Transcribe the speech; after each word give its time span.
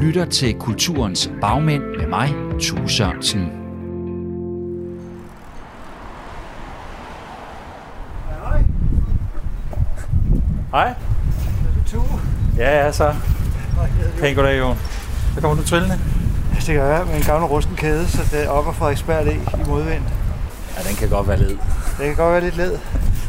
lytter 0.00 0.24
til 0.24 0.54
Kulturens 0.54 1.30
Bagmænd 1.40 1.82
med 1.82 2.06
mig, 2.06 2.34
Tue 2.60 2.88
Sørensen. 2.88 3.52
Hej. 10.72 10.94
Ja, 12.56 12.84
ja, 12.84 12.92
så. 12.92 13.14
Pæn 14.20 14.34
goddag, 14.34 14.58
Jon. 14.58 14.78
Så 15.34 15.40
kommer 15.40 15.62
du 15.62 15.68
trillende. 15.68 15.98
Det 16.66 16.74
gør 16.74 16.96
jeg 16.96 17.06
med 17.06 17.16
en 17.16 17.22
gammel 17.22 17.48
rusten 17.48 17.76
kæde, 17.76 18.08
så 18.08 18.18
det 18.30 18.44
er 18.44 18.48
op 18.48 18.68
ad 18.68 18.72
Frederiksberg 18.72 19.26
i 19.26 19.38
modvind. 19.66 20.02
Ja, 20.76 20.88
den 20.88 20.96
kan 20.96 21.08
godt 21.08 21.28
være 21.28 21.38
led. 21.38 21.48
Det 21.98 22.06
kan 22.06 22.16
godt 22.16 22.32
være 22.32 22.40
lidt 22.40 22.56
led. 22.56 22.78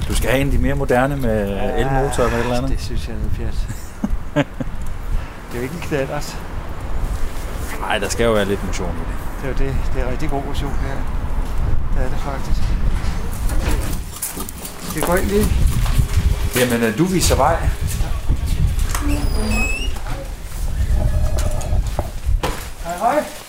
Du 0.08 0.16
skal 0.16 0.30
have 0.30 0.42
en 0.42 0.48
af 0.48 0.54
de 0.54 0.58
mere 0.58 0.76
moderne 0.76 1.16
med 1.16 1.42
elmotor 1.78 2.24
eller 2.24 2.38
et 2.38 2.44
eller 2.44 2.58
andet. 2.58 2.72
Det 2.72 2.82
synes 2.82 3.08
jeg 3.08 3.14
er 3.14 3.18
noget 3.18 3.32
pjat. 3.38 3.68
det 5.48 5.54
er 5.54 5.58
jo 5.58 5.62
ikke 5.62 5.76
en 5.76 5.82
knallert. 5.82 6.38
Nej, 7.82 7.98
der 7.98 8.10
skal 8.10 8.24
jo 8.24 8.32
være 8.32 8.46
lidt 8.46 8.66
motion 8.66 8.90
i 8.90 9.00
det. 9.00 9.08
Det 9.42 9.62
er 9.62 9.66
jo 9.66 9.72
det. 9.72 9.76
Det 9.94 10.02
er 10.02 10.12
rigtig 10.12 10.30
god 10.30 10.44
motion 10.46 10.72
her. 10.72 10.96
Det 11.96 12.06
er 12.06 12.10
det 12.10 12.20
faktisk. 12.20 12.62
Det 14.96 15.04
går 15.04 15.16
ind 15.16 15.26
lige. 15.26 15.48
Jamen, 16.56 16.84
øh, 16.84 16.98
du 16.98 17.06
viser 17.06 17.36
vej. 17.36 17.56
Hej, 22.84 22.98
hej. 22.98 23.41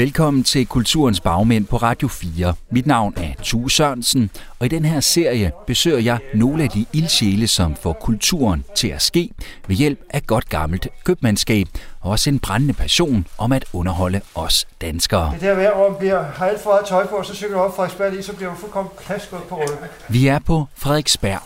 Velkommen 0.00 0.44
til 0.44 0.66
Kulturens 0.66 1.20
Bagmænd 1.20 1.66
på 1.66 1.76
Radio 1.76 2.08
4. 2.08 2.54
Mit 2.70 2.86
navn 2.86 3.14
er 3.16 3.42
Tue 3.42 3.70
Sørensen, 3.70 4.30
og 4.58 4.66
i 4.66 4.68
den 4.68 4.84
her 4.84 5.00
serie 5.00 5.52
besøger 5.66 5.98
jeg 5.98 6.18
nogle 6.34 6.62
af 6.62 6.68
de 6.68 6.86
ildsjæle, 6.92 7.46
som 7.46 7.76
får 7.76 7.92
kulturen 7.92 8.64
til 8.74 8.88
at 8.88 9.02
ske 9.02 9.30
ved 9.68 9.76
hjælp 9.76 10.00
af 10.10 10.26
godt 10.26 10.48
gammelt 10.48 10.88
købmandskab 11.04 11.66
og 12.00 12.10
også 12.10 12.30
en 12.30 12.38
brændende 12.38 12.74
passion 12.74 13.26
om 13.38 13.52
at 13.52 13.64
underholde 13.72 14.20
os 14.34 14.66
danskere. 14.80 15.32
Det 15.32 15.40
der 15.40 15.74
hvor 15.74 15.90
man 15.90 15.98
bliver, 15.98 16.22
har 16.22 16.46
alt 16.46 16.62
for 16.62 16.82
tøj 16.88 17.06
på, 17.06 17.16
og 17.16 17.26
så 17.26 17.34
cykler 17.34 17.58
op 17.58 17.76
Frederiksberg 17.76 18.12
lige, 18.12 18.22
så 18.22 18.36
bliver 18.36 18.50
man 18.50 18.58
fuldkommen 18.58 18.92
klasket 19.06 19.38
på 19.48 19.56
ryggen. 19.56 19.76
Vi 20.08 20.26
er 20.26 20.38
på 20.38 20.66
Frederiksberg. 20.74 21.40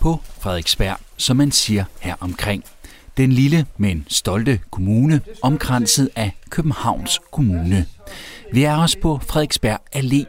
På 0.00 0.20
Frederiksberg, 0.40 0.96
som 1.16 1.36
man 1.36 1.52
siger 1.52 1.84
her 2.00 2.14
omkring. 2.20 2.64
Den 3.18 3.32
lille, 3.32 3.66
men 3.76 4.04
stolte 4.08 4.60
kommune, 4.70 5.20
omkranset 5.42 6.10
af 6.16 6.32
Københavns 6.50 7.20
Kommune. 7.32 7.86
Vi 8.52 8.62
er 8.62 8.76
også 8.76 8.98
på 9.02 9.20
Frederiksberg 9.28 9.78
Allé, 9.96 10.24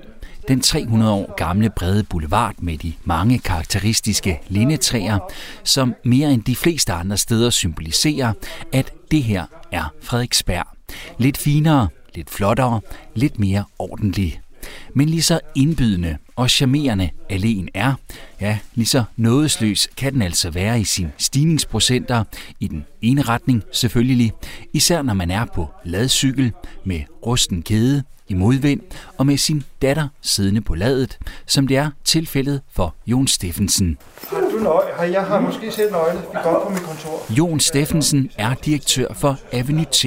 den 0.48 0.62
300 0.62 1.12
år 1.12 1.36
gamle 1.36 1.70
brede 1.70 2.04
boulevard 2.04 2.56
med 2.58 2.78
de 2.78 2.94
mange 3.04 3.40
karakteristiske 3.40 4.40
lindetræer, 4.48 5.20
som 5.64 5.96
mere 6.06 6.34
end 6.34 6.44
de 6.44 6.56
fleste 6.56 6.94
andre 6.94 7.18
steder 7.18 7.50
symboliserer, 7.50 8.34
at 8.74 8.94
det 9.12 9.24
her 9.24 9.46
er 9.72 9.94
Frederiksberg. 10.02 10.66
Lidt 11.18 11.38
finere, 11.38 11.88
lidt 12.16 12.30
flottere, 12.30 12.82
lidt 13.16 13.40
mere 13.40 13.64
ordentlig. 13.80 14.42
Men 14.94 15.10
lige 15.10 15.24
så 15.24 15.40
indbydende 15.56 16.18
og 16.36 16.50
charmerende 16.50 17.10
alene 17.30 17.70
er, 17.74 17.94
ja, 18.42 18.60
lige 18.76 18.88
så 18.88 19.04
nådesløs 19.18 19.88
kan 19.98 20.14
den 20.14 20.22
altså 20.22 20.50
være 20.50 20.80
i 20.82 20.84
sine 20.84 21.12
stigningsprocenter 21.18 22.24
i 22.60 22.68
den 22.68 22.86
ene 23.02 23.22
retning 23.22 23.64
selvfølgelig, 23.72 24.34
især 24.74 25.02
når 25.02 25.14
man 25.14 25.32
er 25.32 25.46
på 25.46 25.68
ladcykel 25.86 26.52
med 26.84 27.02
rusten 27.26 27.62
kæde 27.62 28.04
i 28.28 28.34
modvind 28.34 28.82
og 29.18 29.26
med 29.26 29.38
sin 29.38 29.64
datter 29.82 30.08
siddende 30.22 30.62
på 30.62 30.76
ladet, 30.76 31.18
som 31.46 31.68
det 31.68 31.78
er 31.78 31.92
tilfældet 32.04 32.62
for 32.72 32.96
Jon 33.08 33.28
Steffensen. 33.28 33.98
Har 34.30 34.40
du? 34.40 34.50
Har 34.98 35.04
jeg 35.04 35.26
har 35.26 35.40
måske 35.40 35.72
set 35.72 35.92
nøgle. 35.92 36.20
Vi 36.20 36.38
går 36.44 36.64
på 36.68 36.70
mit 36.70 36.82
kontor. 36.82 37.34
Jon 37.34 37.60
Steffensen 37.60 38.32
er 38.38 38.54
direktør 38.54 39.14
for 39.14 39.40
Avenue 39.52 39.86
T, 39.86 40.06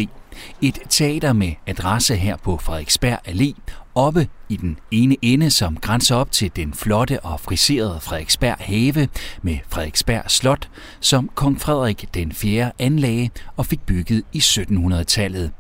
et 0.62 0.78
teater 0.89 1.33
med 1.33 1.53
adresse 1.67 2.17
her 2.17 2.36
på 2.36 2.58
Frederiksberg 2.58 3.19
Allé, 3.28 3.53
oppe 3.95 4.28
i 4.53 4.56
den 4.56 4.78
ene 4.91 5.17
ende, 5.23 5.51
som 5.51 5.77
grænser 5.77 6.17
op 6.17 6.33
til 6.33 6.51
den 6.57 6.74
flotte 6.74 7.20
og 7.20 7.40
friserede 7.40 7.98
Frederiksberg 8.01 8.57
Have 8.58 9.08
med 9.42 9.58
Frederiksberg 9.68 10.23
Slot, 10.29 10.68
som 11.01 11.30
kong 11.35 11.61
Frederik 11.61 12.14
den 12.14 12.33
4. 12.33 12.73
anlagde 12.79 13.30
og 13.57 13.67
fik 13.67 13.80
bygget 13.80 14.23
i 14.33 14.39
1700-tallet. 14.39 15.51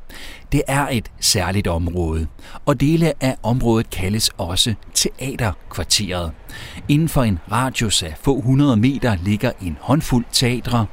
Det 0.52 0.62
er 0.68 0.88
et 0.88 1.10
særligt 1.20 1.66
område, 1.66 2.26
og 2.66 2.80
dele 2.80 3.12
af 3.24 3.36
området 3.42 3.90
kaldes 3.90 4.30
også 4.38 4.74
Teaterkvarteret. 4.94 6.32
Inden 6.88 7.08
for 7.08 7.22
en 7.22 7.38
radius 7.52 8.02
af 8.02 8.14
få 8.22 8.40
hundrede 8.40 8.76
meter 8.76 9.16
ligger 9.24 9.52
en 9.62 9.76
håndfuld 9.80 10.24
teatre. 10.32 10.86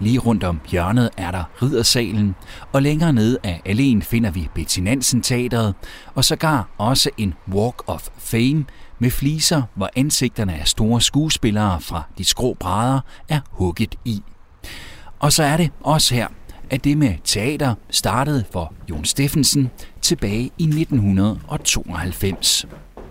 Lige 0.00 0.18
rundt 0.18 0.44
om 0.44 0.60
hjørnet 0.70 1.10
er 1.16 1.30
der 1.30 1.44
Riddersalen, 1.62 2.34
og 2.72 2.82
længere 2.82 3.12
nede 3.12 3.38
af 3.44 3.62
alene 3.64 4.02
finder 4.02 4.30
vi 4.30 4.48
Betty 4.54 4.80
Nansen 4.80 5.22
Teatret, 5.22 5.74
og 6.14 6.24
sågar 6.24 6.68
også 6.78 7.10
en 7.18 7.34
Walk 7.52 7.82
of 7.86 8.08
Fame 8.18 8.64
med 8.98 9.10
fliser, 9.10 9.62
hvor 9.74 9.90
ansigterne 9.96 10.54
af 10.54 10.66
store 10.66 11.00
skuespillere 11.00 11.80
fra 11.80 12.02
de 12.18 12.24
skrå 12.24 12.54
brædder 12.54 13.00
er 13.28 13.40
hugget 13.50 13.94
i. 14.04 14.22
Og 15.18 15.32
så 15.32 15.42
er 15.42 15.56
det 15.56 15.70
også 15.80 16.14
her, 16.14 16.26
at 16.70 16.84
det 16.84 16.98
med 16.98 17.14
teater 17.24 17.74
startede 17.90 18.44
for 18.52 18.72
Jon 18.90 19.04
Steffensen 19.04 19.70
tilbage 20.02 20.50
i 20.58 20.64
1992. 20.64 22.66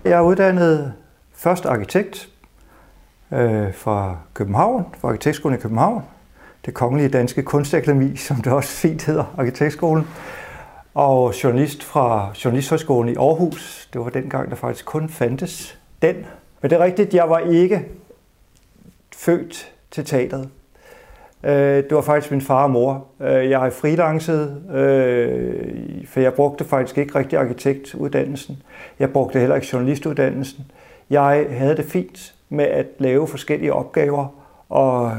Jeg 0.06 0.12
er 0.12 0.22
uddannet 0.22 0.94
først 1.34 1.66
arkitekt 1.66 2.30
øh, 3.34 3.74
fra 3.74 4.18
København, 4.34 4.86
fra 5.02 5.08
Arkitektskolen 5.08 5.58
i 5.58 5.62
København. 5.62 6.04
Det 6.66 6.74
kongelige 6.74 7.10
danske 7.10 7.44
kunstakademi, 7.44 8.16
som 8.16 8.42
det 8.42 8.54
også 8.54 8.70
fint 8.70 9.06
hedder, 9.06 9.34
Arkitektskolen. 9.38 10.08
Og 10.96 11.44
journalist 11.44 11.84
fra 11.84 12.32
Journalisthøjskolen 12.46 13.14
i 13.14 13.16
Aarhus. 13.18 13.90
Det 13.94 14.02
var 14.02 14.10
dengang, 14.10 14.50
der 14.50 14.56
faktisk 14.56 14.86
kun 14.86 15.10
fandtes 15.10 15.80
den. 16.02 16.16
Men 16.62 16.72
det 16.72 16.80
er 16.80 16.84
rigtigt, 16.84 17.14
jeg 17.14 17.30
var 17.30 17.40
ikke 17.40 17.86
født 19.16 19.74
til 19.92 20.06
teateret. 20.06 20.50
Øh, 21.44 21.84
det 21.84 21.92
var 21.92 22.02
faktisk 22.02 22.32
min 22.32 22.42
far 22.42 22.64
og 22.64 22.72
mor. 22.72 23.06
Øh, 23.22 23.50
jeg 23.50 23.60
har 23.60 23.70
freelancet, 23.70 24.72
øh, 24.76 26.08
for 26.08 26.20
jeg 26.20 26.34
brugte 26.34 26.66
faktisk 26.66 26.98
ikke 26.98 27.20
rigtig 27.20 27.40
arkitektuddannelsen. 27.40 28.64
Jeg 29.00 29.14
brugte 29.14 29.40
heller 29.40 29.56
ikke 29.56 29.68
journalistuddannelsen. 29.74 30.72
Jeg 31.10 31.48
havde 31.50 31.78
det 31.78 31.86
fint 31.86 32.34
med 32.50 32.66
at 32.66 32.86
lave 32.98 33.28
forskellige 33.28 33.74
opgaver, 33.74 34.28
og 34.70 35.12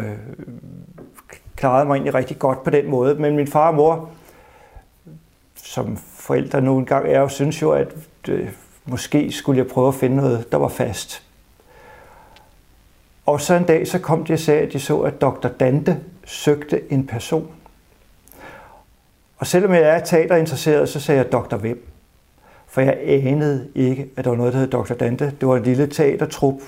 klarede 1.56 1.86
mig 1.86 1.94
egentlig 1.94 2.14
rigtig 2.14 2.38
godt 2.38 2.62
på 2.62 2.70
den 2.70 2.90
måde. 2.90 3.14
Men 3.14 3.36
min 3.36 3.46
far 3.46 3.68
og 3.68 3.74
mor, 3.74 4.10
som 5.76 5.96
forældre 5.96 6.60
nogle 6.60 6.86
gange 6.86 7.10
er, 7.10 7.20
jo, 7.20 7.28
synes 7.28 7.62
jo, 7.62 7.70
at 7.70 7.94
øh, 8.28 8.48
måske 8.84 9.32
skulle 9.32 9.58
jeg 9.58 9.66
prøve 9.66 9.88
at 9.88 9.94
finde 9.94 10.16
noget, 10.16 10.52
der 10.52 10.58
var 10.58 10.68
fast. 10.68 11.22
Og 13.26 13.40
så 13.40 13.54
en 13.54 13.64
dag, 13.64 13.88
så 13.88 13.98
kom 13.98 14.24
de 14.24 14.32
og 14.32 14.38
sagde, 14.38 14.60
at 14.60 14.72
de 14.72 14.80
så, 14.80 15.00
at 15.00 15.20
Dr. 15.20 15.48
Dante 15.48 16.00
søgte 16.24 16.92
en 16.92 17.06
person. 17.06 17.50
Og 19.38 19.46
selvom 19.46 19.72
jeg 19.72 19.82
er 19.82 19.98
teaterinteresseret, 19.98 20.88
så 20.88 21.00
sagde 21.00 21.20
jeg 21.20 21.32
Dr. 21.32 21.56
Hvem. 21.56 21.88
For 22.66 22.80
jeg 22.80 22.98
anede 23.02 23.68
ikke, 23.74 24.08
at 24.16 24.24
der 24.24 24.30
var 24.30 24.36
noget, 24.36 24.52
der 24.52 24.58
hed 24.58 24.70
Dr. 24.70 24.94
Dante. 24.94 25.32
Det 25.40 25.48
var 25.48 25.56
en 25.56 25.62
lille 25.62 25.86
teatertrup, 25.86 26.60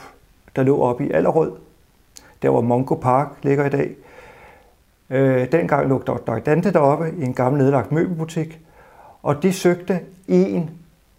der 0.57 0.63
lå 0.63 0.81
oppe 0.81 1.07
i 1.07 1.11
Allerød. 1.11 1.53
Der 2.43 2.51
hvor 2.51 2.61
Mongo 2.61 2.95
Park 2.95 3.29
ligger 3.43 3.67
i 3.67 3.71
dag. 3.71 3.95
Øh, 5.11 5.53
dengang 5.53 5.89
lå 5.89 5.99
Dr. 5.99 6.39
Dante 6.39 6.73
deroppe 6.73 7.15
i 7.19 7.23
en 7.23 7.35
gammel 7.35 7.63
nedlagt 7.63 7.93
møbelbutik. 7.93 8.61
Og 9.23 9.43
de 9.43 9.53
søgte 9.53 10.01
en, 10.29 10.71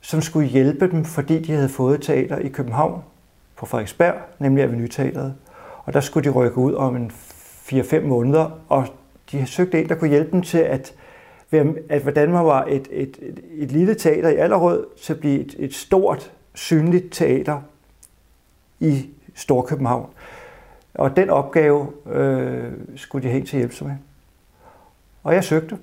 som 0.02 0.22
skulle 0.22 0.48
hjælpe 0.48 0.92
dem, 0.92 1.06
fordi 1.06 1.40
de 1.40 1.52
havde 1.52 1.70
fået 1.70 2.02
teater 2.02 2.38
i 2.38 2.48
København 2.48 3.04
på 3.56 3.66
Frederiksberg, 3.66 4.16
nemlig 4.40 4.64
Avenue 4.64 4.88
Teateret. 4.88 5.36
Og 5.86 5.94
der 5.94 6.00
skulle 6.00 6.30
de 6.30 6.34
rykke 6.36 6.58
ud 6.58 6.74
om 6.74 6.96
en 6.96 7.12
4-5 7.12 8.00
måneder, 8.00 8.60
og 8.70 8.88
de 9.32 9.46
søgte 9.46 9.82
en, 9.82 9.90
der 9.90 9.96
kunne 9.96 10.10
hjælpe 10.10 10.32
dem 10.32 10.42
til 10.42 10.58
at, 10.58 10.94
at 11.90 12.02
hvordan 12.02 12.32
man 12.32 12.46
var 12.46 12.66
et, 12.66 12.88
et, 12.92 13.18
et, 13.22 13.40
et 13.52 13.72
lille 13.72 13.96
teater 13.96 14.30
i 14.30 14.36
Allerød 14.36 14.86
til 15.02 15.14
at 15.14 15.20
blive 15.20 15.40
et, 15.40 15.56
et 15.60 15.74
stort, 15.74 16.32
synligt 16.54 17.06
teater 17.12 17.62
i 18.80 19.10
Storkøbenhavn. 19.36 20.10
Og 20.94 21.16
den 21.16 21.30
opgave 21.30 21.88
øh, 22.12 22.72
skulle 22.96 23.28
de 23.28 23.34
helt 23.34 23.48
til 23.48 23.58
hjælp 23.58 23.72
hjælpe 23.72 23.76
sig 23.76 23.88
med. 23.88 23.96
Og 25.24 25.34
jeg 25.34 25.44
søgte. 25.44 25.78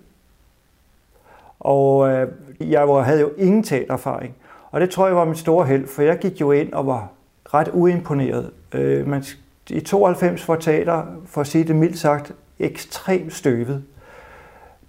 Og 1.60 2.08
øh, 2.10 2.28
jeg 2.60 2.88
var, 2.88 3.02
havde 3.02 3.20
jo 3.20 3.30
ingen 3.36 3.62
teatererfaring. 3.62 4.34
Og 4.70 4.80
det 4.80 4.90
tror 4.90 5.06
jeg 5.06 5.16
var 5.16 5.24
mit 5.24 5.38
store 5.38 5.66
held, 5.66 5.86
for 5.86 6.02
jeg 6.02 6.18
gik 6.18 6.40
jo 6.40 6.52
ind 6.52 6.72
og 6.72 6.86
var 6.86 7.08
ret 7.54 7.70
uimponeret. 7.72 8.50
Øh, 8.74 9.06
man, 9.06 9.24
I 9.70 9.80
92 9.80 10.48
var 10.48 10.56
teater, 10.56 11.02
for 11.26 11.40
at 11.40 11.46
sige 11.46 11.64
det 11.64 11.76
mildt 11.76 11.98
sagt, 11.98 12.32
ekstremt 12.58 13.32
støvet. 13.32 13.84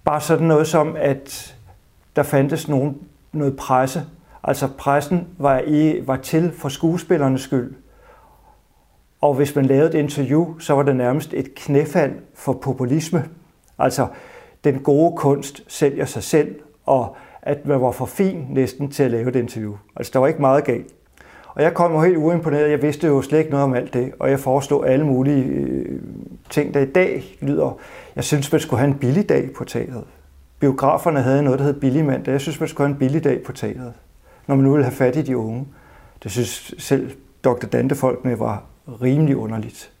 Bare 0.04 0.20
sådan 0.20 0.46
noget 0.46 0.66
som, 0.66 0.96
at 0.98 1.56
der 2.16 2.22
fandtes 2.22 2.68
nogen, 2.68 2.96
noget 3.32 3.56
presse. 3.56 4.02
Altså 4.44 4.68
pressen 4.78 5.28
var, 5.38 5.62
i, 5.66 6.06
var 6.06 6.16
til 6.16 6.52
for 6.52 6.68
skuespillernes 6.68 7.40
skyld. 7.40 7.74
Og 9.20 9.34
hvis 9.34 9.56
man 9.56 9.64
lavede 9.64 9.88
et 9.88 9.94
interview, 9.94 10.58
så 10.58 10.74
var 10.74 10.82
det 10.82 10.96
nærmest 10.96 11.34
et 11.34 11.54
knæfald 11.54 12.12
for 12.34 12.52
populisme. 12.52 13.24
Altså, 13.78 14.06
den 14.64 14.78
gode 14.78 15.16
kunst 15.16 15.64
sælger 15.68 16.04
sig 16.04 16.22
selv, 16.22 16.54
og 16.86 17.16
at 17.42 17.66
man 17.66 17.80
var 17.80 17.90
for 17.90 18.06
fin 18.06 18.46
næsten 18.50 18.90
til 18.90 19.02
at 19.02 19.10
lave 19.10 19.28
et 19.28 19.36
interview. 19.36 19.74
Altså, 19.96 20.10
der 20.12 20.18
var 20.18 20.26
ikke 20.26 20.40
meget 20.40 20.64
galt. 20.64 20.94
Og 21.48 21.62
jeg 21.62 21.74
kom 21.74 21.92
jo 21.92 22.00
helt 22.00 22.16
uimponeret. 22.16 22.70
Jeg 22.70 22.82
vidste 22.82 23.06
jo 23.06 23.22
slet 23.22 23.38
ikke 23.38 23.50
noget 23.50 23.64
om 23.64 23.74
alt 23.74 23.94
det, 23.94 24.12
og 24.18 24.30
jeg 24.30 24.40
foreslog 24.40 24.88
alle 24.88 25.06
mulige 25.06 25.44
øh, 25.44 26.00
ting, 26.50 26.74
der 26.74 26.80
i 26.80 26.86
dag 26.86 27.36
lyder. 27.40 27.78
Jeg 28.16 28.24
synes, 28.24 28.52
man 28.52 28.60
skulle 28.60 28.80
have 28.80 28.90
en 28.90 28.98
billig 28.98 29.28
dag 29.28 29.50
på 29.56 29.64
teateret. 29.64 30.04
Biograferne 30.60 31.22
havde 31.22 31.42
noget, 31.42 31.58
der 31.58 31.64
hed 31.64 31.80
billig 31.80 32.04
mandag. 32.04 32.32
Jeg 32.32 32.40
synes, 32.40 32.60
man 32.60 32.68
skulle 32.68 32.88
have 32.88 32.94
en 32.94 32.98
billig 32.98 33.24
dag 33.24 33.42
på 33.42 33.52
teateret, 33.52 33.92
når 34.46 34.54
man 34.54 34.64
nu 34.64 34.70
ville 34.70 34.84
have 34.84 34.94
fat 34.94 35.16
i 35.16 35.22
de 35.22 35.36
unge. 35.36 35.66
Det 36.22 36.30
synes 36.30 36.74
selv 36.78 37.10
Dr. 37.44 37.66
Dante-folkene 37.72 38.38
var 38.38 38.64
rimelig 39.02 39.36
underligt. 39.36 39.92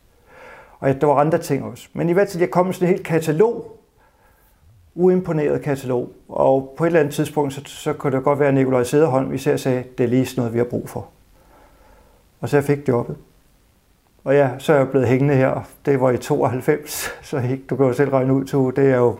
Og 0.78 1.00
der 1.00 1.06
var 1.06 1.14
andre 1.14 1.38
ting 1.38 1.64
også. 1.64 1.88
Men 1.92 2.08
i 2.08 2.12
hvert 2.12 2.28
fald, 2.28 2.40
jeg 2.40 2.50
kom 2.50 2.66
med 2.66 2.74
sådan 2.74 2.88
et 2.88 2.94
helt 2.94 3.06
katalog, 3.06 3.77
uimponeret 4.94 5.62
katalog, 5.62 6.12
og 6.28 6.74
på 6.78 6.84
et 6.84 6.86
eller 6.86 7.00
andet 7.00 7.14
tidspunkt, 7.14 7.54
så, 7.54 7.60
så 7.64 7.92
kunne 7.92 8.16
det 8.16 8.24
godt 8.24 8.38
være, 8.38 8.48
at 8.48 8.54
Nikolaj 8.54 8.84
Sederholm 8.84 9.34
især 9.34 9.56
sagde, 9.56 9.84
det 9.98 10.04
er 10.04 10.08
lige 10.08 10.26
sådan 10.26 10.40
noget, 10.40 10.52
vi 10.52 10.58
har 10.58 10.64
brug 10.64 10.88
for. 10.88 11.06
Og 12.40 12.48
så 12.48 12.56
jeg 12.56 12.64
fik 12.64 12.88
jobbet. 12.88 13.16
Og 14.24 14.34
ja, 14.34 14.50
så 14.58 14.72
er 14.72 14.76
jeg 14.76 14.88
blevet 14.88 15.08
hængende 15.08 15.34
her. 15.34 15.68
Det 15.86 16.00
var 16.00 16.10
i 16.10 16.18
92, 16.18 17.08
så 17.22 17.38
ikke, 17.38 17.64
du 17.70 17.76
kan 17.76 17.86
jo 17.86 17.92
selv 17.92 18.10
regne 18.10 18.34
ud, 18.34 18.44
to. 18.44 18.70
Det 18.70 18.90
er 18.90 18.96
jo, 18.96 19.18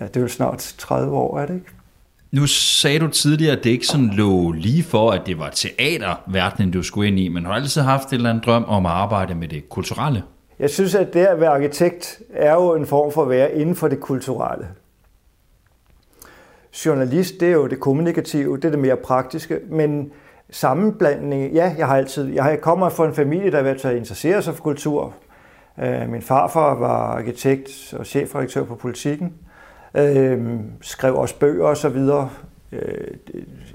ja, 0.00 0.06
det 0.06 0.16
er 0.16 0.20
jo 0.20 0.28
snart 0.28 0.74
30 0.78 1.16
år, 1.16 1.38
er 1.38 1.46
det 1.46 1.54
ikke? 1.54 1.66
Nu 2.32 2.46
sagde 2.46 2.98
du 2.98 3.08
tidligere, 3.08 3.56
at 3.56 3.64
det 3.64 3.70
ikke 3.70 3.86
sådan 3.86 4.08
lå 4.08 4.52
lige 4.52 4.82
for, 4.82 5.10
at 5.10 5.26
det 5.26 5.38
var 5.38 5.50
teaterverdenen, 5.50 6.70
du 6.70 6.82
skulle 6.82 7.08
ind 7.08 7.18
i, 7.18 7.28
men 7.28 7.44
har 7.44 7.52
du 7.52 7.56
altid 7.56 7.82
haft 7.82 8.08
en 8.08 8.14
eller 8.14 8.30
anden 8.30 8.44
drøm 8.44 8.64
om 8.64 8.86
at 8.86 8.92
arbejde 8.92 9.34
med 9.34 9.48
det 9.48 9.68
kulturelle? 9.68 10.22
Jeg 10.58 10.70
synes, 10.70 10.94
at 10.94 11.14
det 11.14 11.26
at 11.26 11.40
være 11.40 11.50
arkitekt 11.50 12.22
er 12.32 12.54
jo 12.54 12.74
en 12.74 12.86
form 12.86 13.12
for 13.12 13.22
at 13.22 13.28
være 13.28 13.54
inden 13.54 13.74
for 13.74 13.88
det 13.88 14.00
kulturelle. 14.00 14.68
Journalist, 16.86 17.34
det 17.40 17.48
er 17.48 17.52
jo 17.52 17.66
det 17.66 17.80
kommunikative, 17.80 18.56
det 18.56 18.64
er 18.64 18.70
det 18.70 18.78
mere 18.78 18.96
praktiske, 18.96 19.60
men 19.68 20.12
sammenblanding, 20.50 21.52
ja, 21.52 21.74
jeg 21.78 21.86
har 21.86 21.96
altid, 21.96 22.24
jeg 22.24 22.58
kommer 22.60 22.88
fra 22.88 23.06
en 23.06 23.14
familie, 23.14 23.50
der 23.50 23.56
har 23.56 23.64
været 23.64 23.96
interesseret 23.96 24.44
sig 24.44 24.54
for 24.54 24.62
kultur. 24.62 25.14
Øh, 25.82 26.08
min 26.10 26.22
farfar 26.22 26.74
var 26.74 27.16
arkitekt 27.16 27.94
og 27.98 28.06
chefredaktør 28.06 28.64
på 28.64 28.74
politikken, 28.74 29.32
øh, 29.94 30.60
skrev 30.80 31.16
også 31.16 31.38
bøger 31.38 31.66
og 31.66 31.76
så 31.76 31.88
videre, 31.88 32.30
øh, 32.72 33.08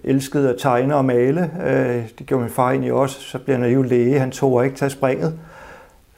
elskede 0.03 0.49
at 0.49 0.55
tegne 0.59 0.95
og 0.95 1.05
male, 1.05 1.51
øh, 1.67 2.09
det 2.19 2.25
gjorde 2.25 2.43
min 2.43 2.51
far 2.51 2.69
egentlig 2.69 2.93
også, 2.93 3.21
så 3.21 3.39
blev 3.39 3.57
han 3.57 3.69
jo 3.71 3.81
læge, 3.81 4.19
han 4.19 4.31
tog 4.31 4.65
ikke 4.65 4.77
tage 4.77 4.89
springet, 4.89 5.39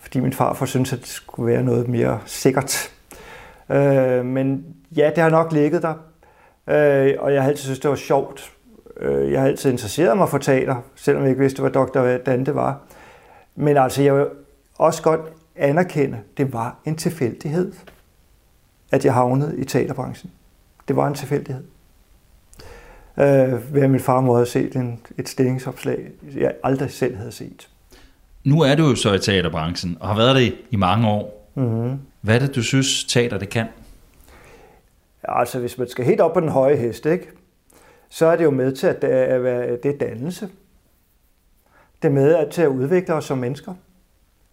fordi 0.06 0.20
min 0.20 0.34
farfar 0.34 0.66
syntes, 0.66 0.94
at 0.94 1.00
det 1.00 1.08
skulle 1.08 1.54
være 1.54 1.64
noget 1.64 1.88
mere 1.88 2.20
sikkert. 2.26 2.92
Øh, 3.70 4.26
men 4.26 4.66
ja, 4.96 5.12
det 5.16 5.24
har 5.24 5.30
nok 5.30 5.52
ligget 5.52 5.82
der, 5.82 5.94
øh, 6.68 7.14
og 7.20 7.34
jeg 7.34 7.42
har 7.42 7.50
altid 7.50 7.64
synes, 7.64 7.80
det 7.80 7.90
var 7.90 7.96
sjovt 7.96 8.56
Øh, 8.98 9.32
jeg 9.32 9.42
har 9.42 9.48
altid 9.48 9.72
interesseret 9.72 10.18
mig 10.18 10.30
for 10.30 10.38
teater, 10.38 10.76
selvom 10.96 11.24
jeg 11.24 11.30
ikke 11.30 11.42
vidste, 11.42 11.62
hvad 11.62 11.72
Dr. 11.72 12.18
Dante 12.26 12.56
var. 12.56 12.82
Men 13.56 13.78
altså, 13.78 14.02
jeg 14.02 14.16
vil 14.16 14.28
også 14.76 15.04
godt 15.04 15.22
anerkende, 15.56 16.18
at 16.18 16.38
det 16.38 16.54
var 16.54 16.80
en 16.86 16.96
tilfældighed, 16.96 17.74
at 18.92 19.06
jeg 19.06 19.14
havnede 19.14 19.58
i 19.58 19.64
teaterbranchen. 19.64 20.32
Det 20.88 20.96
var 20.96 21.08
en 21.08 21.14
tilfældighed. 21.14 21.64
Øh, 23.18 23.74
ved 23.74 23.82
at 23.82 23.90
min 23.90 24.00
far 24.00 24.22
må 24.22 24.36
have 24.36 24.46
set 24.46 24.76
en, 24.76 25.00
et 25.18 25.30
stillingsopslag, 25.30 26.12
jeg 26.36 26.54
aldrig 26.64 26.92
selv 26.92 27.18
havde 27.18 27.32
set. 27.32 27.70
Nu 28.46 28.62
er 28.62 28.76
du 28.76 28.84
jo 28.90 28.96
så 28.96 29.14
i 29.14 29.20
teaterbranchen, 29.20 29.98
og 30.00 30.08
har 30.08 30.16
været 30.16 30.36
det 30.36 30.56
i 30.72 30.76
mange 30.76 31.08
år. 31.08 31.52
Mm-hmm. 31.56 32.00
Hvad 32.22 32.36
er 32.36 32.40
det, 32.40 32.56
du 32.56 32.64
synes, 32.64 33.04
teater 33.04 33.38
det 33.38 33.50
kan? 33.50 33.68
Altså, 35.24 35.60
hvis 35.60 35.78
man 35.78 35.90
skal 35.90 36.06
helt 36.06 36.22
op 36.22 36.34
på 36.34 36.40
den 36.40 36.50
høje 36.50 36.76
hest, 36.76 37.06
ikke? 37.06 37.28
så 38.10 38.26
er 38.26 38.36
det 38.36 38.44
jo 38.44 38.52
med 38.52 38.72
til 38.76 38.88
at 38.88 39.44
være 39.44 39.78
det 39.84 39.86
er 39.86 39.98
dannelse. 39.98 40.50
Det 42.02 42.08
er 42.08 42.14
med 42.14 42.36
at, 42.36 42.52
til 42.52 42.62
at 42.62 42.68
udvikle 42.68 43.14
os 43.14 43.26
som 43.26 43.38
mennesker. 43.38 43.74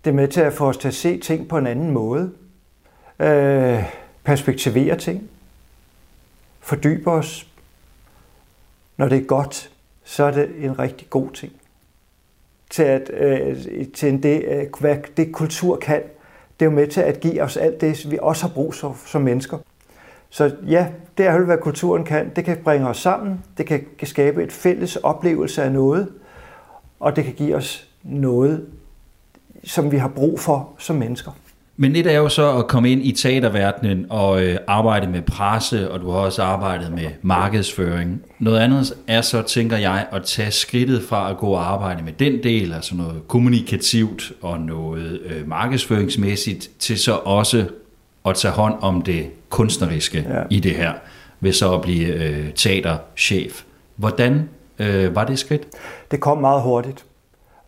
Det 0.04 0.10
er 0.10 0.14
med 0.14 0.28
til 0.28 0.40
at 0.40 0.52
få 0.52 0.68
os 0.68 0.76
til 0.76 0.88
at 0.88 0.94
se 0.94 1.18
ting 1.18 1.48
på 1.48 1.58
en 1.58 1.66
anden 1.66 1.90
måde. 1.90 2.32
Øh, 3.18 3.84
perspektivere 4.24 4.96
ting. 4.96 5.30
Fordybe 6.60 7.10
os. 7.10 7.46
Når 8.96 9.08
det 9.08 9.18
er 9.18 9.26
godt, 9.26 9.70
så 10.04 10.24
er 10.24 10.30
det 10.30 10.64
en 10.64 10.78
rigtig 10.78 11.10
god 11.10 11.30
ting. 11.30 11.52
Til, 12.72 12.82
at, 12.82 13.10
øh, 13.14 13.56
til 13.94 14.08
en 14.08 14.22
det, 14.22 14.44
øh, 14.44 14.66
hvad 14.80 14.96
det 15.16 15.32
kultur 15.32 15.76
kan, 15.76 16.02
det 16.60 16.66
er 16.66 16.70
jo 16.70 16.76
med 16.76 16.86
til 16.86 17.00
at 17.00 17.20
give 17.20 17.42
os 17.42 17.56
alt 17.56 17.80
det, 17.80 18.10
vi 18.10 18.18
også 18.22 18.46
har 18.46 18.54
brug 18.54 18.74
for 18.74 18.96
som 19.06 19.22
mennesker. 19.22 19.58
Så 20.30 20.54
ja, 20.66 20.86
det 21.18 21.26
er 21.26 21.38
hvad 21.38 21.58
kulturen 21.58 22.04
kan. 22.04 22.32
Det 22.36 22.44
kan 22.44 22.56
bringe 22.64 22.88
os 22.88 22.96
sammen, 22.96 23.44
det 23.58 23.66
kan 23.66 23.84
skabe 24.02 24.42
et 24.42 24.52
fælles 24.52 24.96
oplevelse 24.96 25.62
af 25.62 25.72
noget, 25.72 26.08
og 27.00 27.16
det 27.16 27.24
kan 27.24 27.34
give 27.34 27.56
os 27.56 27.88
noget, 28.02 28.66
som 29.64 29.92
vi 29.92 29.96
har 29.96 30.08
brug 30.08 30.40
for 30.40 30.72
som 30.78 30.96
mennesker. 30.96 31.32
Men 31.76 31.96
et 31.96 32.06
er 32.06 32.16
jo 32.16 32.28
så 32.28 32.58
at 32.58 32.68
komme 32.68 32.92
ind 32.92 33.06
i 33.06 33.12
teaterverdenen 33.12 34.06
og 34.10 34.42
øh, 34.42 34.58
arbejde 34.66 35.06
med 35.06 35.22
presse, 35.22 35.90
og 35.90 36.00
du 36.00 36.10
har 36.10 36.18
også 36.18 36.42
arbejdet 36.42 36.92
med 36.92 37.06
markedsføring. 37.22 38.22
Noget 38.38 38.58
andet 38.58 38.94
er 39.06 39.20
så, 39.20 39.42
tænker 39.42 39.76
jeg, 39.76 40.06
at 40.12 40.22
tage 40.22 40.50
skridtet 40.50 41.02
fra 41.02 41.30
at 41.30 41.36
gå 41.36 41.46
og 41.46 41.72
arbejde 41.72 42.02
med 42.04 42.12
den 42.12 42.42
del, 42.42 42.72
altså 42.72 42.94
noget 42.94 43.28
kommunikativt 43.28 44.32
og 44.42 44.60
noget 44.60 45.20
øh, 45.24 45.48
markedsføringsmæssigt, 45.48 46.70
til 46.78 46.98
så 46.98 47.12
også 47.12 47.64
at 48.26 48.34
tage 48.34 48.52
hånd 48.52 48.74
om 48.80 49.02
det 49.02 49.26
kunstneriske 49.48 50.26
ja. 50.28 50.42
i 50.50 50.60
det 50.60 50.72
her, 50.72 50.92
ved 51.40 51.52
så 51.52 51.74
at 51.74 51.82
blive 51.82 52.06
øh, 52.06 52.52
teaterchef. 52.54 53.62
Hvordan 53.96 54.48
øh, 54.78 55.14
var 55.14 55.24
det 55.24 55.38
skridt? 55.38 55.62
Det 56.10 56.20
kom 56.20 56.38
meget 56.38 56.62
hurtigt. 56.62 57.04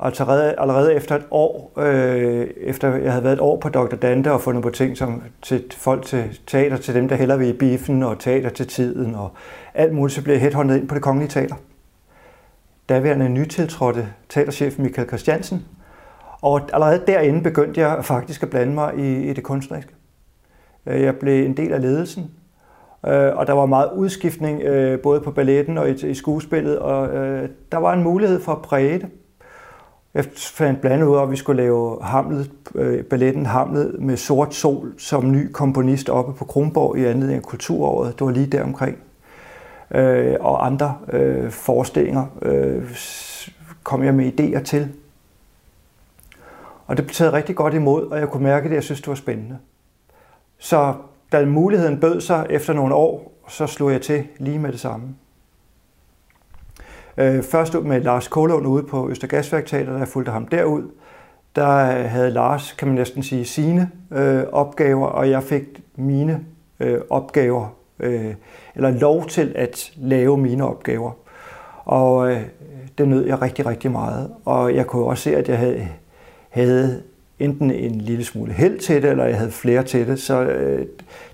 Altså 0.04 0.22
allerede, 0.22 0.54
allerede 0.58 0.94
efter 0.94 1.14
et 1.14 1.26
år, 1.30 1.72
øh, 1.76 2.46
efter 2.56 2.96
jeg 2.96 3.12
havde 3.12 3.24
været 3.24 3.34
et 3.34 3.40
år 3.40 3.56
på 3.56 3.68
Dr. 3.68 3.96
Dante 3.96 4.32
og 4.32 4.40
fundet 4.40 4.62
på 4.62 4.70
ting 4.70 4.96
som 4.96 5.22
til 5.42 5.64
folk 5.76 6.04
til 6.04 6.40
teater, 6.46 6.76
til 6.76 6.94
dem, 6.94 7.08
der 7.08 7.16
heller 7.16 7.36
vil 7.36 7.48
i 7.48 7.52
biffen, 7.52 8.02
og 8.02 8.18
teater 8.18 8.48
til 8.50 8.66
tiden, 8.66 9.14
og 9.14 9.30
alt 9.74 9.94
muligt, 9.94 10.14
så 10.14 10.22
blev 10.22 10.34
jeg 10.34 10.40
headhunted 10.40 10.76
ind 10.76 10.88
på 10.88 10.94
det 10.94 11.02
kongelige 11.02 11.30
teater. 11.30 11.54
Daværende 12.88 13.28
nytiltrådte 13.28 14.08
teaterchef 14.28 14.78
Michael 14.78 15.08
Christiansen, 15.08 15.64
og 16.40 16.60
allerede 16.72 17.02
derinde 17.06 17.42
begyndte 17.42 17.80
jeg 17.80 18.04
faktisk 18.04 18.42
at 18.42 18.50
blande 18.50 18.74
mig 18.74 18.98
i, 18.98 19.30
i 19.30 19.32
det 19.32 19.44
kunstneriske. 19.44 19.92
Øh, 20.86 21.02
jeg 21.02 21.16
blev 21.16 21.46
en 21.46 21.56
del 21.56 21.72
af 21.72 21.82
ledelsen, 21.82 22.30
øh, 23.06 23.36
og 23.36 23.46
der 23.46 23.52
var 23.52 23.66
meget 23.66 23.90
udskiftning 23.96 24.62
øh, 24.62 25.00
både 25.00 25.20
på 25.20 25.30
balletten 25.30 25.78
og 25.78 25.90
i 25.90 26.14
skuespillet, 26.14 26.78
og 26.78 27.08
øh, 27.16 27.48
der 27.72 27.78
var 27.78 27.92
en 27.92 28.02
mulighed 28.02 28.40
for 28.40 28.52
at 28.52 28.62
præge 28.62 28.98
det. 28.98 29.08
Jeg 30.14 30.24
fandt 30.36 30.80
blandt 30.80 31.04
ud 31.04 31.16
af, 31.16 31.22
at 31.22 31.30
vi 31.30 31.36
skulle 31.36 31.62
lave 31.62 32.02
Hamlet, 32.02 32.50
øh, 32.74 33.04
balletten 33.04 33.46
Hamlet 33.46 33.96
med 33.98 34.16
Sort 34.16 34.54
Sol 34.54 34.94
som 34.98 35.32
ny 35.32 35.52
komponist 35.52 36.08
oppe 36.08 36.32
på 36.32 36.44
Kronborg 36.44 36.98
i 36.98 37.04
anledning 37.04 37.36
af 37.36 37.42
kulturåret. 37.42 38.18
Det 38.18 38.26
var 38.26 38.32
lige 38.32 38.46
der 38.46 38.62
omkring. 38.62 38.98
Øh, 39.90 40.36
og 40.40 40.66
andre 40.66 40.94
øh, 41.12 41.50
forestillinger 41.50 42.26
kom 43.82 44.04
jeg 44.04 44.14
med 44.14 44.40
idéer 44.40 44.62
til. 44.62 44.88
Og 46.86 46.96
det 46.96 47.04
blev 47.04 47.14
taget 47.14 47.32
rigtig 47.32 47.56
godt 47.56 47.74
imod, 47.74 48.06
og 48.06 48.18
jeg 48.18 48.28
kunne 48.28 48.42
mærke 48.42 48.68
det, 48.68 48.74
jeg 48.74 48.82
synes, 48.82 49.00
det 49.00 49.08
var 49.08 49.14
spændende. 49.14 49.58
Så 50.58 50.94
da 51.32 51.44
muligheden 51.46 52.00
bød 52.00 52.20
sig 52.20 52.46
efter 52.50 52.72
nogle 52.72 52.94
år, 52.94 53.32
så 53.48 53.66
slog 53.66 53.92
jeg 53.92 54.02
til 54.02 54.24
lige 54.38 54.58
med 54.58 54.72
det 54.72 54.80
samme. 54.80 55.14
Øh, 57.18 57.42
først 57.42 57.74
med 57.74 58.00
Lars 58.00 58.28
Kålund 58.28 58.66
ude 58.66 58.82
på 58.82 59.10
Østergasværk 59.10 59.66
Teater, 59.66 59.98
der 59.98 60.04
fulgte 60.04 60.32
ham 60.32 60.46
derud. 60.46 60.82
Der 61.56 61.84
havde 61.84 62.30
Lars, 62.30 62.72
kan 62.72 62.88
man 62.88 62.94
næsten 62.94 63.22
sige, 63.22 63.44
sine 63.44 63.90
øh, 64.12 64.42
opgaver, 64.52 65.06
og 65.06 65.30
jeg 65.30 65.42
fik 65.42 65.62
mine 65.96 66.40
øh, 66.80 67.00
opgaver, 67.10 67.76
øh, 68.00 68.34
eller 68.74 68.90
lov 68.90 69.26
til 69.26 69.52
at 69.54 69.92
lave 69.96 70.38
mine 70.38 70.68
opgaver. 70.68 71.10
Og 71.84 72.30
øh, 72.30 72.40
det 72.98 73.08
nød 73.08 73.26
jeg 73.26 73.42
rigtig, 73.42 73.66
rigtig 73.66 73.90
meget. 73.90 74.30
Og 74.44 74.74
jeg 74.74 74.86
kunne 74.86 75.04
også 75.04 75.22
se, 75.22 75.36
at 75.36 75.48
jeg 75.48 75.58
havde, 75.58 75.88
havde 76.50 77.02
enten 77.38 77.70
en 77.70 78.00
lille 78.00 78.24
smule 78.24 78.52
held 78.52 78.78
til 78.78 79.02
det, 79.02 79.10
eller 79.10 79.24
jeg 79.24 79.38
havde 79.38 79.50
flere 79.50 79.82
til 79.82 80.06
det. 80.06 80.20
Så 80.20 80.42
øh, 80.42 80.86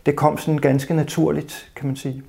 det 0.07 0.17
kom 0.17 0.39
sådan 0.39 0.59
ganske 0.59 0.95
naturligt, 0.95 1.73
kan 1.77 1.87
man 1.87 1.97
sige. 1.97 2.23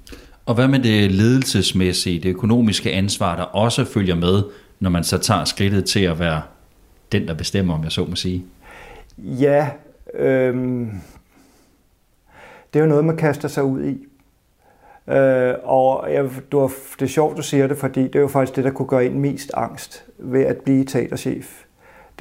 Og 0.45 0.55
hvad 0.55 0.67
med 0.67 0.79
det 0.79 1.11
ledelsesmæssige, 1.11 2.19
det 2.19 2.29
økonomiske 2.29 2.91
ansvar, 2.91 3.35
der 3.35 3.43
også 3.43 3.85
følger 3.85 4.15
med, 4.15 4.43
når 4.79 4.89
man 4.89 5.03
så 5.03 5.17
tager 5.17 5.45
skridtet 5.45 5.85
til 5.85 5.99
at 5.99 6.19
være 6.19 6.41
den, 7.11 7.27
der 7.27 7.33
bestemmer, 7.33 7.73
om 7.73 7.83
jeg 7.83 7.91
så 7.91 8.05
må 8.05 8.15
sige? 8.15 8.45
Ja, 9.17 9.69
øh, 10.13 10.55
det 12.73 12.79
er 12.79 12.83
jo 12.83 12.85
noget, 12.85 13.05
man 13.05 13.17
kaster 13.17 13.47
sig 13.47 13.63
ud 13.63 13.83
i. 13.85 14.05
Øh, 15.11 15.53
og 15.63 16.13
jeg, 16.13 16.29
du 16.51 16.59
har, 16.59 16.71
det 16.99 17.05
er 17.05 17.09
sjovt, 17.09 17.37
du 17.37 17.41
siger 17.41 17.67
det, 17.67 17.77
fordi 17.77 18.03
det 18.03 18.15
er 18.15 18.19
jo 18.19 18.27
faktisk 18.27 18.55
det, 18.55 18.63
der 18.63 18.71
kunne 18.71 18.87
gøre 18.87 19.05
en 19.05 19.19
mest 19.19 19.51
angst 19.53 20.03
ved 20.19 20.41
at 20.41 20.57
blive 20.57 20.85
teaterchef 20.85 21.63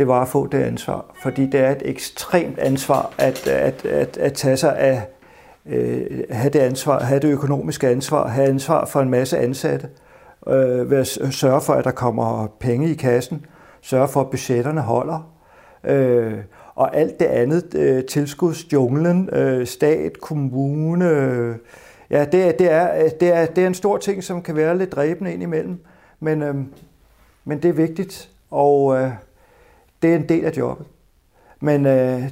det 0.00 0.08
var 0.08 0.22
at 0.22 0.28
få 0.28 0.46
det 0.46 0.62
ansvar. 0.62 1.04
Fordi 1.22 1.46
det 1.46 1.60
er 1.60 1.70
et 1.70 1.82
ekstremt 1.84 2.58
ansvar 2.58 3.12
at, 3.18 3.46
at, 3.46 3.84
at, 3.84 4.16
at 4.16 4.32
tage 4.32 4.56
sig 4.56 4.78
af 4.78 5.02
øh, 5.66 6.24
have 6.30 6.50
det 6.50 6.58
ansvar, 6.58 7.00
have 7.00 7.20
det 7.20 7.28
økonomiske 7.28 7.88
ansvar, 7.88 8.28
have 8.28 8.48
ansvar 8.48 8.86
for 8.86 9.00
en 9.00 9.10
masse 9.10 9.38
ansatte, 9.38 9.88
øh, 10.46 10.90
ved 10.90 10.98
at 10.98 11.06
sørge 11.30 11.60
for, 11.60 11.72
at 11.72 11.84
der 11.84 11.90
kommer 11.90 12.46
penge 12.60 12.90
i 12.90 12.94
kassen, 12.94 13.46
sørge 13.80 14.08
for, 14.08 14.20
at 14.20 14.30
budgetterne 14.30 14.80
holder, 14.80 15.32
øh, 15.84 16.38
og 16.74 16.96
alt 16.96 17.20
det 17.20 17.26
andet, 17.26 17.74
øh, 17.74 18.04
tilskudsjunglen, 18.04 19.28
øh, 19.32 19.66
stat, 19.66 20.20
kommune, 20.20 21.08
øh, 21.08 21.56
ja, 22.10 22.24
det, 22.24 22.58
det, 22.58 22.70
er, 22.72 23.08
det, 23.08 23.34
er, 23.34 23.46
det 23.46 23.62
er 23.62 23.66
en 23.66 23.74
stor 23.74 23.96
ting, 23.98 24.24
som 24.24 24.42
kan 24.42 24.56
være 24.56 24.78
lidt 24.78 24.92
dræbende 24.92 25.32
indimellem, 25.32 25.84
men, 26.20 26.42
øh, 26.42 26.54
men 27.44 27.62
det 27.62 27.68
er 27.68 27.72
vigtigt, 27.72 28.30
og 28.50 28.96
øh, 28.96 29.10
det 30.02 30.10
er 30.10 30.16
en 30.16 30.28
del 30.28 30.44
af 30.44 30.56
jobbet. 30.56 30.86
Men 31.60 31.86
øh, 31.86 32.22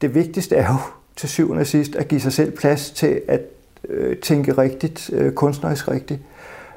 det 0.00 0.14
vigtigste 0.14 0.56
er 0.56 0.66
jo 0.66 0.97
til 1.18 1.28
syvende 1.28 1.60
og 1.60 1.66
sidst 1.66 1.96
at 1.96 2.08
give 2.08 2.20
sig 2.20 2.32
selv 2.32 2.56
plads 2.56 2.90
til 2.90 3.20
at 3.28 3.40
øh, 3.88 4.16
tænke 4.16 4.52
rigtigt, 4.52 5.10
øh, 5.12 5.32
kunstnerisk 5.32 5.88
rigtigt, 5.88 6.20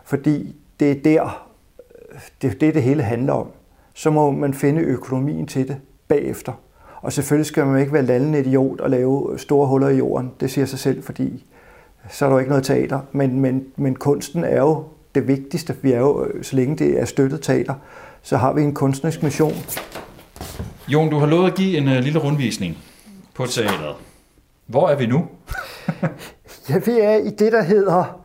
fordi 0.05 0.55
det 0.79 0.91
er 0.91 0.95
der, 1.03 1.47
det 2.41 2.51
er 2.51 2.53
det, 2.53 2.73
det 2.73 2.83
hele 2.83 3.03
handler 3.03 3.33
om. 3.33 3.47
Så 3.93 4.09
må 4.09 4.31
man 4.31 4.53
finde 4.53 4.81
økonomien 4.81 5.47
til 5.47 5.67
det 5.67 5.77
bagefter. 6.07 6.53
Og 7.01 7.13
selvfølgelig 7.13 7.45
skal 7.45 7.65
man 7.65 7.79
ikke 7.81 7.93
være 7.93 8.05
landende 8.05 8.39
idiot 8.39 8.79
og 8.79 8.89
lave 8.89 9.33
store 9.37 9.67
huller 9.67 9.89
i 9.89 9.97
jorden. 9.97 10.31
Det 10.39 10.51
siger 10.51 10.65
sig 10.65 10.79
selv, 10.79 11.03
fordi 11.03 11.45
så 12.09 12.25
er 12.25 12.29
der 12.29 12.35
jo 12.35 12.39
ikke 12.39 12.49
noget 12.49 12.63
teater. 12.63 12.99
Men, 13.11 13.39
men, 13.39 13.65
men 13.75 13.95
kunsten 13.95 14.43
er 14.43 14.61
jo 14.61 14.83
det 15.15 15.27
vigtigste. 15.27 15.75
Vi 15.81 15.91
er 15.91 15.99
jo, 15.99 16.25
øh, 16.25 16.43
så 16.43 16.55
længe 16.55 16.75
det 16.75 16.99
er 16.99 17.05
støttet 17.05 17.41
teater, 17.41 17.73
så 18.21 18.37
har 18.37 18.53
vi 18.53 18.61
en 18.61 18.73
kunstnerisk 18.73 19.23
mission. 19.23 19.53
Jon, 20.87 21.09
du 21.09 21.17
har 21.17 21.25
lovet 21.25 21.51
at 21.51 21.57
give 21.57 21.77
en 21.77 21.87
uh, 21.87 21.93
lille 21.93 22.19
rundvisning 22.19 22.77
på 23.33 23.45
teateret. 23.45 23.95
Hvor 24.71 24.89
er 24.89 24.95
vi 24.95 25.05
nu? 25.05 25.27
ja, 26.69 26.77
vi 26.85 26.91
er 26.99 27.15
i 27.15 27.29
det, 27.29 27.51
der 27.51 27.63
hedder 27.63 28.23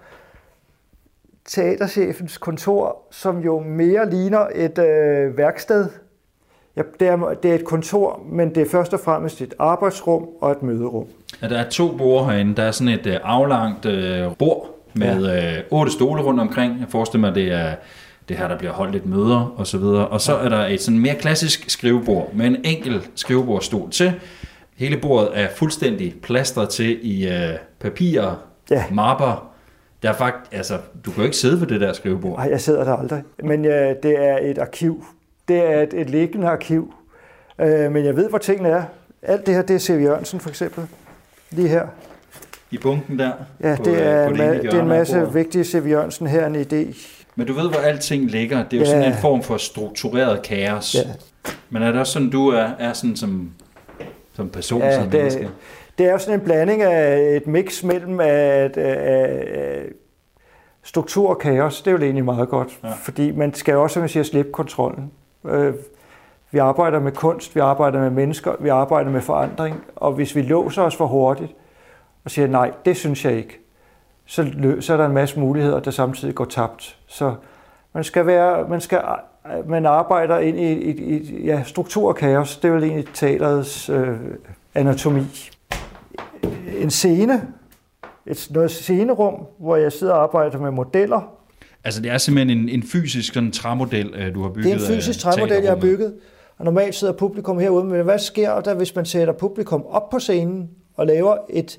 teaterchefens 1.44 2.38
kontor, 2.38 2.96
som 3.10 3.38
jo 3.38 3.60
mere 3.60 4.10
ligner 4.10 4.46
et 4.54 4.78
øh, 4.78 5.36
værksted. 5.36 5.88
Ja, 6.76 6.82
det, 7.00 7.08
er, 7.08 7.34
det 7.42 7.50
er 7.50 7.54
et 7.54 7.64
kontor, 7.64 8.22
men 8.32 8.54
det 8.54 8.62
er 8.62 8.70
først 8.70 8.94
og 8.94 9.00
fremmest 9.00 9.40
et 9.40 9.54
arbejdsrum 9.58 10.28
og 10.40 10.52
et 10.52 10.62
møderum. 10.62 11.06
Ja, 11.42 11.48
der 11.48 11.58
er 11.58 11.68
to 11.70 11.96
borde 11.96 12.24
herinde. 12.24 12.54
Der 12.54 12.62
er 12.62 12.70
sådan 12.70 12.92
et 12.92 13.06
øh, 13.06 13.16
aflangt 13.22 13.86
øh, 13.86 14.36
bord 14.38 14.66
med 14.94 15.26
ja. 15.26 15.56
øh, 15.56 15.62
otte 15.70 15.92
stole 15.92 16.22
rundt 16.22 16.40
omkring. 16.40 16.80
Jeg 16.80 16.88
forestiller 16.88 17.26
mig, 17.28 17.34
det 17.34 17.52
er 17.52 17.74
det 18.28 18.36
her, 18.36 18.48
der 18.48 18.58
bliver 18.58 18.72
holdt 18.72 18.92
lidt 18.92 19.06
møder 19.06 19.54
og 19.56 19.66
så 19.66 19.78
videre. 19.78 20.08
Og 20.08 20.20
så 20.20 20.36
er 20.36 20.48
der 20.48 20.66
et 20.66 20.82
sådan 20.82 21.00
mere 21.00 21.14
klassisk 21.14 21.70
skrivebord 21.70 22.34
med 22.34 22.46
en 22.46 22.56
enkelt 22.64 23.10
skrivebordstol 23.14 23.90
til. 23.90 24.12
Hele 24.76 24.96
bordet 24.96 25.30
er 25.34 25.48
fuldstændig 25.56 26.14
plastret 26.22 26.68
til 26.68 26.98
i 27.02 27.28
øh, 27.28 27.54
papirer, 27.80 28.34
ja. 28.70 28.84
mapper, 28.90 29.52
der 30.02 30.08
er 30.08 30.14
faktisk, 30.14 30.52
altså, 30.52 30.78
du 31.04 31.10
kan 31.10 31.20
jo 31.20 31.24
ikke 31.24 31.36
sidde 31.36 31.60
ved 31.60 31.66
det 31.66 31.80
der 31.80 31.92
skrivebord. 31.92 32.38
Nej, 32.38 32.48
jeg 32.50 32.60
sidder 32.60 32.84
der 32.84 32.96
aldrig. 32.96 33.22
Men 33.44 33.64
ja, 33.64 33.94
det 34.02 34.26
er 34.26 34.38
et 34.42 34.58
arkiv. 34.58 35.04
Det 35.48 35.56
er 35.56 35.82
et, 35.82 35.94
et 35.94 36.10
liggende 36.10 36.48
arkiv. 36.48 36.94
Øh, 37.60 37.92
men 37.92 38.04
jeg 38.04 38.16
ved, 38.16 38.28
hvor 38.28 38.38
tingene 38.38 38.68
er. 38.68 38.82
Alt 39.22 39.46
det 39.46 39.54
her, 39.54 39.62
det 39.62 39.76
er 39.76 39.80
C.V. 39.80 40.02
Jørgensen 40.02 40.40
for 40.40 40.48
eksempel. 40.48 40.84
Lige 41.50 41.68
her. 41.68 41.86
I 42.70 42.78
bunken 42.78 43.18
der? 43.18 43.32
Ja, 43.60 43.76
på, 43.76 43.82
det, 43.84 44.02
er, 44.02 44.28
på 44.28 44.36
det, 44.36 44.40
ma- 44.40 44.62
det 44.62 44.74
er 44.74 44.82
en 44.82 44.88
masse 44.88 45.32
vigtige 45.32 45.64
C.V. 45.64 45.88
Jørgensen 45.88 46.26
her, 46.26 46.46
en 46.46 46.56
idé. 46.56 46.96
Men 47.36 47.46
du 47.46 47.52
ved, 47.52 47.70
hvor 47.70 47.80
alting 47.80 48.30
ligger. 48.30 48.64
Det 48.64 48.72
er 48.72 48.76
jo 48.76 48.84
ja. 48.84 48.90
sådan 48.90 49.12
en 49.12 49.18
form 49.20 49.42
for 49.42 49.56
struktureret 49.56 50.42
kaos. 50.42 50.94
Ja. 50.94 51.00
Men 51.70 51.82
er 51.82 51.90
det 51.90 52.00
også 52.00 52.12
sådan, 52.12 52.30
du 52.30 52.48
er, 52.48 52.70
er 52.78 52.92
sådan 52.92 53.16
som, 53.16 53.50
som 54.36 54.48
person, 54.48 54.80
ja, 54.80 54.94
som 54.94 55.10
det, 55.10 55.20
menneske? 55.20 55.50
det 55.98 56.06
er 56.06 56.12
jo 56.12 56.18
sådan 56.18 56.40
en 56.40 56.44
blanding 56.44 56.82
af 56.82 57.36
et 57.36 57.46
mix 57.46 57.82
mellem 57.82 58.20
at, 58.20 58.76
af 58.76 59.86
struktur 60.82 61.30
og 61.30 61.38
kaos. 61.38 61.82
Det 61.82 61.90
er 61.90 61.92
jo 61.92 62.02
egentlig 62.02 62.24
meget 62.24 62.48
godt, 62.48 62.78
ja. 62.84 62.92
fordi 62.92 63.30
man 63.30 63.54
skal 63.54 63.72
jo 63.72 63.82
også, 63.82 63.94
som 63.94 64.02
jeg 64.02 64.10
siger, 64.10 64.24
slippe 64.24 64.52
kontrollen. 64.52 65.12
Øh, 65.44 65.74
vi 66.50 66.58
arbejder 66.58 67.00
med 67.00 67.12
kunst, 67.12 67.54
vi 67.54 67.60
arbejder 67.60 68.00
med 68.00 68.10
mennesker, 68.10 68.52
vi 68.60 68.68
arbejder 68.68 69.10
med 69.10 69.20
forandring, 69.20 69.84
og 69.96 70.12
hvis 70.12 70.36
vi 70.36 70.42
låser 70.42 70.82
os 70.82 70.96
for 70.96 71.06
hurtigt 71.06 71.52
og 72.24 72.30
siger, 72.30 72.48
nej, 72.48 72.70
det 72.84 72.96
synes 72.96 73.24
jeg 73.24 73.32
ikke, 73.32 73.60
så, 74.26 74.52
så 74.80 74.92
er 74.92 74.96
der 74.96 75.06
en 75.06 75.12
masse 75.12 75.40
muligheder, 75.40 75.80
der 75.80 75.90
samtidig 75.90 76.34
går 76.34 76.44
tabt. 76.44 76.98
Så 77.06 77.34
man 77.92 78.04
skal 78.04 78.26
være, 78.26 78.68
man 78.68 78.80
skal, 78.80 79.02
man 79.66 79.86
arbejder 79.86 80.38
ind 80.38 80.58
i, 80.58 80.72
i, 80.72 80.90
i 80.90 81.44
ja, 81.44 81.62
struktur 81.62 82.08
og 82.08 82.16
kaos. 82.16 82.56
Det 82.56 82.68
er 82.68 82.72
jo 82.72 82.78
egentlig 82.78 83.06
teaterets 83.14 83.88
øh, 83.88 84.16
anatomi 84.74 85.22
en 86.78 86.90
scene, 86.90 87.42
et 88.26 88.48
noget 88.50 88.70
scenerum, 88.70 89.46
hvor 89.58 89.76
jeg 89.76 89.92
sidder 89.92 90.12
og 90.12 90.22
arbejder 90.22 90.58
med 90.58 90.70
modeller. 90.70 91.32
Altså 91.84 92.02
det 92.02 92.10
er 92.10 92.18
simpelthen 92.18 92.58
en, 92.58 92.68
en 92.68 92.82
fysisk 92.82 93.34
sådan 93.34 93.52
træmodel, 93.52 94.14
øh, 94.14 94.34
du 94.34 94.42
har 94.42 94.48
bygget? 94.48 94.64
Det 94.64 94.72
er 94.72 94.88
en 94.88 94.94
fysisk 94.94 95.18
træmodel, 95.20 95.62
jeg 95.62 95.72
har 95.72 95.80
bygget. 95.80 96.14
Og 96.58 96.64
normalt 96.64 96.94
sidder 96.94 97.12
publikum 97.12 97.58
herude, 97.58 97.84
men 97.84 98.04
hvad 98.04 98.18
sker 98.18 98.60
der, 98.60 98.74
hvis 98.74 98.94
man 98.94 99.04
sætter 99.04 99.34
publikum 99.34 99.86
op 99.86 100.10
på 100.10 100.18
scenen 100.18 100.70
og 100.96 101.06
laver 101.06 101.36
et 101.50 101.78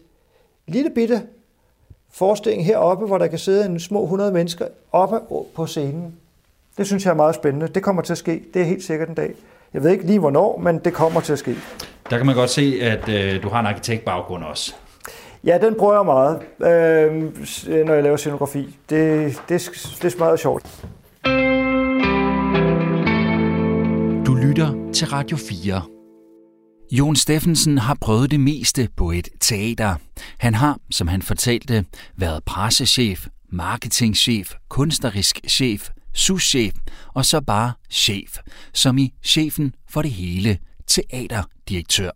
lille 0.68 0.90
bitte 0.96 1.22
forestilling 2.12 2.66
heroppe, 2.66 3.06
hvor 3.06 3.18
der 3.18 3.28
kan 3.28 3.40
sidde 3.40 3.66
en 3.66 3.80
små 3.80 4.04
100 4.04 4.32
mennesker 4.32 4.68
oppe 4.92 5.20
på 5.56 5.66
scenen. 5.66 6.16
Det 6.78 6.88
synes 6.88 7.06
jeg 7.06 7.12
er 7.12 7.16
meget 7.16 7.36
spændende. 7.36 7.68
Det 7.68 7.84
kommer 7.84 8.02
til 8.02 8.14
at 8.14 8.18
ske. 8.18 8.44
Det 8.54 8.62
er 8.62 8.66
helt 8.66 8.84
sikkert 8.84 9.10
en 9.10 9.16
dag. 9.16 9.34
Jeg 9.74 9.84
ved 9.84 9.92
ikke 9.92 10.06
lige 10.06 10.20
hvornår, 10.20 10.58
men 10.58 10.80
det 10.80 10.94
kommer 10.94 11.22
til 11.22 11.34
at 11.34 11.40
ske. 11.40 11.56
Der 12.10 12.18
kan 12.18 12.26
man 12.26 12.36
godt 12.36 12.50
se, 12.50 12.80
at 12.82 13.10
øh, 13.10 13.44
du 13.44 13.50
har 13.50 13.60
en 13.60 13.66
arkitektbaggrund 13.66 14.44
også. 14.44 14.76
Ja, 15.44 15.58
den 15.62 15.76
bruger 15.76 15.94
jeg 15.94 16.06
meget, 16.06 16.40
øh, 16.60 17.86
når 17.86 17.94
jeg 17.94 18.04
laver 18.04 18.18
scenografi. 18.18 18.78
Det, 18.90 19.40
det, 19.50 19.72
det 20.02 20.14
er 20.14 20.20
meget 20.20 20.40
sjovt. 20.40 20.86
Du 24.26 24.34
lytter 24.34 24.92
til 24.94 25.08
Radio 25.08 25.38
4. 25.38 25.82
Jon 26.92 27.16
Steffensen 27.16 27.78
har 27.78 27.98
prøvet 28.02 28.32
det 28.32 28.40
meste 28.40 28.90
på 28.98 29.12
et 29.12 29.30
teater. 29.40 29.96
Han 30.38 30.54
har, 30.54 30.78
som 30.92 31.08
han 31.08 31.22
fortalte, 31.22 31.86
været 32.16 32.44
pressechef, 32.44 33.28
marketingchef, 33.52 34.54
kunstnerisk 34.70 35.40
chef, 35.48 35.90
souschef 36.18 36.74
og 37.14 37.26
så 37.26 37.42
bare 37.42 37.72
chef, 37.90 38.38
som 38.74 38.98
i 38.98 39.14
chefen 39.24 39.76
for 39.90 40.02
det 40.02 40.12
hele, 40.12 40.58
teaterdirektør. 40.88 42.12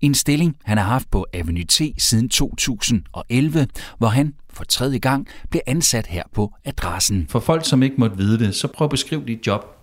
En 0.00 0.14
stilling, 0.14 0.56
han 0.64 0.78
har 0.78 0.84
haft 0.84 1.10
på 1.10 1.26
Avenue 1.32 1.64
T 1.64 1.80
siden 1.98 2.28
2011, 2.28 3.66
hvor 3.98 4.08
han 4.08 4.34
for 4.50 4.64
tredje 4.64 4.98
gang 4.98 5.28
blev 5.50 5.60
ansat 5.66 6.06
her 6.06 6.22
på 6.34 6.52
adressen. 6.64 7.26
For 7.28 7.40
folk, 7.40 7.64
som 7.64 7.82
ikke 7.82 7.96
måtte 7.98 8.16
vide 8.16 8.38
det, 8.38 8.54
så 8.54 8.68
prøv 8.68 8.84
at 8.84 8.90
beskrive 8.90 9.24
dit 9.26 9.46
job. 9.46 9.76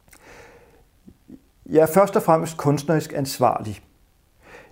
Jeg 1.70 1.82
er 1.82 1.94
først 1.94 2.16
og 2.16 2.24
fremmest 2.24 2.58
kunstnerisk 2.58 3.14
ansvarlig. 3.16 3.80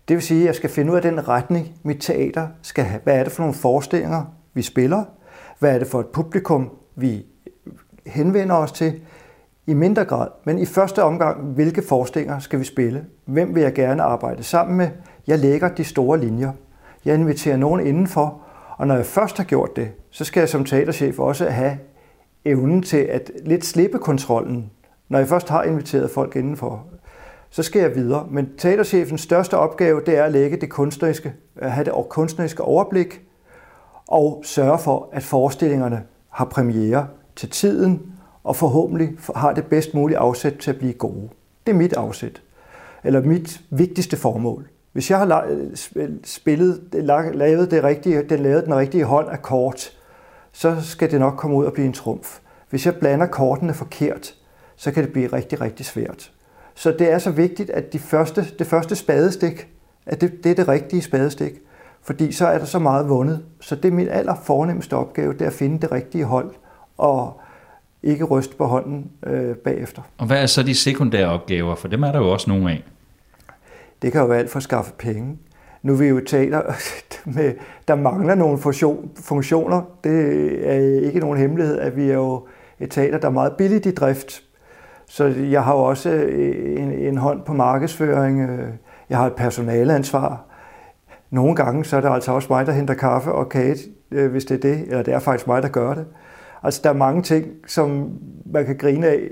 Det 0.07 0.15
vil 0.15 0.23
sige, 0.23 0.39
at 0.39 0.45
jeg 0.45 0.55
skal 0.55 0.69
finde 0.69 0.91
ud 0.91 0.95
af 0.95 1.01
den 1.01 1.27
retning, 1.27 1.79
mit 1.83 1.97
teater 1.99 2.47
skal 2.61 2.83
have. 2.83 3.01
Hvad 3.03 3.19
er 3.19 3.23
det 3.23 3.33
for 3.33 3.43
nogle 3.43 3.55
forestillinger, 3.55 4.25
vi 4.53 4.61
spiller? 4.61 5.05
Hvad 5.59 5.75
er 5.75 5.79
det 5.79 5.87
for 5.87 5.99
et 5.99 6.07
publikum, 6.07 6.71
vi 6.95 7.25
henvender 8.05 8.55
os 8.55 8.71
til? 8.71 9.01
I 9.67 9.73
mindre 9.73 10.05
grad, 10.05 10.27
men 10.43 10.59
i 10.59 10.65
første 10.65 11.03
omgang, 11.03 11.41
hvilke 11.41 11.81
forestillinger 11.81 12.39
skal 12.39 12.59
vi 12.59 12.63
spille? 12.63 13.05
Hvem 13.25 13.55
vil 13.55 13.63
jeg 13.63 13.73
gerne 13.73 14.03
arbejde 14.03 14.43
sammen 14.43 14.77
med? 14.77 14.89
Jeg 15.27 15.39
lægger 15.39 15.69
de 15.69 15.83
store 15.83 16.19
linjer. 16.19 16.51
Jeg 17.05 17.15
inviterer 17.15 17.57
nogen 17.57 17.87
indenfor, 17.87 18.41
og 18.77 18.87
når 18.87 18.95
jeg 18.95 19.05
først 19.05 19.37
har 19.37 19.43
gjort 19.43 19.75
det, 19.75 19.91
så 20.09 20.25
skal 20.25 20.41
jeg 20.41 20.49
som 20.49 20.65
teaterchef 20.65 21.19
også 21.19 21.49
have 21.49 21.77
evnen 22.45 22.81
til 22.81 22.97
at 22.97 23.31
lidt 23.45 23.65
slippe 23.65 23.99
kontrollen. 23.99 24.71
Når 25.09 25.19
jeg 25.19 25.27
først 25.27 25.49
har 25.49 25.63
inviteret 25.63 26.11
folk 26.11 26.35
indenfor, 26.35 26.83
så 27.49 27.63
skal 27.63 27.81
jeg 27.81 27.95
videre. 27.95 28.27
Men 28.29 28.49
teaterchefens 28.57 29.21
største 29.21 29.57
opgave, 29.57 30.01
det 30.05 30.17
er 30.17 30.23
at 30.23 30.31
lægge 30.31 30.57
det 30.57 30.69
kunstneriske, 30.69 31.33
at 31.55 31.71
have 31.71 31.85
det 31.85 31.93
kunstneriske 32.09 32.63
overblik, 32.63 33.21
og 34.07 34.41
sørge 34.45 34.79
for, 34.79 35.09
at 35.11 35.23
forestillingerne 35.23 36.03
har 36.29 36.45
premiere 36.45 37.07
til 37.35 37.49
tiden, 37.49 38.01
og 38.43 38.55
forhåbentlig 38.55 39.09
har 39.35 39.53
det 39.53 39.65
bedst 39.65 39.93
mulige 39.93 40.17
afsæt 40.17 40.53
til 40.53 40.71
at 40.71 40.77
blive 40.77 40.93
gode. 40.93 41.29
Det 41.65 41.73
er 41.73 41.77
mit 41.77 41.93
afsæt, 41.93 42.41
eller 43.03 43.21
mit 43.21 43.61
vigtigste 43.69 44.17
formål. 44.17 44.67
Hvis 44.93 45.11
jeg 45.11 45.17
har 45.17 45.55
spillet, 46.23 46.81
lavet 47.33 47.71
det 47.71 47.83
rigtige, 47.83 48.23
den 48.23 48.39
lavet 48.39 48.65
den 48.65 48.75
rigtige 48.75 49.03
hånd 49.03 49.29
af 49.29 49.41
kort, 49.41 49.97
så 50.51 50.81
skal 50.81 51.11
det 51.11 51.19
nok 51.19 51.33
komme 51.37 51.55
ud 51.55 51.65
og 51.65 51.73
blive 51.73 51.85
en 51.85 51.93
trumf. 51.93 52.39
Hvis 52.69 52.85
jeg 52.85 52.95
blander 52.95 53.25
kortene 53.25 53.73
forkert, 53.73 54.35
så 54.75 54.91
kan 54.91 55.03
det 55.03 55.13
blive 55.13 55.27
rigtig, 55.27 55.61
rigtig 55.61 55.85
svært. 55.85 56.31
Så 56.75 56.91
det 56.91 57.11
er 57.11 57.17
så 57.17 57.31
vigtigt, 57.31 57.69
at 57.69 57.93
de 57.93 57.99
første, 57.99 58.45
det 58.59 58.67
første 58.67 58.95
spadestik, 58.95 59.67
at 60.05 60.21
det, 60.21 60.43
det 60.43 60.51
er 60.51 60.55
det 60.55 60.67
rigtige 60.67 61.01
spadestik. 61.01 61.53
Fordi 62.01 62.31
så 62.31 62.47
er 62.47 62.57
der 62.57 62.65
så 62.65 62.79
meget 62.79 63.09
vundet. 63.09 63.45
Så 63.61 63.75
det 63.75 63.85
er 63.85 63.91
min 63.91 64.07
aller 64.07 64.35
fornemmeste 64.43 64.93
opgave, 64.93 65.33
det 65.33 65.41
er 65.41 65.47
at 65.47 65.53
finde 65.53 65.81
det 65.81 65.91
rigtige 65.91 66.23
hold. 66.23 66.55
Og 66.97 67.41
ikke 68.03 68.23
ryste 68.23 68.55
på 68.55 68.65
hånden 68.65 69.11
øh, 69.25 69.55
bagefter. 69.55 70.01
Og 70.17 70.27
hvad 70.27 70.41
er 70.41 70.45
så 70.45 70.63
de 70.63 70.75
sekundære 70.75 71.27
opgaver? 71.27 71.75
For 71.75 71.87
dem 71.87 72.03
er 72.03 72.11
der 72.11 72.19
jo 72.19 72.31
også 72.31 72.49
nogle 72.49 72.71
af. 72.71 72.83
Det 74.01 74.11
kan 74.11 74.21
jo 74.21 74.27
være 74.27 74.39
alt 74.39 74.49
for 74.49 74.57
at 74.57 74.63
skaffe 74.63 74.93
penge. 74.97 75.37
Nu 75.83 75.93
er 75.93 75.97
vi 75.97 76.05
jo 76.05 76.21
teater, 76.27 76.61
med, 77.35 77.53
der 77.87 77.95
mangler 77.95 78.35
nogle 78.35 78.57
funktioner. 79.15 79.81
Det 80.03 80.69
er 80.69 81.01
ikke 81.01 81.19
nogen 81.19 81.37
hemmelighed, 81.37 81.79
at 81.79 81.95
vi 81.97 82.09
er 82.09 82.13
jo 82.13 82.47
et 82.79 82.91
teater, 82.91 83.17
der 83.17 83.27
er 83.27 83.31
meget 83.31 83.53
billigt 83.57 83.85
i 83.85 83.93
drift. 83.93 84.41
Så 85.07 85.25
jeg 85.25 85.63
har 85.63 85.73
jo 85.73 85.83
også 85.83 86.09
en, 86.09 86.91
en 86.91 87.17
hånd 87.17 87.41
på 87.41 87.53
markedsføring. 87.53 88.49
Jeg 89.09 89.17
har 89.17 89.27
et 89.27 89.33
personaleansvar. 89.33 90.43
Nogle 91.29 91.55
gange 91.55 91.85
så 91.85 91.97
er 91.97 92.01
det 92.01 92.09
altså 92.09 92.31
også 92.31 92.47
mig, 92.49 92.65
der 92.65 92.71
henter 92.71 92.93
kaffe 92.93 93.31
og 93.31 93.49
kage, 93.49 93.77
øh, 94.11 94.31
hvis 94.31 94.45
det 94.45 94.55
er 94.55 94.61
det. 94.61 94.81
Eller 94.87 95.03
det 95.03 95.13
er 95.13 95.19
faktisk 95.19 95.47
mig, 95.47 95.63
der 95.63 95.69
gør 95.69 95.93
det. 95.93 96.05
Altså 96.65 96.81
der 96.83 96.89
er 96.89 96.93
mange 96.93 97.21
ting, 97.21 97.45
som 97.67 98.09
man 98.45 98.65
kan 98.65 98.77
grine 98.77 99.07
af, 99.07 99.29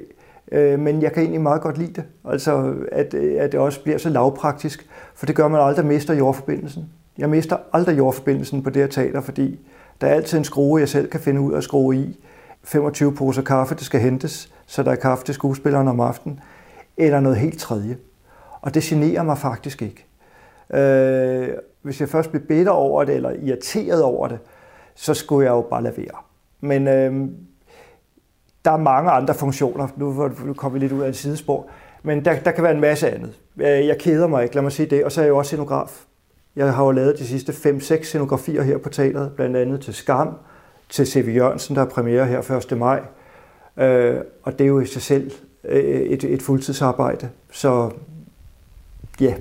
øh, 0.52 0.80
men 0.80 1.02
jeg 1.02 1.12
kan 1.12 1.22
egentlig 1.22 1.42
meget 1.42 1.62
godt 1.62 1.78
lide 1.78 1.94
det. 1.94 2.04
Altså 2.26 2.74
at, 2.92 3.14
øh, 3.14 3.36
at 3.40 3.52
det 3.52 3.60
også 3.60 3.84
bliver 3.84 3.98
så 3.98 4.10
lavpraktisk, 4.10 4.88
for 5.16 5.26
det 5.26 5.36
gør 5.36 5.48
man 5.48 5.62
aldrig 5.62 5.86
mister 5.86 6.14
jordforbindelsen. 6.14 6.90
Jeg 7.18 7.30
mister 7.30 7.58
aldrig 7.74 7.98
jordforbindelsen 7.98 8.64
på 8.64 8.70
det 8.70 8.82
her 8.82 8.90
teater, 8.90 9.22
fordi 9.22 9.60
der 10.02 10.08
er 10.08 10.14
altid 10.14 10.38
en 10.38 10.44
skrue, 10.44 10.80
jeg 10.80 10.90
selv 10.90 11.10
kan 11.10 11.20
finde 11.20 11.42
ud 11.42 11.54
af 11.54 11.58
at 11.58 11.64
skrue 11.64 11.96
i. 11.96 12.20
25 12.64 13.14
poser 13.16 13.42
kaffe, 13.42 13.76
det 13.76 13.86
skal 13.86 14.00
hentes, 14.00 14.54
så 14.66 14.84
der 14.84 14.92
er 14.92 14.96
kaffe 14.96 15.26
til 15.26 15.34
skuespilleren 15.34 15.88
om 15.88 16.00
aftenen. 16.00 16.40
Eller 16.98 17.20
noget 17.20 17.38
helt 17.38 17.60
tredje. 17.60 17.98
Og 18.62 18.74
det 18.74 18.84
generer 18.84 19.24
mig 19.24 19.38
faktisk 19.38 19.82
ikke. 19.82 20.06
Øh, 20.74 21.48
hvis 21.82 22.02
jeg 22.02 22.10
først 22.10 22.30
bliver 22.30 22.46
bitter 22.46 22.72
over 22.72 23.04
det, 23.04 23.16
eller 23.16 23.32
irriteret 23.32 24.04
over 24.04 24.28
det, 24.28 24.40
så 24.96 25.14
skulle 25.14 25.46
jeg 25.46 25.52
jo 25.52 25.62
bare 25.62 25.84
lade 25.84 25.98
være. 25.98 26.33
Men 26.64 26.88
øh, 26.88 27.30
der 28.66 28.72
er 28.72 28.78
mange 28.78 29.12
andre 29.12 29.34
funktioner. 29.34 29.88
Nu, 29.96 30.32
nu 30.46 30.54
kommer 30.54 30.80
vi 30.80 30.86
lidt 30.86 30.92
ud 30.92 31.02
af 31.02 31.10
et 31.10 31.16
sidespor. 31.16 31.68
Men 32.04 32.26
der, 32.26 32.40
der 32.40 32.52
kan 32.52 32.64
være 32.64 32.74
en 32.74 32.82
masse 32.82 33.12
andet. 33.12 33.40
Øh, 33.58 33.88
jeg 33.88 33.98
keder 34.00 34.28
mig 34.28 34.44
ikke, 34.44 34.56
lad 34.56 34.64
mig 34.64 34.72
sige 34.72 34.86
det. 34.86 35.04
Og 35.04 35.12
så 35.12 35.22
er 35.22 35.26
jeg 35.26 35.30
jo 35.30 35.38
også 35.38 35.50
scenograf. 35.50 36.04
Jeg 36.56 36.74
har 36.74 36.86
jo 36.86 36.92
lavet 36.92 37.20
de 37.20 37.28
sidste 37.28 37.52
5-6 37.52 38.04
scenografier 38.04 38.62
her 38.64 38.78
på 38.78 38.90
teateret, 38.90 39.32
blandt 39.32 39.58
andet 39.58 39.82
til 39.82 39.94
Skam, 39.94 40.36
til 40.90 41.08
C.V. 41.08 41.36
Jørgensen, 41.36 41.76
der 41.76 41.82
er 41.82 41.86
premiere 41.86 42.26
her 42.26 42.52
1. 42.72 42.78
maj. 42.78 43.02
Øh, 43.78 44.22
og 44.44 44.60
det 44.60 44.62
er 44.62 44.68
jo 44.68 44.80
i 44.80 44.86
sig 44.86 45.02
selv 45.02 45.32
øh, 45.64 45.84
et, 45.84 46.24
et 46.24 46.42
fuldtidsarbejde. 46.42 47.30
Så 47.52 47.92
ja. 49.22 49.26
Yeah. 49.26 49.38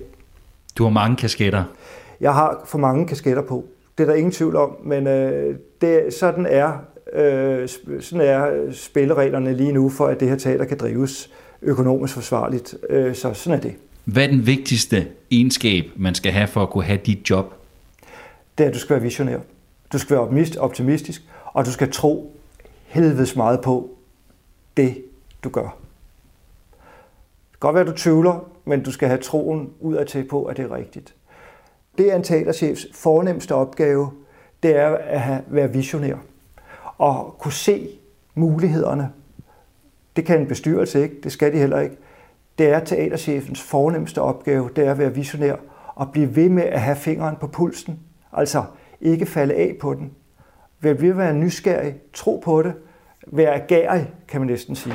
Du 0.78 0.82
har 0.82 0.90
mange 0.90 1.16
kasketter. 1.16 1.64
Jeg 2.20 2.34
har 2.34 2.62
for 2.64 2.78
mange 2.78 3.06
kasketter 3.06 3.42
på. 3.42 3.64
Det 3.98 4.04
er 4.04 4.08
der 4.08 4.14
ingen 4.14 4.32
tvivl 4.32 4.56
om, 4.56 4.76
men 4.82 5.06
øh, 5.06 5.56
det, 5.80 6.14
sådan, 6.14 6.46
er, 6.46 6.72
øh, 7.12 7.68
sådan 8.00 8.28
er 8.28 8.72
spillereglerne 8.72 9.56
lige 9.56 9.72
nu, 9.72 9.88
for 9.88 10.06
at 10.06 10.20
det 10.20 10.28
her 10.28 10.36
teater 10.36 10.64
kan 10.64 10.78
drives 10.78 11.30
økonomisk 11.62 12.14
forsvarligt. 12.14 12.74
Øh, 12.88 13.14
så 13.14 13.34
sådan 13.34 13.58
er 13.58 13.62
det. 13.62 13.74
Hvad 14.04 14.24
er 14.24 14.26
den 14.26 14.46
vigtigste 14.46 15.06
egenskab, 15.30 15.84
man 15.96 16.14
skal 16.14 16.32
have 16.32 16.48
for 16.48 16.62
at 16.62 16.70
kunne 16.70 16.84
have 16.84 17.00
dit 17.06 17.30
job? 17.30 17.54
Det 18.58 18.64
er, 18.64 18.68
at 18.68 18.74
du 18.74 18.78
skal 18.78 18.94
være 18.94 19.02
visionær. 19.02 19.38
Du 19.92 19.98
skal 19.98 20.16
være 20.16 20.58
optimistisk, 20.58 21.22
og 21.44 21.66
du 21.66 21.70
skal 21.70 21.92
tro 21.92 22.36
helvedes 22.86 23.36
meget 23.36 23.60
på 23.60 23.90
det, 24.76 25.02
du 25.44 25.48
gør. 25.48 25.62
Det 27.52 27.60
kan 27.60 27.60
godt 27.60 27.74
være, 27.74 27.84
at 27.84 27.90
du 27.90 27.96
tvivler, 27.96 28.48
men 28.64 28.82
du 28.82 28.92
skal 28.92 29.08
have 29.08 29.20
troen 29.20 29.70
ud 29.80 29.94
af 29.94 30.06
til 30.06 30.24
på, 30.24 30.44
at 30.44 30.56
det 30.56 30.64
er 30.64 30.74
rigtigt. 30.74 31.14
Det 31.98 32.12
er 32.12 32.16
en 32.16 32.22
teaterchefs 32.22 32.86
fornemmeste 32.94 33.54
opgave, 33.54 34.10
det 34.62 34.76
er 34.76 34.88
at 34.88 35.20
have, 35.20 35.42
være 35.48 35.72
visionær 35.72 36.16
og 37.02 37.36
kunne 37.38 37.52
se 37.52 37.88
mulighederne. 38.34 39.10
Det 40.16 40.24
kan 40.24 40.40
en 40.40 40.46
bestyrelse 40.46 41.02
ikke, 41.02 41.14
det 41.22 41.32
skal 41.32 41.52
de 41.52 41.58
heller 41.58 41.80
ikke. 41.80 41.96
Det 42.58 42.68
er 42.68 42.84
teaterchefens 42.84 43.62
fornemmeste 43.62 44.20
opgave, 44.20 44.70
det 44.76 44.86
er 44.86 44.90
at 44.90 44.98
være 44.98 45.14
visionær 45.14 45.56
og 45.94 46.12
blive 46.12 46.36
ved 46.36 46.48
med 46.48 46.62
at 46.62 46.80
have 46.80 46.96
fingeren 46.96 47.36
på 47.40 47.46
pulsen. 47.46 47.98
Altså 48.32 48.64
ikke 49.00 49.26
falde 49.26 49.54
af 49.54 49.76
på 49.80 49.94
den. 49.94 50.10
Vær 50.80 50.92
ved 50.92 51.10
at 51.10 51.18
være 51.18 51.34
nysgerrig, 51.34 51.94
tro 52.12 52.42
på 52.44 52.62
det, 52.62 52.72
være 53.26 53.54
agerig, 53.54 54.10
kan 54.28 54.40
man 54.40 54.48
næsten 54.48 54.76
sige. 54.76 54.94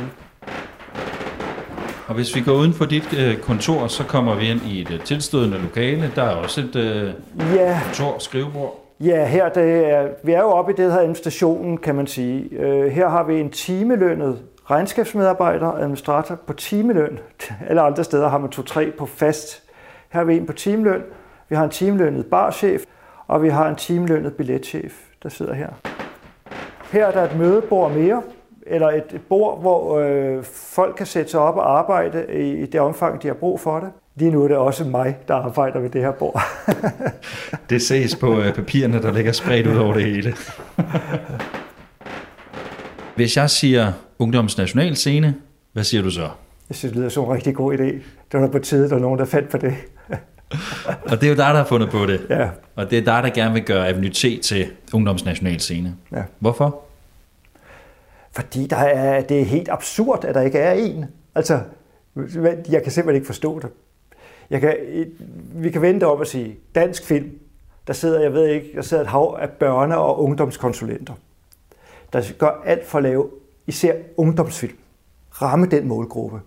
Og 2.07 2.15
hvis 2.15 2.35
vi 2.35 2.41
går 2.41 2.53
uden 2.53 2.73
for 2.73 2.85
dit 2.85 3.13
øh, 3.13 3.37
kontor, 3.37 3.87
så 3.87 4.03
kommer 4.03 4.35
vi 4.35 4.49
ind 4.49 4.61
i 4.61 4.81
et 4.81 4.91
øh, 4.91 5.03
tilstødende 5.03 5.57
lokale. 5.57 6.11
Der 6.15 6.23
er 6.23 6.35
også 6.35 6.61
et 6.61 6.75
øh, 6.75 7.13
ja. 7.55 7.81
kontor, 7.85 8.19
skrivebord. 8.19 8.86
Ja, 8.99 9.25
her 9.25 9.49
det 9.49 9.89
er, 9.89 10.07
vi 10.23 10.31
er 10.31 10.39
jo 10.41 10.47
oppe 10.47 10.71
i 10.71 10.75
det 10.75 10.91
her 10.91 10.99
administrationen, 10.99 11.77
kan 11.77 11.95
man 11.95 12.07
sige. 12.07 12.49
Øh, 12.51 12.91
her 12.91 13.09
har 13.09 13.23
vi 13.23 13.39
en 13.39 13.49
timelønnet 13.49 14.43
regnskabsmedarbejder, 14.65 15.71
administrator 15.71 16.35
på 16.35 16.53
timeløn. 16.53 17.19
Alle 17.69 17.81
andre 17.81 18.03
steder 18.03 18.27
har 18.27 18.37
man 18.37 18.49
to-tre 18.49 18.91
på 18.97 19.05
fast. 19.05 19.63
Her 20.09 20.19
har 20.19 20.25
vi 20.25 20.37
en 20.37 20.45
på 20.45 20.53
timeløn. 20.53 21.03
Vi 21.49 21.55
har 21.55 21.63
en 21.63 21.69
timelønnet 21.69 22.25
barchef, 22.25 22.83
og 23.27 23.43
vi 23.43 23.49
har 23.49 23.69
en 23.69 23.75
timelønnet 23.75 24.33
billetchef, 24.33 24.93
der 25.23 25.29
sidder 25.29 25.53
her. 25.53 25.69
Her 26.91 27.05
er 27.05 27.11
der 27.11 27.23
et 27.23 27.37
mødebord 27.37 27.91
mere, 27.91 28.21
eller 28.67 28.87
et 28.87 29.21
bord, 29.29 29.61
hvor 29.61 29.99
øh, 29.99 30.43
folk 30.43 30.95
kan 30.95 31.05
sætte 31.05 31.31
sig 31.31 31.39
op 31.39 31.55
og 31.55 31.79
arbejde 31.79 32.25
i 32.33 32.65
det 32.65 32.81
omfang, 32.81 33.23
de 33.23 33.27
har 33.27 33.35
brug 33.35 33.59
for 33.59 33.79
det. 33.79 33.91
Lige 34.17 34.31
nu 34.31 34.43
er 34.43 34.47
det 34.47 34.57
også 34.57 34.83
mig, 34.83 35.17
der 35.27 35.35
arbejder 35.35 35.79
ved 35.79 35.89
det 35.89 36.01
her 36.01 36.11
bord. 36.11 36.41
det 37.69 37.81
ses 37.81 38.15
på 38.15 38.39
øh, 38.39 38.53
papirerne, 38.53 39.01
der 39.01 39.13
ligger 39.13 39.31
spredt 39.31 39.67
ud 39.67 39.77
over 39.77 39.93
det 39.93 40.03
hele. 40.03 40.33
Hvis 43.15 43.37
jeg 43.37 43.49
siger 43.49 43.91
Ungdoms 44.19 44.57
Nationalscene, 44.57 45.35
hvad 45.73 45.83
siger 45.83 46.03
du 46.03 46.11
så? 46.11 46.29
Jeg 46.69 46.75
synes, 46.75 46.91
det 46.91 46.99
lyder 46.99 47.09
som 47.09 47.23
en 47.23 47.29
rigtig 47.29 47.55
god 47.55 47.73
idé. 47.73 47.83
Det 48.31 48.41
var 48.41 48.47
på 48.47 48.59
tide, 48.59 48.89
der 48.89 48.95
var 48.95 49.01
nogen, 49.01 49.19
der 49.19 49.25
fandt 49.25 49.49
på 49.49 49.57
det. 49.57 49.75
og 51.11 51.21
det 51.21 51.23
er 51.23 51.29
jo 51.29 51.35
dig, 51.35 51.37
der 51.37 51.55
har 51.55 51.65
fundet 51.65 51.89
på 51.89 52.05
det. 52.05 52.25
Ja. 52.29 52.49
Og 52.75 52.91
det 52.91 52.97
er 52.97 53.03
dig, 53.03 53.23
der 53.23 53.29
gerne 53.29 53.53
vil 53.53 53.63
gøre 53.63 53.87
Avenue 53.87 54.09
T 54.09 54.25
til 54.43 54.67
Ungdoms 54.93 55.25
Nationalscene. 55.25 55.95
Ja. 56.11 56.23
Hvorfor? 56.39 56.81
Fordi 58.31 58.67
der 58.67 58.77
er, 58.77 59.21
det 59.21 59.41
er 59.41 59.45
helt 59.45 59.69
absurd, 59.69 60.25
at 60.25 60.35
der 60.35 60.41
ikke 60.41 60.59
er 60.59 60.71
en. 60.71 61.05
Altså, 61.35 61.59
jeg 62.69 62.83
kan 62.83 62.91
simpelthen 62.91 63.15
ikke 63.15 63.25
forstå 63.25 63.59
det. 63.59 63.69
Jeg 64.49 64.61
kan, 64.61 64.77
vi 65.55 65.69
kan 65.69 65.81
vente 65.81 66.07
om 66.07 66.21
at 66.21 66.27
sige, 66.27 66.59
dansk 66.75 67.05
film, 67.05 67.39
der 67.87 67.93
sidder, 67.93 68.21
jeg 68.21 68.33
ved 68.33 68.47
ikke, 68.47 68.71
der 68.75 68.81
sidder 68.81 69.03
et 69.03 69.09
hav 69.09 69.37
af 69.39 69.47
børne- 69.47 69.95
og 69.95 70.23
ungdomskonsulenter, 70.23 71.13
der 72.13 72.33
gør 72.37 72.61
alt 72.65 72.85
for 72.85 72.97
at 72.97 73.03
lave 73.03 73.29
især 73.67 73.95
ungdomsfilm. 74.17 74.77
Ramme 75.29 75.65
den 75.65 75.87
målgruppe. 75.87 76.39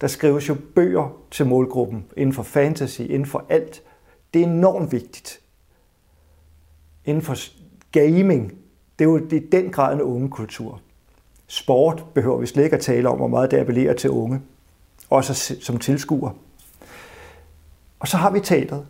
Der 0.00 0.06
skrives 0.06 0.48
jo 0.48 0.56
bøger 0.74 1.18
til 1.30 1.46
målgruppen 1.46 2.04
inden 2.16 2.34
for 2.34 2.42
fantasy, 2.42 3.00
inden 3.00 3.26
for 3.26 3.44
alt. 3.48 3.82
Det 4.34 4.42
er 4.42 4.46
enormt 4.46 4.92
vigtigt. 4.92 5.40
Inden 7.04 7.22
for 7.22 7.36
gaming, 7.92 8.58
det 8.98 9.04
er 9.04 9.08
jo 9.08 9.18
det 9.18 9.44
er 9.44 9.50
den 9.52 9.70
grad 9.70 9.94
en 9.94 10.02
unge 10.02 10.30
kultur. 10.30 10.80
Sport 11.46 12.04
behøver 12.14 12.38
vi 12.38 12.46
slet 12.46 12.64
ikke 12.64 12.76
at 12.76 12.82
tale 12.82 13.08
om, 13.08 13.16
hvor 13.16 13.26
meget 13.26 13.50
det 13.50 13.56
appellerer 13.56 13.94
til 13.94 14.10
unge. 14.10 14.40
Også 15.10 15.56
som 15.60 15.78
tilskuer. 15.78 16.30
Og 17.98 18.08
så 18.08 18.16
har 18.16 18.30
vi 18.30 18.40
teateret, 18.40 18.86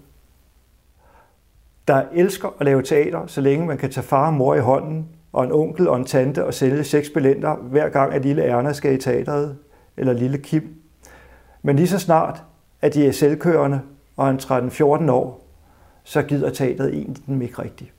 der 1.88 2.02
elsker 2.12 2.48
at 2.58 2.64
lave 2.64 2.82
teater, 2.82 3.26
så 3.26 3.40
længe 3.40 3.66
man 3.66 3.78
kan 3.78 3.90
tage 3.90 4.06
far 4.06 4.26
og 4.26 4.34
mor 4.34 4.54
i 4.54 4.60
hånden, 4.60 5.08
og 5.32 5.44
en 5.44 5.52
onkel 5.52 5.88
og 5.88 5.96
en 5.96 6.04
tante 6.04 6.44
og 6.44 6.54
sælge 6.54 6.84
seks 6.84 7.10
billetter, 7.10 7.56
hver 7.56 7.88
gang 7.88 8.14
at 8.14 8.22
lille 8.22 8.42
Erna 8.42 8.72
skal 8.72 8.94
i 8.94 8.98
teateret, 8.98 9.58
eller 9.96 10.12
lille 10.12 10.38
Kim. 10.38 10.74
Men 11.62 11.76
lige 11.76 11.88
så 11.88 11.98
snart, 11.98 12.42
at 12.82 12.94
de 12.94 13.06
er 13.06 13.12
selvkørende 13.12 13.80
og 14.16 14.30
en 14.30 14.36
13-14 14.36 15.10
år, 15.10 15.44
så 16.04 16.22
gider 16.22 16.50
teateret 16.50 16.94
egentlig 16.94 17.26
dem 17.26 17.42
ikke 17.42 17.62
rigtigt. 17.62 17.92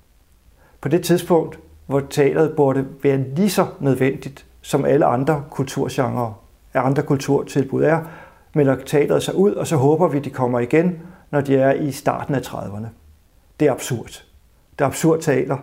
På 0.81 0.89
det 0.89 1.03
tidspunkt, 1.03 1.59
hvor 1.85 1.99
teateret 1.99 2.55
burde 2.55 2.85
være 3.03 3.17
lige 3.17 3.49
så 3.49 3.67
nødvendigt, 3.79 4.45
som 4.61 4.85
alle 4.85 5.05
andre 5.05 5.43
kulturgenre, 5.49 6.33
andre 6.73 7.03
kulturtilbud 7.03 7.83
er, 7.83 8.01
melder 8.55 8.75
teateret 8.75 9.23
sig 9.23 9.35
ud, 9.35 9.51
og 9.51 9.67
så 9.67 9.75
håber 9.75 10.07
vi, 10.07 10.17
at 10.17 10.25
de 10.25 10.29
kommer 10.29 10.59
igen, 10.59 10.99
når 11.31 11.41
de 11.41 11.57
er 11.57 11.73
i 11.73 11.91
starten 11.91 12.35
af 12.35 12.39
30'erne. 12.39 12.87
Det 13.59 13.67
er 13.67 13.71
absurd. 13.71 14.25
Det 14.79 14.85
er 14.85 14.85
absurd 14.85 15.21
teater. 15.21 15.57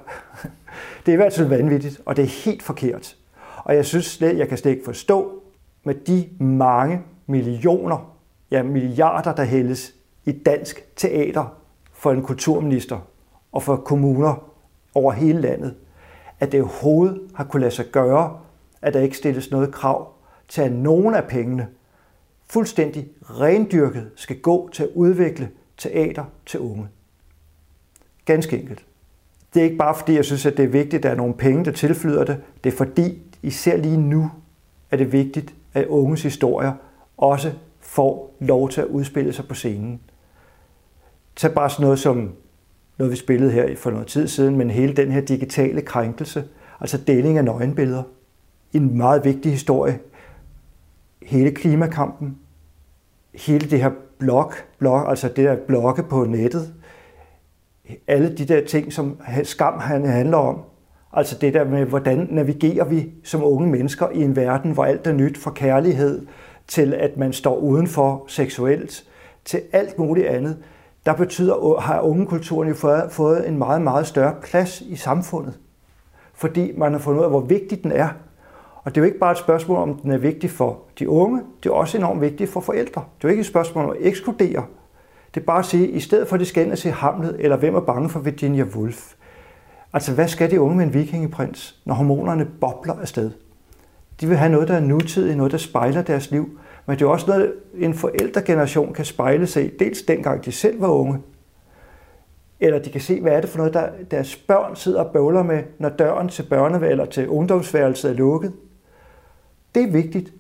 Det 1.07 1.13
er 1.13 1.13
i 1.13 1.17
hvert 1.17 1.33
fald 1.33 1.49
vanvittigt, 1.49 2.01
og 2.07 2.17
det 2.17 2.23
er 2.23 2.45
helt 2.45 2.63
forkert. 2.63 3.17
Og 3.57 3.75
jeg 3.75 3.85
synes 3.85 4.07
slet, 4.07 4.39
jeg 4.39 4.49
kan 4.49 4.59
slet 4.59 4.71
ikke 4.71 4.85
forstå 4.85 5.43
med 5.85 5.95
de 5.95 6.29
mange 6.45 7.03
millioner, 7.27 8.17
ja 8.51 8.63
milliarder, 8.63 9.35
der 9.35 9.45
hældes 9.45 9.95
i 10.25 10.33
dansk 10.33 10.85
teater 10.97 11.45
for 11.93 12.13
en 12.13 12.23
kulturminister 12.23 12.99
og 13.53 13.63
for 13.63 13.77
kommuner 13.77 14.45
over 14.95 15.13
hele 15.13 15.41
landet, 15.41 15.75
at 16.41 16.53
det 16.53 16.61
overhovedet 16.61 17.21
har 17.35 17.45
kunne 17.45 17.61
lade 17.61 17.75
sig 17.75 17.85
gøre, 17.93 18.39
at 18.83 18.95
der 18.95 19.01
ikke 19.01 19.17
stilles 19.17 19.51
noget 19.51 19.75
krav 19.75 20.13
til, 20.49 20.63
at 20.63 20.73
nogen 20.73 21.15
af 21.15 21.25
pengene 21.25 21.69
fuldstændig 22.53 23.09
rendyrket 23.23 24.11
skal 24.17 24.41
gå 24.41 24.69
til 24.73 24.83
at 24.83 24.89
udvikle 24.95 25.51
teater 25.77 26.25
til 26.47 26.61
unge. 26.61 26.89
Ganske 28.25 28.59
enkelt. 28.59 28.85
Det 29.55 29.61
er 29.61 29.65
ikke 29.65 29.77
bare 29.77 29.95
fordi, 29.95 30.15
jeg 30.15 30.25
synes, 30.25 30.47
at 30.47 30.57
det 30.57 30.65
er 30.65 30.69
vigtigt, 30.69 30.95
at 30.95 31.03
der 31.03 31.11
er 31.11 31.15
nogle 31.15 31.35
penge, 31.35 31.65
der 31.65 31.73
tilflyder 31.73 32.25
det. 32.25 32.41
Det 32.65 32.73
er 32.73 32.77
fordi, 32.77 33.23
især 33.43 33.77
lige 33.77 33.97
nu, 33.97 34.31
er 34.91 34.97
det 34.97 35.13
vigtigt, 35.13 35.55
at 35.75 35.87
unges 35.87 36.23
historier 36.23 36.73
også 37.17 37.53
får 37.81 38.37
lov 38.41 38.69
til 38.69 38.81
at 38.81 38.87
udspille 38.87 39.33
sig 39.33 39.49
på 39.49 39.55
scenen. 39.55 40.01
Tag 41.37 41.55
bare 41.55 41.71
sådan 41.71 41.85
noget 41.85 41.99
som 41.99 42.33
noget 42.99 43.11
vi 43.11 43.17
spillede 43.17 43.53
her 43.53 43.77
for 43.77 43.91
noget 43.91 44.07
tid 44.07 44.29
siden, 44.29 44.57
men 44.57 44.71
hele 44.71 44.97
den 44.97 45.13
her 45.13 45.21
digitale 45.21 45.83
krænkelse, 45.83 46.45
altså 46.81 46.99
deling 46.99 47.39
af 47.39 47.45
nøgenbilleder, 47.45 48.03
en 48.73 48.97
meget 48.97 49.25
vigtig 49.25 49.53
historie. 49.53 49.99
Hele 51.27 51.51
klimakampen, 51.51 52.39
hele 53.35 53.71
det 53.71 53.81
her 53.81 53.91
blog, 54.19 54.53
blog 54.79 55.11
altså 55.11 55.29
det 55.29 55.37
der 55.37 55.57
blogge 55.67 56.03
på 56.03 56.25
nettet, 56.25 56.75
alle 58.07 58.37
de 58.37 58.45
der 58.45 58.67
ting, 58.67 58.93
som 58.93 59.21
skam 59.43 59.79
handler 59.79 60.37
om, 60.37 60.61
altså 61.13 61.39
det 61.39 61.55
der 61.55 61.65
med, 61.65 61.85
hvordan 61.85 62.29
navigerer 62.31 62.85
vi 62.85 63.11
som 63.25 63.45
unge 63.45 63.71
mennesker 63.71 64.11
i 64.11 64.23
en 64.23 64.37
verden, 64.37 64.73
hvor 64.73 64.85
alt 64.85 65.07
er 65.07 65.13
nyt, 65.13 65.39
fra 65.39 65.51
kærlighed 65.51 66.27
til 66.69 66.95
at 66.95 67.17
man 67.17 67.33
står 67.33 67.57
udenfor 67.57 68.25
seksuelt, 68.29 69.05
til 69.45 69.63
alt 69.73 69.99
muligt 69.99 70.27
andet, 70.27 70.59
der 71.07 71.15
betyder, 71.15 71.81
har 71.81 72.01
ungekulturen 72.01 72.69
jo 72.69 72.75
fået 73.11 73.49
en 73.49 73.59
meget, 73.59 73.83
meget 73.83 74.07
større 74.07 74.35
plads 74.43 74.81
i 74.81 74.97
samfundet. 74.97 75.59
Fordi 76.35 76.73
man 76.77 76.93
har 76.93 76.99
fundet 76.99 77.21
ud 77.21 77.25
af, 77.25 77.31
hvor 77.31 77.41
vigtig 77.41 77.83
den 77.83 77.93
er. 77.93 78.09
Og 78.85 78.95
det 78.95 79.01
er 79.01 79.03
jo 79.03 79.07
ikke 79.07 79.19
bare 79.19 79.33
et 79.33 79.39
spørgsmål, 79.39 79.79
om 79.79 79.99
den 79.99 80.11
er 80.11 80.19
vigtig 80.19 80.51
for 80.51 80.79
de 80.99 81.09
unge, 81.09 81.43
det 81.63 81.69
er 81.69 81.75
også 81.75 81.99
enormt 81.99 82.21
vigtigt 82.21 82.51
for 82.51 82.61
forældre. 82.61 83.05
Det 83.19 83.25
er 83.25 83.29
jo 83.29 83.31
ikke 83.31 83.41
et 83.41 83.47
spørgsmål 83.47 83.85
om 83.85 83.91
at 83.91 83.97
ekskludere. 84.01 84.65
Det 85.35 85.41
er 85.41 85.45
bare 85.45 85.59
at 85.59 85.65
sige, 85.65 85.89
at 85.89 85.95
i 85.95 86.01
stedet 86.01 86.29
for 86.29 86.35
at 86.35 86.41
de 86.41 86.45
skal 86.45 86.65
ind 86.65 86.73
og 86.73 86.79
se 86.79 86.91
Hamlet, 86.91 87.37
eller 87.39 87.57
hvem 87.57 87.75
er 87.75 87.81
bange 87.81 88.09
for 88.09 88.21
Virginia 88.21 88.65
Woolf, 88.65 89.15
altså 89.93 90.15
hvad 90.15 90.29
skal 90.29 90.51
de 90.51 90.61
unge 90.61 90.77
med 90.77 90.85
en 90.85 90.95
vikingeprins, 90.95 91.81
når 91.85 91.95
hormonerne 91.95 92.49
bobler 92.61 92.95
afsted? 92.95 93.31
De 94.21 94.27
vil 94.27 94.37
have 94.37 94.53
noget, 94.53 94.69
der 94.69 94.75
er 94.75 94.81
nutidigt, 94.81 95.37
noget, 95.37 95.53
der 95.53 95.59
spejler 95.59 96.03
deres 96.03 96.31
liv. 96.31 96.59
Men 96.87 96.99
det 96.99 97.05
er 97.05 97.09
også 97.09 97.27
noget, 97.27 97.55
en 97.75 97.95
forældregeneration 97.95 98.93
kan 98.93 99.05
spejle 99.05 99.47
sig 99.47 99.65
i, 99.65 99.77
dels 99.79 100.03
dengang 100.03 100.45
de 100.45 100.53
selv 100.53 100.81
var 100.81 100.89
unge, 100.89 101.19
eller 102.61 102.79
de 102.79 102.91
kan 102.91 103.01
se, 103.01 103.21
hvad 103.21 103.33
er 103.33 103.41
det 103.41 103.51
for 103.51 103.59
noget, 103.59 103.75
der 103.75 103.89
deres 104.11 104.37
børn 104.37 104.77
sidder 104.77 105.03
og 105.03 105.13
bøvler 105.13 105.43
med, 105.43 105.63
når 105.79 105.89
døren 105.89 106.29
til 106.29 106.43
børneværelset 106.43 106.91
eller 106.91 107.05
til 107.05 107.29
ungdomsværelset 107.29 108.11
er 108.11 108.15
lukket. 108.15 108.53
Det 109.75 109.83
er 109.83 109.91
vigtigt, 109.91 110.33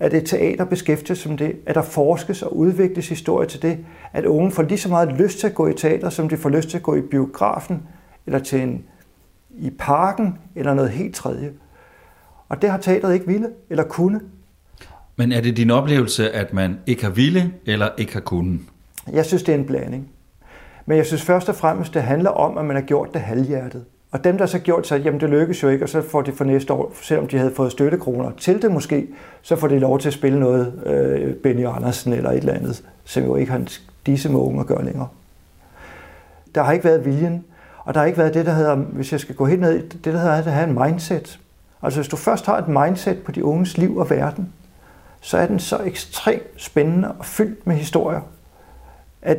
at 0.00 0.14
et 0.14 0.26
teater 0.26 0.64
beskæftiger 0.64 1.14
sig 1.14 1.30
med 1.30 1.38
det, 1.38 1.56
at 1.66 1.74
der 1.74 1.82
forskes 1.82 2.42
og 2.42 2.56
udvikles 2.56 3.08
historie 3.08 3.48
til 3.48 3.62
det, 3.62 3.78
at 4.12 4.26
unge 4.26 4.50
får 4.50 4.62
lige 4.62 4.78
så 4.78 4.88
meget 4.88 5.12
lyst 5.12 5.38
til 5.38 5.46
at 5.46 5.54
gå 5.54 5.68
i 5.68 5.74
teater, 5.74 6.10
som 6.10 6.28
de 6.28 6.36
får 6.36 6.48
lyst 6.48 6.68
til 6.68 6.76
at 6.76 6.82
gå 6.82 6.94
i 6.94 7.00
biografen, 7.00 7.82
eller 8.26 8.38
til 8.38 8.60
en, 8.60 8.84
i 9.50 9.70
parken, 9.70 10.38
eller 10.54 10.74
noget 10.74 10.90
helt 10.90 11.14
tredje. 11.14 11.52
Og 12.48 12.62
det 12.62 12.70
har 12.70 12.78
teateret 12.78 13.14
ikke 13.14 13.26
ville 13.26 13.48
eller 13.70 13.84
kunne. 13.84 14.20
Men 15.16 15.32
er 15.32 15.40
det 15.40 15.56
din 15.56 15.70
oplevelse, 15.70 16.30
at 16.30 16.52
man 16.52 16.78
ikke 16.86 17.02
har 17.02 17.10
ville 17.10 17.54
eller 17.66 17.88
ikke 17.98 18.12
har 18.12 18.20
kunnet? 18.20 18.60
Jeg 19.12 19.26
synes, 19.26 19.42
det 19.42 19.54
er 19.54 19.58
en 19.58 19.66
blanding. 19.66 20.08
Men 20.86 20.96
jeg 20.96 21.06
synes 21.06 21.22
først 21.22 21.48
og 21.48 21.54
fremmest, 21.54 21.94
det 21.94 22.02
handler 22.02 22.30
om, 22.30 22.58
at 22.58 22.64
man 22.64 22.76
har 22.76 22.82
gjort 22.82 23.14
det 23.14 23.20
halvhjertet. 23.20 23.84
Og 24.12 24.24
dem, 24.24 24.38
der 24.38 24.46
så 24.46 24.58
gjort 24.58 24.86
sig, 24.86 25.00
jamen 25.00 25.20
det 25.20 25.30
lykkes 25.30 25.62
jo 25.62 25.68
ikke, 25.68 25.84
og 25.84 25.88
så 25.88 26.02
får 26.02 26.22
de 26.22 26.32
for 26.32 26.44
næste 26.44 26.72
år, 26.72 26.92
selvom 27.02 27.26
de 27.26 27.38
havde 27.38 27.54
fået 27.54 27.72
støttekroner 27.72 28.30
til 28.30 28.62
det 28.62 28.72
måske, 28.72 29.08
så 29.42 29.56
får 29.56 29.68
de 29.68 29.78
lov 29.78 29.98
til 29.98 30.08
at 30.08 30.14
spille 30.14 30.40
noget 30.40 30.82
øh, 30.86 31.34
Benny 31.34 31.66
Andersen 31.66 32.12
eller 32.12 32.30
et 32.30 32.36
eller 32.36 32.52
andet, 32.52 32.84
som 33.04 33.24
jo 33.24 33.36
ikke 33.36 33.52
har 33.52 33.62
disse 34.06 34.28
med 34.28 34.40
unge 34.40 34.60
at 34.60 34.66
gøre 34.66 34.84
længere. 34.84 35.08
Der 36.54 36.62
har 36.62 36.72
ikke 36.72 36.84
været 36.84 37.04
viljen, 37.04 37.44
og 37.84 37.94
der 37.94 38.00
har 38.00 38.06
ikke 38.06 38.18
været 38.18 38.34
det, 38.34 38.46
der 38.46 38.52
hedder, 38.52 38.74
hvis 38.74 39.12
jeg 39.12 39.20
skal 39.20 39.34
gå 39.34 39.46
helt 39.46 39.60
ned, 39.60 39.88
det 39.88 40.04
der 40.04 40.18
hedder 40.18 40.32
at 40.32 40.44
have 40.44 40.68
en 40.68 40.78
mindset. 40.84 41.40
Altså 41.82 42.00
hvis 42.00 42.08
du 42.08 42.16
først 42.16 42.46
har 42.46 42.58
et 42.58 42.68
mindset 42.68 43.22
på 43.22 43.32
de 43.32 43.44
unges 43.44 43.78
liv 43.78 43.96
og 43.96 44.10
verden, 44.10 44.52
så 45.20 45.38
er 45.38 45.46
den 45.46 45.58
så 45.58 45.78
ekstremt 45.84 46.42
spændende 46.56 47.12
og 47.12 47.24
fyldt 47.24 47.66
med 47.66 47.76
historier, 47.76 48.20
at 49.22 49.38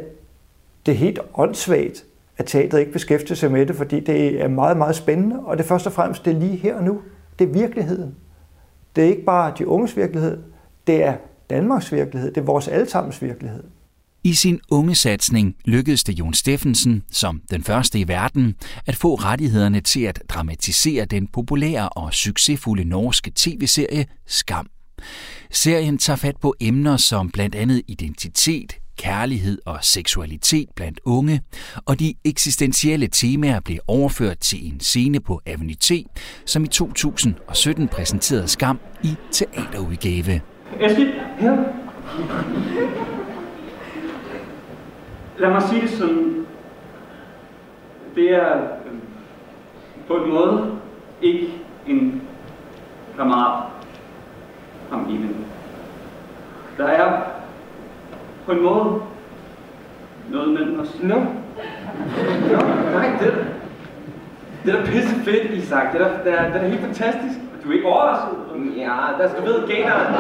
det 0.86 0.92
er 0.92 0.96
helt 0.96 1.20
åndssvagt, 1.34 2.04
at 2.38 2.46
teateret 2.46 2.80
ikke 2.80 2.92
beskæftiger 2.92 3.36
sig 3.36 3.52
med 3.52 3.66
det, 3.66 3.76
fordi 3.76 4.00
det 4.00 4.42
er 4.42 4.48
meget, 4.48 4.78
meget 4.78 4.96
spændende, 4.96 5.40
og 5.40 5.58
det 5.58 5.64
er 5.64 5.68
først 5.68 5.88
og 5.88 5.94
fremmest 5.94 6.26
det 6.26 6.36
er 6.36 6.40
lige 6.40 6.58
her 6.58 6.76
og 6.76 6.84
nu. 6.84 7.02
Det 7.40 7.50
er 7.50 7.54
virkeligheden. 7.54 8.16
Det 8.96 9.04
er 9.04 9.08
ikke 9.08 9.24
bare 9.24 9.54
de 9.58 9.68
unges 9.68 9.98
virkelighed, 9.98 10.38
det 10.88 11.04
er 11.04 11.16
Danmarks 11.50 11.92
virkelighed, 11.92 12.32
det 12.32 12.42
er 12.42 12.46
vores 12.46 12.68
allesammens 12.68 13.22
virkelighed. 13.22 13.64
I 14.26 14.34
sin 14.34 14.60
unge 14.72 14.96
satsning 14.96 15.56
lykkedes 15.66 16.04
det 16.04 16.20
Jon 16.20 16.34
Steffensen, 16.34 17.04
som 17.12 17.42
den 17.52 17.64
første 17.64 18.00
i 18.00 18.08
verden, 18.08 18.56
at 18.86 18.96
få 18.96 19.16
rettighederne 19.16 19.82
til 19.82 20.04
at 20.04 20.24
dramatisere 20.30 21.06
den 21.06 21.28
populære 21.28 21.90
og 21.90 22.14
succesfulde 22.14 22.84
norske 22.84 23.32
tv-serie 23.36 24.06
Skam. 24.26 24.68
Serien 25.52 25.98
tager 25.98 26.18
fat 26.18 26.36
på 26.42 26.56
emner 26.60 26.98
som 26.98 27.32
blandt 27.32 27.56
andet 27.56 27.82
identitet, 27.88 28.80
kærlighed 28.98 29.58
og 29.66 29.80
seksualitet 29.82 30.70
blandt 30.76 31.00
unge, 31.06 31.42
og 31.86 32.00
de 32.00 32.14
eksistentielle 32.26 33.08
temaer 33.08 33.60
blev 33.60 33.78
overført 33.88 34.38
til 34.40 34.74
en 34.74 34.80
scene 34.80 35.20
på 35.20 35.42
Avenue 35.46 35.76
T, 35.76 35.92
som 36.46 36.64
i 36.64 36.68
2017 36.68 37.88
præsenterede 37.88 38.48
Skam 38.48 38.80
i 39.04 39.16
teaterudgave. 39.32 40.42
Eskild, 40.80 41.14
her. 41.40 41.58
Lad 45.38 45.50
mig 45.50 45.62
sige 45.70 45.82
det 45.82 45.90
sådan. 45.90 46.46
Det 48.16 48.32
er 48.32 48.58
øh, 48.58 49.00
på 50.08 50.16
en 50.16 50.30
måde 50.30 50.80
ikke 51.22 51.50
en 51.88 52.22
kammerat 53.18 53.64
ham 54.90 55.34
Der 56.78 56.86
er 56.86 57.43
på 58.46 58.52
en 58.52 58.64
måde 58.64 59.02
noget 60.30 60.50
mellem 60.50 60.80
os. 60.80 60.98
Nå. 61.02 61.16
Nå, 61.16 62.60
nej, 62.94 63.12
det, 63.20 63.46
det 64.66 64.74
er 64.74 64.78
da 64.78 64.86
pisse 64.86 65.16
fedt, 65.16 65.52
Isak. 65.52 65.94
Det 65.94 66.02
er, 66.02 66.08
da, 66.08 66.14
det 66.24 66.40
er, 66.40 66.54
det 66.54 66.62
er 66.62 66.68
helt 66.68 66.82
fantastisk. 66.82 67.40
Du 67.64 67.70
er 67.70 67.74
ikke 67.74 67.88
overrasket? 67.88 68.38
Ja, 68.78 69.22
altså, 69.22 69.38
du 69.38 69.46
ved, 69.46 69.68
gateren. 69.68 70.16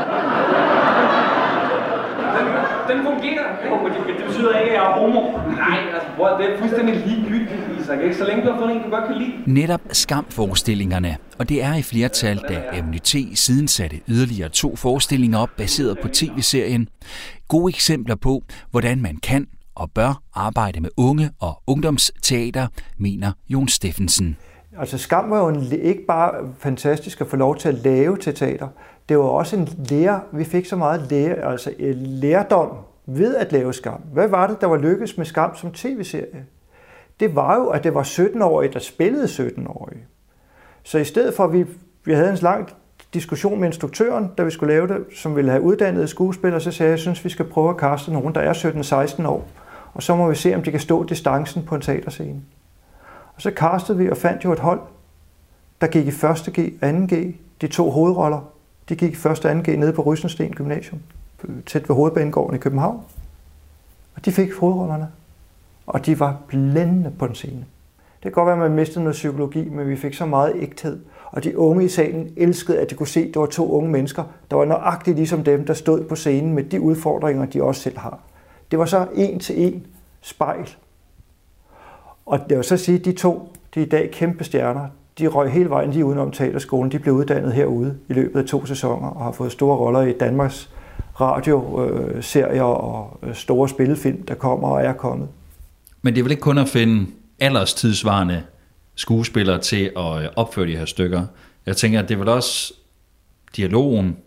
Den, 2.37 2.45
den 2.89 3.05
fungerer. 3.05 3.45
Oh, 3.71 3.83
men 3.83 3.91
det, 3.93 4.01
det 4.07 4.25
betyder 4.27 4.59
ikke, 4.59 4.71
at 4.71 4.77
jeg 4.77 4.85
er 4.89 4.93
homo. 4.99 5.21
Nej, 5.47 5.79
altså, 5.93 6.09
bror, 6.17 6.29
det 6.37 6.53
er 6.53 6.57
fuldstændig 6.59 6.95
ligegyldigt, 7.07 7.61
Isak. 7.81 7.99
Ikke? 7.99 8.15
Så 8.15 8.25
længe 8.25 8.45
du 8.45 8.51
har 8.51 8.59
fundet 8.59 8.75
en, 8.75 8.83
du 8.83 8.89
godt 8.89 9.05
kan 9.07 9.17
lide. 9.17 9.31
Netop 9.45 9.81
skamforestillingerne, 9.91 11.17
og 11.39 11.49
det 11.49 11.63
er 11.63 11.73
i 11.75 11.81
flertal, 11.81 12.37
da 12.49 12.81
MNT 12.81 13.15
siden 13.33 13.67
satte 13.67 13.99
yderligere 14.07 14.49
to 14.49 14.75
forestillinger 14.75 15.39
op, 15.39 15.49
baseret 15.57 15.99
på 15.99 16.07
tv-serien. 16.07 16.87
Gode 17.47 17.69
eksempler 17.69 18.15
på, 18.15 18.43
hvordan 18.71 19.01
man 19.01 19.17
kan 19.23 19.47
og 19.75 19.91
bør 19.91 20.21
arbejde 20.35 20.79
med 20.79 20.89
unge 20.97 21.29
og 21.39 21.61
ungdomsteater, 21.67 22.67
mener 22.97 23.31
Jon 23.49 23.67
Steffensen. 23.67 24.37
Altså 24.79 24.97
Skam 24.97 25.29
var 25.29 25.39
jo 25.39 25.47
en, 25.47 25.71
ikke 25.71 26.05
bare 26.07 26.31
fantastisk 26.59 27.21
at 27.21 27.27
få 27.27 27.35
lov 27.35 27.57
til 27.57 27.69
at 27.69 27.75
lave 27.75 28.17
til 28.17 28.35
teater, 28.35 28.67
det 29.09 29.17
var 29.17 29.23
også 29.23 29.55
en 29.55 29.69
lære, 29.89 30.21
vi 30.31 30.43
fik 30.43 30.65
så 30.65 30.75
meget 30.75 31.01
lære, 31.09 31.35
altså 31.35 31.73
øh, 31.79 31.95
lærdom 31.97 32.77
ved 33.05 33.35
at 33.35 33.51
lave 33.51 33.73
Skam. 33.73 34.01
Hvad 34.13 34.27
var 34.27 34.47
det, 34.47 34.61
der 34.61 34.67
var 34.67 34.77
lykkedes 34.77 35.17
med 35.17 35.25
Skam 35.25 35.55
som 35.55 35.71
tv-serie? 35.71 36.45
Det 37.19 37.35
var 37.35 37.55
jo, 37.55 37.67
at 37.67 37.83
det 37.83 37.93
var 37.93 38.03
17-årige, 38.03 38.73
der 38.73 38.79
spillede 38.79 39.25
17-årige. 39.25 40.05
Så 40.83 40.97
i 40.97 41.03
stedet 41.03 41.33
for, 41.33 41.43
at 41.43 41.53
vi, 41.53 41.65
vi 42.05 42.13
havde 42.13 42.29
en 42.29 42.35
lang 42.35 42.69
diskussion 43.13 43.59
med 43.59 43.67
instruktøren, 43.67 44.31
da 44.37 44.43
vi 44.43 44.51
skulle 44.51 44.73
lave 44.73 44.87
det, 44.87 44.97
som 45.15 45.35
ville 45.35 45.51
have 45.51 45.63
uddannede 45.63 46.07
skuespillere, 46.07 46.61
så 46.61 46.71
sagde 46.71 46.87
jeg, 46.87 46.93
at 46.93 46.97
jeg 46.97 46.99
synes, 46.99 47.25
vi 47.25 47.29
skal 47.29 47.45
prøve 47.45 47.69
at 47.69 47.77
kaste 47.77 48.13
nogen, 48.13 48.35
der 48.35 48.41
er 48.41 48.53
17-16 49.17 49.27
år. 49.27 49.47
Og 49.93 50.03
så 50.03 50.15
må 50.15 50.29
vi 50.29 50.35
se, 50.35 50.55
om 50.55 50.63
de 50.63 50.71
kan 50.71 50.79
stå 50.79 51.03
distancen 51.03 51.63
på 51.63 51.75
en 51.75 51.81
teaterscene. 51.81 52.41
Og 53.35 53.41
så 53.41 53.51
kastede 53.51 53.97
vi 53.97 54.09
og 54.09 54.17
fandt 54.17 54.43
jo 54.43 54.53
et 54.53 54.59
hold, 54.59 54.79
der 55.81 55.87
gik 55.87 56.05
i 56.05 56.09
1. 56.09 56.15
G, 56.15 56.79
2. 56.81 57.15
G, 57.15 57.35
de 57.61 57.67
to 57.67 57.89
hovedroller. 57.89 58.52
De 58.89 58.95
gik 58.95 59.15
første 59.15 59.49
og 59.49 59.65
2. 59.65 59.71
G 59.71 59.77
nede 59.77 59.93
på 59.93 60.01
Rysensten 60.01 60.51
Gymnasium, 60.51 60.99
tæt 61.65 61.89
ved 61.89 61.95
Hovedbanegården 61.95 62.55
i 62.55 62.59
København. 62.59 63.03
Og 64.15 64.25
de 64.25 64.31
fik 64.31 64.53
hovedrollerne. 64.53 65.07
Og 65.87 66.05
de 66.05 66.19
var 66.19 66.37
blændende 66.47 67.11
på 67.19 67.27
den 67.27 67.35
scene. 67.35 67.65
Det 68.23 68.23
kan 68.23 68.31
godt 68.31 68.45
være, 68.45 68.55
at 68.55 68.61
man 68.61 68.71
mistede 68.71 68.99
noget 68.99 69.13
psykologi, 69.13 69.69
men 69.69 69.89
vi 69.89 69.95
fik 69.95 70.13
så 70.13 70.25
meget 70.25 70.53
ægthed. 70.55 70.99
Og 71.25 71.43
de 71.43 71.57
unge 71.57 71.85
i 71.85 71.87
salen 71.87 72.33
elskede, 72.37 72.79
at 72.79 72.89
de 72.89 72.95
kunne 72.95 73.07
se, 73.07 73.19
at 73.19 73.27
det 73.27 73.39
var 73.39 73.45
to 73.45 73.71
unge 73.71 73.91
mennesker, 73.91 74.23
der 74.51 74.57
var 74.57 74.65
nøjagtigt 74.65 75.17
ligesom 75.17 75.43
dem, 75.43 75.65
der 75.65 75.73
stod 75.73 76.03
på 76.03 76.15
scenen 76.15 76.53
med 76.53 76.63
de 76.63 76.81
udfordringer, 76.81 77.45
de 77.45 77.63
også 77.63 77.81
selv 77.81 77.97
har. 77.97 78.19
Det 78.71 78.79
var 78.79 78.85
så 78.85 79.07
en 79.15 79.39
til 79.39 79.73
en 79.73 79.85
spejl 80.21 80.75
og 82.25 82.49
det 82.49 82.57
vil 82.57 82.63
så 82.63 82.77
sige, 82.77 82.99
at 82.99 83.05
de 83.05 83.11
to, 83.11 83.49
de 83.73 83.79
er 83.79 83.85
i 83.85 83.89
dag 83.89 84.11
kæmpe 84.11 84.43
stjerner, 84.43 84.87
de 85.19 85.27
røg 85.27 85.51
hele 85.51 85.69
vejen 85.69 85.91
lige 85.91 86.05
udenom 86.05 86.31
teaterskolen. 86.31 86.91
De 86.91 86.99
blev 86.99 87.13
uddannet 87.13 87.53
herude 87.53 87.97
i 88.09 88.13
løbet 88.13 88.39
af 88.39 88.45
to 88.45 88.65
sæsoner 88.65 89.07
og 89.07 89.23
har 89.23 89.31
fået 89.31 89.51
store 89.51 89.77
roller 89.77 90.01
i 90.01 90.13
Danmarks 90.13 90.69
radioserier 91.21 92.63
og 92.63 93.19
øh, 93.23 93.33
store 93.35 93.69
spillefilm, 93.69 94.23
der 94.25 94.33
kommer 94.35 94.67
og 94.67 94.81
er 94.81 94.93
kommet. 94.93 95.27
Men 96.01 96.13
det 96.13 96.19
er 96.19 96.23
vel 96.23 96.31
ikke 96.31 96.41
kun 96.41 96.57
at 96.57 96.67
finde 96.67 97.05
alderstidsvarende 97.39 98.43
skuespillere 98.95 99.59
til 99.59 99.91
at 99.97 100.23
øh, 100.23 100.29
opføre 100.35 100.67
de 100.67 100.77
her 100.77 100.85
stykker. 100.85 101.21
Jeg 101.65 101.77
tænker, 101.77 101.99
at 101.99 102.09
det 102.09 102.15
er 102.15 102.19
vel 102.19 102.29
også 102.29 102.73
dialogen, 103.55 104.17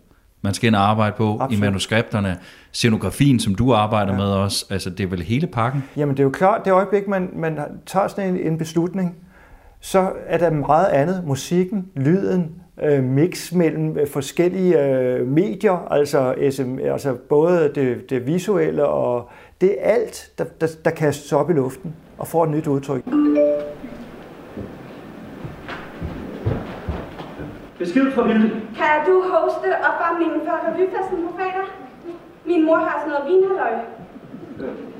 man 0.41 0.53
skal 0.53 0.67
ind 0.67 0.75
og 0.75 0.89
arbejde 0.89 1.15
på 1.17 1.37
Absolut. 1.39 1.57
i 1.57 1.61
manuskripterne, 1.61 2.37
scenografien, 2.71 3.39
som 3.39 3.55
du 3.55 3.73
arbejder 3.73 4.11
Ja. 4.11 4.17
med 4.17 4.25
også, 4.25 4.65
altså 4.69 4.89
det 4.89 4.99
er 5.03 5.07
vel 5.07 5.21
hele 5.21 5.47
pakken? 5.47 5.83
Jamen 5.97 6.15
det 6.17 6.19
er 6.19 6.23
jo 6.23 6.29
klart, 6.29 6.65
det 6.65 6.71
øjeblik, 6.71 7.07
man, 7.07 7.29
man 7.35 7.59
tager 7.85 8.07
sådan 8.07 8.35
en, 8.35 8.51
en 8.51 8.57
beslutning, 8.57 9.15
så 9.91 10.11
er 10.25 10.37
der 10.37 10.49
meget 10.49 10.85
andet. 10.85 11.23
Musikken, 11.25 11.91
lyden, 11.95 12.61
øh, 12.83 13.03
mix 13.03 13.51
mellem 13.51 13.97
øh, 13.97 14.07
forskellige 14.07 14.83
øh, 14.83 15.27
medier, 15.27 15.87
altså, 15.91 16.35
SM, 16.51 16.79
altså 16.79 17.15
både 17.29 17.71
det, 17.75 18.09
det 18.09 18.27
visuelle 18.27 18.85
og 18.87 19.29
det 19.61 19.75
er 19.79 19.91
alt, 19.93 20.31
der, 20.37 20.43
der, 20.61 20.67
der 20.85 20.91
kastes 20.91 21.33
op 21.33 21.49
i 21.49 21.53
luften 21.53 21.95
og 22.17 22.27
får 22.27 22.43
et 22.43 22.49
nyt 22.49 22.67
udtryk. 22.67 23.03
Besked 27.79 28.11
fra 28.11 28.27
Vilde. 28.27 28.49
Kan 28.49 28.95
du 29.07 29.23
hoste 29.33 29.67
opvarmningen 29.89 30.41
for 30.45 30.55
revyfesten 30.67 31.17
på 31.27 31.33
fredag? 31.37 31.67
Min 32.45 32.65
mor 32.65 32.75
har 32.75 32.99
sådan 32.99 33.13
noget 33.13 33.25
vinhalløj. 33.33 33.73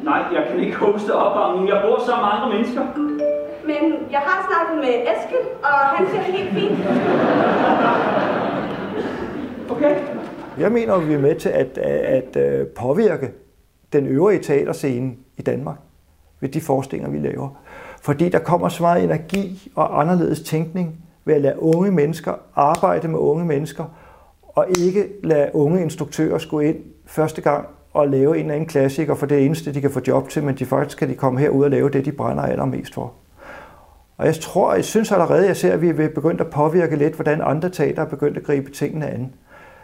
Nej, 0.03 0.23
jeg 0.33 0.47
kan 0.49 0.59
ikke 0.59 0.77
hoste 0.77 1.15
opvarmningen. 1.15 1.69
Jeg 1.69 1.81
bor 1.85 2.05
sammen 2.05 2.23
med 2.25 2.31
andre 2.33 2.49
mennesker. 2.53 2.81
Men 3.65 4.11
jeg 4.11 4.19
har 4.19 4.37
snakket 4.49 4.75
med 4.85 4.93
Eskild, 5.11 5.47
og 5.63 5.73
han 5.73 6.05
det 6.05 6.19
helt 6.19 6.49
fint. 6.49 6.79
Okay. 9.69 9.95
Jeg 10.59 10.71
mener, 10.71 10.93
at 10.93 11.07
vi 11.07 11.13
er 11.13 11.19
med 11.19 11.35
til 11.35 11.49
at, 11.49 11.77
at, 11.77 12.35
at 12.35 12.59
øh, 12.59 12.67
påvirke 12.67 13.31
den 13.93 14.07
øvrige 14.07 14.39
teaterscene 14.39 15.13
i 15.37 15.41
Danmark 15.41 15.77
ved 16.39 16.49
de 16.49 16.61
forestillinger, 16.61 17.11
vi 17.11 17.27
laver. 17.27 17.49
Fordi 18.01 18.29
der 18.29 18.39
kommer 18.39 18.69
så 18.69 18.83
meget 18.83 19.03
energi 19.03 19.71
og 19.75 20.01
anderledes 20.01 20.41
tænkning 20.41 20.95
ved 21.25 21.35
at 21.35 21.41
lade 21.41 21.61
unge 21.61 21.91
mennesker 21.91 22.33
arbejde 22.55 23.07
med 23.07 23.19
unge 23.19 23.45
mennesker, 23.45 23.83
og 24.41 24.65
ikke 24.69 25.07
lade 25.23 25.49
unge 25.53 25.81
instruktører 25.81 26.45
gå 26.49 26.59
ind 26.59 26.77
første 27.05 27.41
gang 27.41 27.67
og 27.97 28.07
lave 28.07 28.35
en 28.35 28.41
eller 28.41 28.53
anden 28.53 28.69
klassiker 28.69 29.15
for 29.15 29.25
det 29.25 29.45
eneste, 29.45 29.73
de 29.73 29.81
kan 29.81 29.91
få 29.91 30.01
job 30.07 30.29
til, 30.29 30.43
men 30.43 30.55
de 30.55 30.65
faktisk 30.65 30.97
kan 30.97 31.09
de 31.09 31.15
komme 31.15 31.39
herud 31.39 31.63
og 31.63 31.69
lave 31.69 31.89
det, 31.89 32.05
de 32.05 32.11
brænder 32.11 32.43
allermest 32.43 32.93
for. 32.93 33.13
Og 34.17 34.25
jeg 34.25 34.35
tror, 34.35 34.73
jeg 34.73 34.85
synes 34.85 35.11
allerede, 35.11 35.45
jeg 35.45 35.57
ser, 35.57 35.73
at 35.73 35.81
vi 35.81 35.89
er 35.89 36.09
begyndt 36.09 36.41
at 36.41 36.49
påvirke 36.49 36.95
lidt, 36.95 37.13
hvordan 37.13 37.41
andre 37.41 37.69
teater 37.69 38.01
er 38.01 38.09
begyndt 38.09 38.37
at 38.37 38.43
gribe 38.43 38.71
tingene 38.71 39.07
an. 39.07 39.33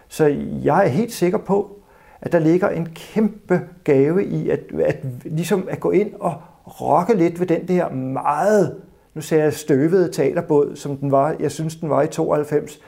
Så 0.07 0.25
jeg 0.63 0.85
er 0.85 0.89
helt 0.89 1.13
sikker 1.13 1.37
på, 1.37 1.79
at 2.21 2.31
der 2.31 2.39
ligger 2.39 2.69
en 2.69 2.87
kæmpe 2.95 3.61
gave 3.83 4.25
i 4.25 4.49
at, 4.49 4.59
at, 4.85 4.97
ligesom 5.23 5.67
at 5.69 5.79
gå 5.79 5.91
ind 5.91 6.11
og 6.19 6.33
rokke 6.65 7.13
lidt 7.13 7.39
ved 7.39 7.47
den 7.47 7.67
der 7.67 7.89
meget, 7.89 8.75
nu 9.13 9.21
ser 9.21 9.43
jeg 9.43 9.53
støvede 9.53 10.11
teaterbåd, 10.11 10.75
som 10.75 10.97
den 10.97 11.11
var, 11.11 11.35
jeg 11.39 11.51
synes 11.51 11.75
den 11.75 11.89
var 11.89 12.01
i 12.01 12.07
92. 12.07 12.79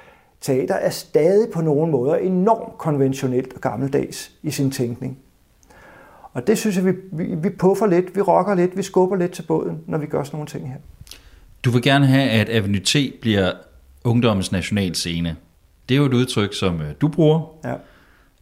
Teater 0.46 0.76
er 0.76 0.90
stadig 0.90 1.48
på 1.54 1.62
nogle 1.62 1.92
måder 1.92 2.16
enormt 2.16 2.78
konventionelt 2.78 3.54
og 3.54 3.62
gammeldags 3.62 4.32
i 4.44 4.52
sin 4.52 4.72
tænkning. 4.72 5.18
Og 6.34 6.48
det 6.48 6.58
synes 6.58 6.76
jeg, 6.76 6.86
vi, 6.86 6.92
vi, 7.12 7.36
vi 7.36 7.50
puffer 7.50 7.86
lidt, 7.86 8.16
vi 8.16 8.22
rokker 8.22 8.56
lidt, 8.56 8.78
vi 8.78 8.84
skubber 8.84 9.16
lidt 9.16 9.32
til 9.32 9.42
båden, 9.42 9.80
når 9.88 9.98
vi 9.98 10.06
gør 10.06 10.24
sådan 10.24 10.38
nogle 10.38 10.48
ting 10.48 10.70
her. 10.70 10.78
Du 11.66 11.70
vil 11.70 11.82
gerne 11.82 12.08
have, 12.08 12.30
at 12.30 12.50
Avenue 12.50 12.80
T 12.80 12.96
bliver 13.22 13.52
ungdommens 14.04 14.52
nationalscene. 14.52 15.36
Det 15.90 15.96
er 15.96 16.00
jo 16.00 16.06
et 16.06 16.14
udtryk, 16.14 16.54
som 16.54 16.82
øh, 16.82 16.88
du 17.02 17.08
bruger. 17.08 17.42
Ja. 17.64 17.74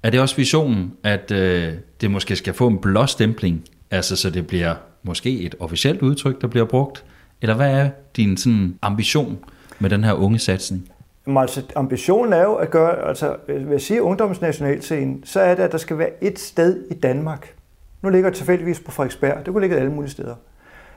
Er 0.03 0.09
det 0.09 0.19
også 0.19 0.35
visionen, 0.35 0.93
at 1.03 1.31
øh, 1.31 1.73
det 2.01 2.11
måske 2.11 2.35
skal 2.35 2.53
få 2.53 2.67
en 2.67 2.77
blåstempling, 2.77 3.63
altså 3.91 4.15
så 4.15 4.29
det 4.29 4.47
bliver 4.47 4.75
måske 5.03 5.39
et 5.41 5.55
officielt 5.59 6.01
udtryk, 6.01 6.41
der 6.41 6.47
bliver 6.47 6.65
brugt? 6.65 7.05
Eller 7.41 7.55
hvad 7.55 7.71
er 7.71 7.89
din 8.15 8.37
sådan, 8.37 8.79
ambition 8.81 9.39
med 9.79 9.89
den 9.89 10.03
her 10.03 10.13
unge 10.13 10.39
satsning? 10.39 10.89
Jamen, 11.27 11.41
altså, 11.41 11.63
ambitionen 11.75 12.33
er 12.33 12.41
jo 12.41 12.55
at 12.55 12.69
gøre, 12.69 13.07
altså, 13.07 13.35
hvis 13.45 13.71
jeg 13.71 13.81
siger 13.81 14.01
ungdomsnationalscenen, 14.01 15.23
så 15.23 15.39
er 15.39 15.55
det, 15.55 15.63
at 15.63 15.71
der 15.71 15.77
skal 15.77 15.97
være 15.97 16.23
et 16.23 16.39
sted 16.39 16.85
i 16.91 16.93
Danmark. 16.93 17.55
Nu 18.01 18.09
ligger 18.09 18.29
det 18.29 18.37
tilfældigvis 18.37 18.79
på 18.79 18.91
Frederiksberg, 18.91 19.45
det 19.45 19.53
kunne 19.53 19.61
ligge 19.61 19.75
alle 19.75 19.91
mulige 19.91 20.11
steder. 20.11 20.35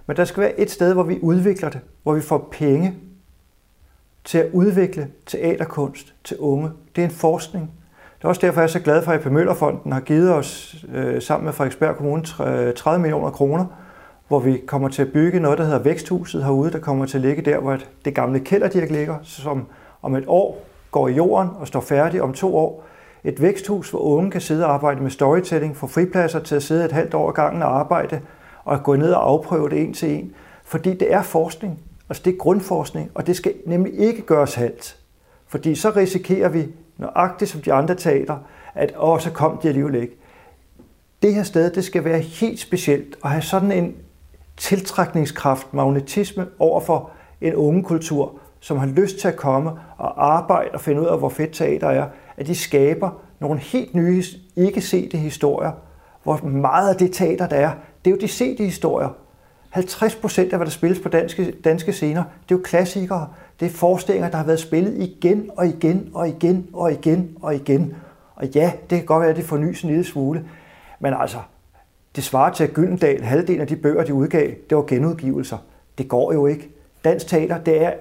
Men 0.06 0.16
der 0.16 0.24
skal 0.24 0.40
være 0.40 0.60
et 0.60 0.70
sted, 0.70 0.92
hvor 0.92 1.02
vi 1.02 1.18
udvikler 1.22 1.68
det, 1.70 1.80
hvor 2.02 2.14
vi 2.14 2.20
får 2.20 2.48
penge 2.52 2.94
til 4.24 4.38
at 4.38 4.50
udvikle 4.52 5.08
teaterkunst 5.26 6.14
til 6.24 6.38
unge. 6.38 6.70
Det 6.96 7.02
er 7.02 7.06
en 7.06 7.14
forskning. 7.14 7.70
Det 8.18 8.24
er 8.24 8.28
også 8.28 8.40
derfor, 8.40 8.60
jeg 8.60 8.66
er 8.66 8.70
så 8.70 8.80
glad 8.80 9.02
for, 9.02 9.12
at 9.12 9.26
AP 9.26 9.32
Møllerfonden 9.32 9.92
har 9.92 10.00
givet 10.00 10.32
os 10.34 10.76
øh, 10.94 11.22
sammen 11.22 11.44
med 11.44 11.52
Frederiksberg 11.52 11.96
Kommune 11.96 12.22
30 12.22 12.96
øh, 12.96 13.00
millioner 13.00 13.30
kroner, 13.30 13.64
hvor 14.28 14.38
vi 14.38 14.62
kommer 14.66 14.88
til 14.88 15.02
at 15.02 15.12
bygge 15.12 15.40
noget, 15.40 15.58
der 15.58 15.64
hedder 15.64 15.78
Væksthuset 15.78 16.44
herude, 16.44 16.72
der 16.72 16.78
kommer 16.78 17.06
til 17.06 17.18
at 17.18 17.22
ligge 17.22 17.42
der, 17.42 17.58
hvor 17.58 17.78
det 18.04 18.14
gamle 18.14 18.40
kælderdirk 18.40 18.90
ligger, 18.90 19.16
som 19.22 19.66
om 20.06 20.14
et 20.14 20.24
år 20.26 20.64
går 20.90 21.08
i 21.08 21.12
jorden 21.12 21.50
og 21.60 21.66
står 21.66 21.80
færdig 21.80 22.22
om 22.22 22.32
to 22.32 22.56
år. 22.56 22.84
Et 23.24 23.42
væksthus, 23.42 23.90
hvor 23.90 24.00
unge 24.00 24.30
kan 24.30 24.40
sidde 24.40 24.66
og 24.66 24.74
arbejde 24.74 25.02
med 25.02 25.10
storytelling, 25.10 25.76
få 25.76 25.86
fripladser 25.86 26.40
til 26.40 26.54
at 26.54 26.62
sidde 26.62 26.84
et 26.84 26.92
halvt 26.92 27.14
år 27.14 27.28
ad 27.28 27.34
gangen 27.34 27.62
og 27.62 27.78
arbejde, 27.78 28.20
og 28.64 28.82
gå 28.82 28.96
ned 28.96 29.12
og 29.12 29.28
afprøve 29.28 29.68
det 29.68 29.82
en 29.82 29.92
til 29.92 30.10
en. 30.10 30.32
Fordi 30.64 30.94
det 30.94 31.12
er 31.12 31.22
forskning, 31.22 31.78
altså 32.08 32.22
det 32.24 32.32
er 32.32 32.38
grundforskning, 32.38 33.10
og 33.14 33.26
det 33.26 33.36
skal 33.36 33.54
nemlig 33.66 33.98
ikke 33.98 34.22
gøres 34.22 34.54
halvt. 34.54 34.96
Fordi 35.48 35.74
så 35.74 35.90
risikerer 35.90 36.48
vi, 36.48 36.66
nøjagtigt 36.98 37.50
som 37.50 37.60
de 37.60 37.72
andre 37.72 37.94
teater, 37.94 38.36
at 38.74 38.92
også 38.96 39.30
kom 39.30 39.58
de 39.62 39.68
alligevel 39.68 39.94
ikke. 39.94 40.16
Det 41.22 41.34
her 41.34 41.42
sted, 41.42 41.70
det 41.70 41.84
skal 41.84 42.04
være 42.04 42.18
helt 42.18 42.60
specielt 42.60 43.16
og 43.22 43.30
have 43.30 43.42
sådan 43.42 43.72
en 43.72 43.94
tiltrækningskraft, 44.56 45.74
magnetisme 45.74 46.46
over 46.58 46.80
for 46.80 47.10
en 47.40 47.54
unge 47.54 47.82
kultur, 47.82 48.40
som 48.60 48.78
har 48.78 48.86
lyst 48.86 49.18
til 49.18 49.28
at 49.28 49.36
komme 49.36 49.70
og 49.98 50.34
arbejde 50.34 50.70
og 50.72 50.80
finde 50.80 51.00
ud 51.00 51.06
af, 51.06 51.18
hvor 51.18 51.28
fedt 51.28 51.52
teater 51.52 51.88
er, 51.88 52.06
at 52.36 52.46
de 52.46 52.54
skaber 52.54 53.10
nogle 53.40 53.58
helt 53.58 53.94
nye, 53.94 54.24
ikke 54.56 54.80
sete 54.80 55.18
historier, 55.18 55.72
hvor 56.22 56.44
meget 56.44 56.88
af 56.88 56.96
det 56.96 57.12
teater, 57.12 57.48
der 57.48 57.56
er, 57.56 57.70
det 58.04 58.10
er 58.10 58.14
jo 58.14 58.20
de 58.20 58.28
sete 58.28 58.64
historier. 58.64 59.08
50 59.70 60.14
procent 60.14 60.52
af, 60.52 60.58
hvad 60.58 60.66
der 60.66 60.72
spilles 60.72 61.00
på 61.00 61.08
danske, 61.08 61.50
danske 61.64 61.92
scener, 61.92 62.22
det 62.22 62.54
er 62.54 62.58
jo 62.58 62.62
klassikere. 62.64 63.28
Det 63.60 63.66
er 63.66 63.70
forestillinger, 63.70 64.30
der 64.30 64.36
har 64.36 64.44
været 64.44 64.60
spillet 64.60 64.94
igen 64.98 65.50
og 65.56 65.66
igen 65.66 66.10
og 66.14 66.28
igen 66.28 66.68
og 66.72 66.92
igen 66.92 67.36
og 67.42 67.54
igen. 67.54 67.94
Og 68.34 68.46
ja, 68.46 68.72
det 68.90 68.98
kan 68.98 69.06
godt 69.06 69.20
være, 69.20 69.30
at 69.30 69.36
det 69.36 69.44
fornyes 69.44 69.82
en 69.82 69.88
lille 69.88 70.04
smule. 70.04 70.44
Men 71.00 71.14
altså, 71.14 71.38
det 72.16 72.24
svarer 72.24 72.52
til, 72.52 72.64
at 72.64 72.72
Gyldendal, 72.72 73.22
halvdelen 73.22 73.60
af 73.60 73.66
de 73.66 73.76
bøger, 73.76 74.04
de 74.04 74.14
udgav, 74.14 74.50
det 74.70 74.76
var 74.76 74.82
genudgivelser. 74.82 75.58
Det 75.98 76.08
går 76.08 76.32
jo 76.32 76.46
ikke. 76.46 76.70
Dansk 77.04 77.26
teater, 77.26 77.58
det 77.58 77.84
er 77.84 77.92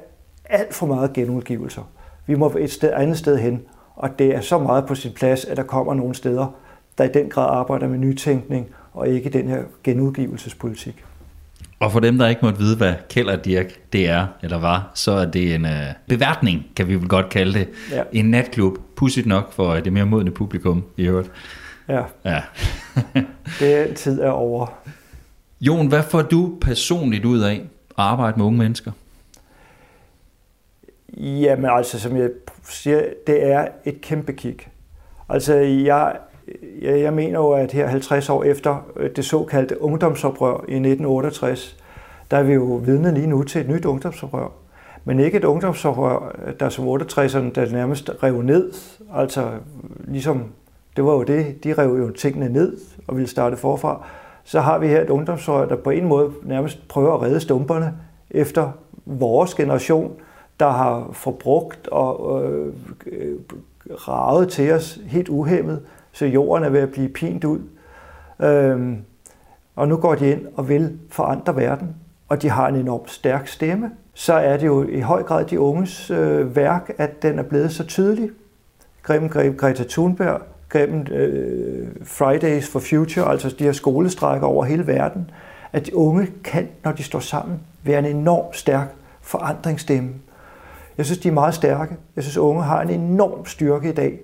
alt 0.50 0.74
for 0.74 0.86
meget 0.86 1.14
genudgivelser. 1.14 1.82
Vi 2.28 2.36
må 2.36 2.56
et 2.60 2.72
sted, 2.72 2.92
andet 2.94 3.18
sted 3.18 3.38
hen, 3.38 3.62
og 3.96 4.20
det 4.20 4.36
er 4.36 4.42
så 4.42 4.58
meget 4.58 4.86
på 4.86 4.96
sin 4.96 5.12
plads, 5.12 5.46
at 5.46 5.58
der 5.58 5.64
kommer 5.64 5.94
nogle 5.94 6.16
steder, 6.16 6.56
der 6.98 7.04
i 7.04 7.10
den 7.14 7.30
grad 7.30 7.48
arbejder 7.50 7.88
med 7.88 7.98
nytænkning, 7.98 8.68
og 8.94 9.08
ikke 9.08 9.30
den 9.30 9.48
her 9.48 9.64
genudgivelsespolitik. 9.84 11.04
Og 11.80 11.92
for 11.92 12.00
dem, 12.00 12.18
der 12.18 12.28
ikke 12.28 12.42
måtte 12.44 12.60
vide, 12.60 12.78
hvad 12.78 12.94
Kælder 13.10 13.36
Dirk 13.36 13.94
det 13.94 14.10
er, 14.10 14.28
eller 14.42 14.60
var, 14.60 14.92
så 14.94 15.12
er 15.12 15.26
det 15.26 15.56
en 15.56 15.66
øh, 15.66 15.72
beværtning, 16.08 16.66
kan 16.76 16.88
vi 16.88 16.96
vel 16.96 17.08
godt 17.08 17.30
kalde 17.30 17.60
det. 17.60 17.70
Ja. 17.92 18.04
En 18.12 18.26
natklub, 18.26 18.78
pudsigt 18.96 19.28
nok 19.28 19.54
for 19.54 19.74
det 19.74 19.94
mere 19.94 20.06
modne 20.06 20.32
publikum, 20.32 20.84
i 20.98 21.04
øvrigt. 21.08 21.32
Ja, 21.88 22.02
Ja. 22.26 22.42
det 23.60 23.96
tid 23.96 24.22
er 24.22 24.30
over. 24.30 24.68
Jon, 25.62 25.88
hvad 25.88 26.04
får 26.04 26.22
du 26.22 26.58
personligt 26.62 27.26
ud 27.26 27.40
af 27.40 27.54
at 27.54 27.62
arbejde 27.98 28.38
med 28.38 28.46
unge 28.46 28.58
mennesker? 28.58 28.92
Jamen 31.18 31.66
altså, 31.66 32.00
som 32.00 32.18
jeg 32.18 32.30
siger, 32.70 33.02
det 33.28 33.52
er 33.52 33.68
et 33.86 34.02
kæmpe 34.02 34.34
kig. 34.34 34.58
Altså, 35.30 35.56
jeg, 35.56 36.16
jeg, 36.82 37.02
jeg 37.02 37.14
mener 37.14 37.40
jo, 37.40 37.52
at 37.52 37.72
her 37.72 37.88
50 37.88 38.30
år 38.30 38.44
efter 38.44 38.92
øh, 38.96 39.10
det 39.16 39.26
såkaldte 39.26 39.82
ungdomsoprør 39.82 40.54
i 40.54 40.74
1968, 40.74 41.78
der 42.32 42.38
er 42.38 42.44
vi 42.44 42.54
jo 42.54 42.82
vidne 42.86 43.14
lige 43.14 43.28
nu 43.28 43.44
til 43.44 43.62
et 43.62 43.70
nyt 43.70 43.86
ungdomsoprør. 43.86 44.52
Men 45.06 45.20
ikke 45.20 45.38
et 45.38 45.44
ungdomsoprør, 45.44 46.36
der 46.60 46.70
som 46.70 46.88
68'erne, 46.88 47.52
der 47.52 47.72
nærmest 47.72 48.12
rev 48.24 48.42
ned. 48.42 48.74
Altså, 49.14 49.50
ligesom, 50.08 50.44
det 50.96 51.06
var 51.06 51.14
jo 51.14 51.24
det, 51.24 51.64
de 51.64 51.74
rev 51.74 51.90
jo 51.98 52.10
tingene 52.10 52.50
ned 52.50 52.78
og 53.08 53.16
ville 53.16 53.30
starte 53.30 53.58
forfra. 53.58 54.06
Så 54.44 54.60
har 54.60 54.78
vi 54.78 54.88
her 54.88 55.02
et 55.02 55.10
ungdomsoprør, 55.10 55.68
der 55.68 55.76
på 55.76 55.90
en 55.90 56.06
måde 56.06 56.32
nærmest 56.44 56.88
prøver 56.88 57.14
at 57.14 57.22
redde 57.22 57.40
stumperne 57.40 57.94
efter 58.32 58.72
vores 59.06 59.56
generation, 59.56 60.12
der 60.60 60.70
har 60.70 61.10
forbrugt 61.12 61.88
og 61.88 62.44
øh, 62.46 62.74
øh, 63.06 63.36
ravet 63.90 64.50
til 64.50 64.72
os 64.72 65.00
helt 65.08 65.30
uhemmet, 65.30 65.82
så 66.12 66.26
jorden 66.26 66.64
er 66.64 66.70
ved 66.70 66.80
at 66.80 66.92
blive 66.92 67.10
pint 67.10 67.44
ud. 67.44 67.60
Øhm, 68.40 68.98
og 69.76 69.88
nu 69.88 69.98
går 69.98 70.16
de 70.16 70.32
ind 70.32 70.48
og 70.56 70.70
vil 70.70 71.00
forandre 71.10 71.56
verden, 71.56 71.96
og 72.30 72.42
de 72.42 72.50
har 72.50 72.68
en 72.68 72.76
enormt 72.76 73.10
stærk 73.12 73.48
stemme. 73.48 73.92
Så 74.14 74.34
er 74.34 74.58
det 74.58 74.66
jo 74.66 74.88
i 74.88 75.00
høj 75.00 75.24
grad 75.24 75.46
de 75.46 75.60
unges 75.60 76.12
øh, 76.12 76.56
værk, 76.56 76.92
at 76.98 77.22
den 77.22 77.40
er 77.40 77.44
blevet 77.44 77.72
så 77.72 77.86
tydelig. 77.86 78.30
Gennem 79.08 79.30
Greta 79.58 79.84
Thunberg, 79.90 80.42
gennem 80.72 81.08
øh, 81.12 81.88
Fridays 82.04 82.70
for 82.70 82.80
Future, 82.80 83.30
altså 83.30 83.56
de 83.60 83.64
her 83.64 83.72
skolestrækker 83.72 84.48
over 84.48 84.66
hele 84.66 84.88
verden, 84.88 85.32
at 85.74 85.86
de 85.86 85.96
unge 85.96 86.28
kan, 86.44 86.70
når 86.84 86.92
de 86.92 87.04
står 87.04 87.20
sammen, 87.20 87.60
være 87.84 88.00
en 88.00 88.06
enormt 88.06 88.56
stærk 88.56 88.88
forandringsstemme. 89.22 90.10
Jeg 90.98 91.06
synes, 91.06 91.20
de 91.20 91.28
er 91.28 91.32
meget 91.34 91.54
stærke. 91.54 91.96
Jeg 92.16 92.24
synes, 92.24 92.38
unge 92.38 92.64
har 92.64 92.82
en 92.82 92.90
enorm 92.90 93.46
styrke 93.46 93.90
i 93.90 93.94
dag. 93.94 94.20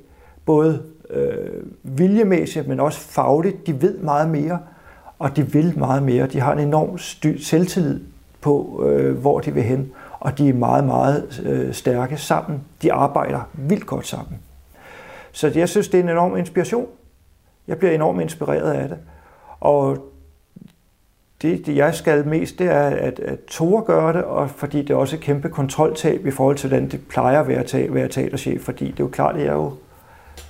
både 0.45 0.83
øh, 1.09 1.63
viljemæssigt, 1.83 2.67
men 2.67 2.79
også 2.79 2.99
fagligt. 2.99 3.67
De 3.67 3.81
ved 3.81 3.97
meget 3.97 4.29
mere, 4.29 4.59
og 5.19 5.35
de 5.35 5.51
vil 5.51 5.73
meget 5.79 6.03
mere. 6.03 6.27
De 6.27 6.39
har 6.39 6.53
en 6.53 6.59
enorm 6.59 6.97
sty- 6.97 7.37
selvtillid 7.43 7.99
på, 8.41 8.83
øh, 8.87 9.17
hvor 9.17 9.39
de 9.39 9.53
vil 9.53 9.63
hen, 9.63 9.91
og 10.19 10.37
de 10.37 10.49
er 10.49 10.53
meget, 10.53 10.83
meget 10.83 11.41
øh, 11.45 11.73
stærke 11.73 12.17
sammen. 12.17 12.61
De 12.81 12.93
arbejder 12.93 13.49
vildt 13.53 13.85
godt 13.85 14.07
sammen. 14.07 14.39
Så 15.31 15.51
jeg 15.55 15.69
synes, 15.69 15.87
det 15.89 15.99
er 15.99 16.03
en 16.03 16.09
enorm 16.09 16.37
inspiration. 16.37 16.87
Jeg 17.67 17.77
bliver 17.77 17.91
enormt 17.93 18.21
inspireret 18.21 18.71
af 18.71 18.89
det. 18.89 18.97
Og 19.59 19.97
det, 21.41 21.65
det 21.65 21.75
jeg 21.75 21.95
skal 21.95 22.27
mest, 22.27 22.59
det 22.59 22.67
er 22.67 22.81
at, 22.81 23.19
at 23.19 23.39
Tore 23.47 23.83
gøre 23.83 24.13
det, 24.13 24.23
og 24.23 24.49
fordi 24.49 24.81
det 24.81 24.89
er 24.89 24.95
også 24.95 25.15
et 25.15 25.21
kæmpe 25.21 25.49
kontroltab 25.49 26.25
i 26.25 26.31
forhold 26.31 26.57
til, 26.57 26.69
hvordan 26.69 26.89
det 26.89 27.07
plejer 27.07 27.39
at 27.39 27.47
være, 27.47 27.59
at 27.59 27.93
være 27.93 28.07
teaterchef, 28.07 28.61
fordi 28.61 28.85
det 28.85 28.99
er 28.99 29.03
jo 29.03 29.07
klart, 29.07 29.35
at 29.35 29.45
jeg 29.45 29.53
jo 29.53 29.69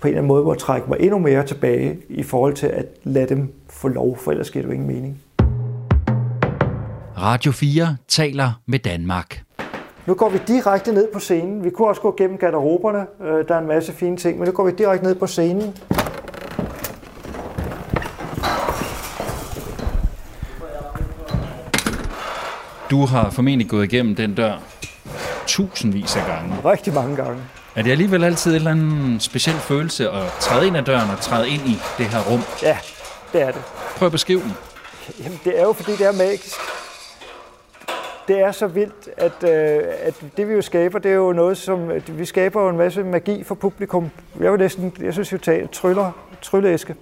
på 0.02 0.08
en 0.08 0.10
eller 0.10 0.18
anden 0.18 0.28
måde 0.28 0.44
må 0.44 0.54
trække 0.54 0.90
mig 0.90 0.98
endnu 1.00 1.20
mere 1.20 1.46
tilbage 1.46 1.98
i 2.10 2.24
forhold 2.24 2.54
til 2.54 2.68
at 2.68 2.86
lade 3.04 3.30
dem 3.30 3.54
få 3.70 3.88
lov, 3.88 4.18
for 4.18 4.32
ellers 4.32 4.52
giver 4.52 4.64
det 4.64 4.70
jo 4.70 4.74
ingen 4.74 4.88
mening. 4.88 5.22
Radio 7.18 7.52
4 7.52 7.98
taler 8.08 8.62
med 8.66 8.80
Danmark. 8.80 9.44
Nu 10.08 10.14
går 10.14 10.30
vi 10.30 10.40
direkte 10.48 10.94
ned 10.94 11.08
på 11.14 11.20
scenen. 11.20 11.64
Vi 11.64 11.70
kunne 11.70 11.88
også 11.88 12.02
gå 12.02 12.16
gennem 12.18 12.38
garderoberne. 12.38 13.06
Øh, 13.22 13.48
der 13.48 13.56
er 13.56 13.60
en 13.60 13.68
masse 13.68 13.94
fine 13.94 14.18
ting, 14.18 14.40
men 14.40 14.48
nu 14.48 14.52
går 14.52 14.66
vi 14.66 14.72
direkte 14.72 15.06
ned 15.06 15.16
på 15.16 15.28
scenen. 15.28 15.74
Du 22.92 23.06
har 23.06 23.30
formentlig 23.30 23.70
gået 23.70 23.94
igennem 23.94 24.16
den 24.16 24.36
dør 24.36 24.58
tusindvis 25.48 26.16
af 26.16 26.26
gange. 26.28 26.56
Rigtig 26.66 26.94
mange 26.94 27.16
gange. 27.16 27.42
Er 27.76 27.82
det 27.84 27.92
alligevel 27.92 28.24
altid 28.24 28.52
en 28.52 28.56
eller 28.56 28.72
anden 28.72 29.20
speciel 29.20 29.56
følelse 29.56 30.10
at 30.10 30.32
træde 30.40 30.68
ind 30.68 30.78
ad 30.78 30.84
døren 30.84 31.10
og 31.10 31.20
træde 31.20 31.50
ind 31.50 31.62
i 31.62 31.78
det 31.98 32.06
her 32.06 32.20
rum? 32.32 32.42
Ja, 32.64 32.78
det 33.34 33.42
er 33.42 33.52
det. 33.52 33.62
Prøv 33.98 34.06
at 34.06 34.12
beskrive 34.12 34.42
den. 34.42 34.54
Jamen, 35.24 35.40
det 35.44 35.60
er 35.60 35.64
jo 35.64 35.74
fordi, 35.74 35.92
det 35.92 36.08
er 36.08 36.12
magisk. 36.12 36.56
Det 38.28 38.40
er 38.40 38.52
så 38.52 38.68
vildt, 38.68 39.10
at, 39.18 39.44
øh, 39.44 39.84
at 40.04 40.24
det 40.38 40.48
vi 40.48 40.54
jo 40.54 40.62
skaber, 40.62 41.00
det 41.00 41.12
er 41.12 41.16
jo 41.16 41.34
noget 41.34 41.58
som... 41.58 41.92
Vi 42.08 42.26
skaber 42.26 42.62
jo 42.62 42.70
en 42.70 42.78
masse 42.78 43.04
magi 43.04 43.44
for 43.44 43.56
publikum. 43.56 44.10
Jeg, 44.40 44.52
vil 44.52 44.60
næsten, 44.60 44.94
jeg 45.02 45.14
synes 45.14 45.34
jo, 45.34 45.38
teater 45.38 45.68
tryller, 45.68 46.12
trylleæske. 46.42 46.96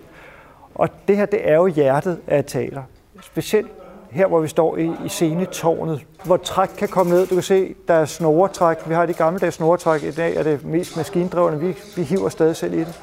Og 0.75 0.89
det 1.08 1.17
her, 1.17 1.25
det 1.25 1.49
er 1.49 1.56
jo 1.56 1.67
hjertet 1.67 2.19
af 2.28 2.45
teater. 2.45 2.84
Specielt 3.21 3.79
her, 4.12 4.28
hvor 4.28 4.39
vi 4.39 4.48
står 4.48 4.78
i, 4.78 4.91
i 5.06 5.10
scenetårnet, 5.10 6.02
hvor 6.26 6.38
træk 6.38 6.69
kan 6.78 6.88
komme 6.88 7.12
ned. 7.12 7.28
Du 7.28 7.34
kan 7.34 7.43
se, 7.43 7.76
der 7.88 7.93
er 7.93 8.06
snoretræk. 8.06 8.78
Vi 8.88 8.93
har 8.93 9.06
de 9.06 9.13
gamle 9.13 9.39
dage 9.39 9.52
snoretræk. 9.52 10.04
I 10.04 10.12
dag 10.12 10.36
er 10.36 10.43
det 10.43 10.65
mest 10.65 10.98
maskindrevne. 10.98 11.60
Vi, 11.60 11.76
vi 11.95 12.04
hiver 12.04 12.30
stadig 12.30 12.56
selv 12.56 12.74
i 12.74 12.80
det. 12.80 13.00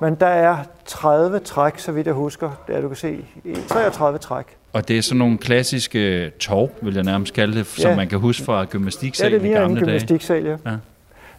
Men 0.00 0.14
der 0.14 0.26
er 0.26 0.56
30 0.86 1.38
træk, 1.38 1.78
så 1.78 1.92
vidt 1.92 2.06
jeg 2.06 2.14
husker. 2.14 2.50
Der 2.68 2.80
du 2.80 2.88
kan 2.88 2.96
se 2.96 3.24
33 3.68 4.18
træk. 4.18 4.44
Og 4.72 4.88
det 4.88 4.98
er 4.98 5.02
sådan 5.02 5.18
nogle 5.18 5.38
klassiske 5.38 6.30
tov, 6.30 6.70
vil 6.82 6.94
jeg 6.94 7.04
nærmest 7.04 7.34
kalde 7.34 7.58
det, 7.58 7.66
som 7.66 7.90
Ja. 7.90 7.96
man 7.96 8.08
kan 8.08 8.18
huske 8.18 8.44
fra 8.44 8.58
Ja, 8.58 8.64
gymnastiksalen 8.64 9.32
det 9.32 9.40
i 9.40 9.42
ligner 9.42 9.58
en 9.60 9.62
gamle 9.62 9.80
dage. 9.80 9.86
gymnastiksal, 9.86 10.44
ja. 10.44 10.56
Ja. 10.66 10.76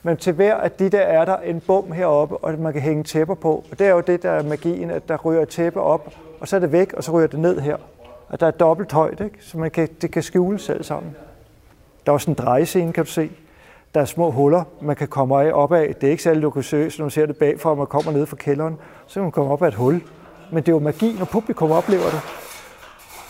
Men 0.04 0.18
til 0.18 0.34
hver 0.34 0.56
af 0.56 0.72
de 0.72 0.90
der 0.90 1.00
er 1.00 1.26
der 1.26 1.38
en 1.38 1.60
bum 1.60 1.92
heroppe, 1.92 2.38
og 2.38 2.60
man 2.60 2.74
kan 2.74 2.82
hænge 2.82 3.04
tæpper 3.04 3.36
på. 3.36 3.64
Og 3.72 3.80
det 3.80 3.88
er 3.88 3.92
jo 3.92 4.00
det, 4.08 4.24
der 4.24 4.32
er 4.32 4.44
magien, 4.44 4.90
at 4.92 5.10
der 5.10 5.18
ryger 5.18 5.46
tæppe 5.46 5.82
op, 5.82 6.14
og 6.40 6.48
så 6.48 6.56
er 6.56 6.60
det 6.60 6.72
væk, 6.72 6.94
og 6.94 7.04
så 7.04 7.12
ryger 7.12 7.28
det 7.28 7.40
ned 7.40 7.60
her. 7.60 7.76
Og 8.32 8.40
der 8.40 8.48
er 8.48 8.52
dobbelt 8.52 8.92
højt, 8.92 9.20
ikke? 9.20 9.36
så 9.40 9.58
man 9.58 9.72
kan, 9.72 9.90
det 10.02 10.12
kan 10.12 10.24
skjules 10.24 10.70
alt 10.70 10.86
sammen. 10.86 11.16
Der 12.06 12.12
er 12.12 12.14
også 12.14 12.32
en 12.32 12.36
drejescene, 12.36 12.94
kan 12.94 13.06
du 13.06 13.10
se. 13.10 13.32
Der 13.94 14.02
er 14.02 14.06
små 14.06 14.32
huller, 14.32 14.64
man 14.82 14.96
kan 14.96 15.08
komme 15.08 15.44
af 15.44 15.52
op 15.54 15.74
af. 15.74 15.96
Det 15.96 16.08
er 16.08 16.12
ikke 16.12 16.24
særlig 16.24 16.42
luksuriøst, 16.42 17.00
når 17.00 17.06
man 17.06 17.12
ser 17.12 17.26
det 17.26 17.38
bagfra, 17.38 17.70
og 17.70 17.78
man 17.78 17.88
kommer 17.88 18.12
ned 18.12 18.26
fra 18.26 18.36
kælderen. 18.36 18.78
Så 19.08 19.14
kan 19.14 19.24
man 19.24 19.32
komme 19.32 19.52
op 19.52 19.64
af 19.64 19.68
et 19.68 19.74
hul. 19.74 20.02
Men 20.52 20.64
det 20.64 20.68
er 20.68 20.72
jo 20.72 20.80
magi, 20.80 21.16
når 21.20 21.26
publikum 21.26 21.72
oplever 21.72 22.04
det. 22.04 22.22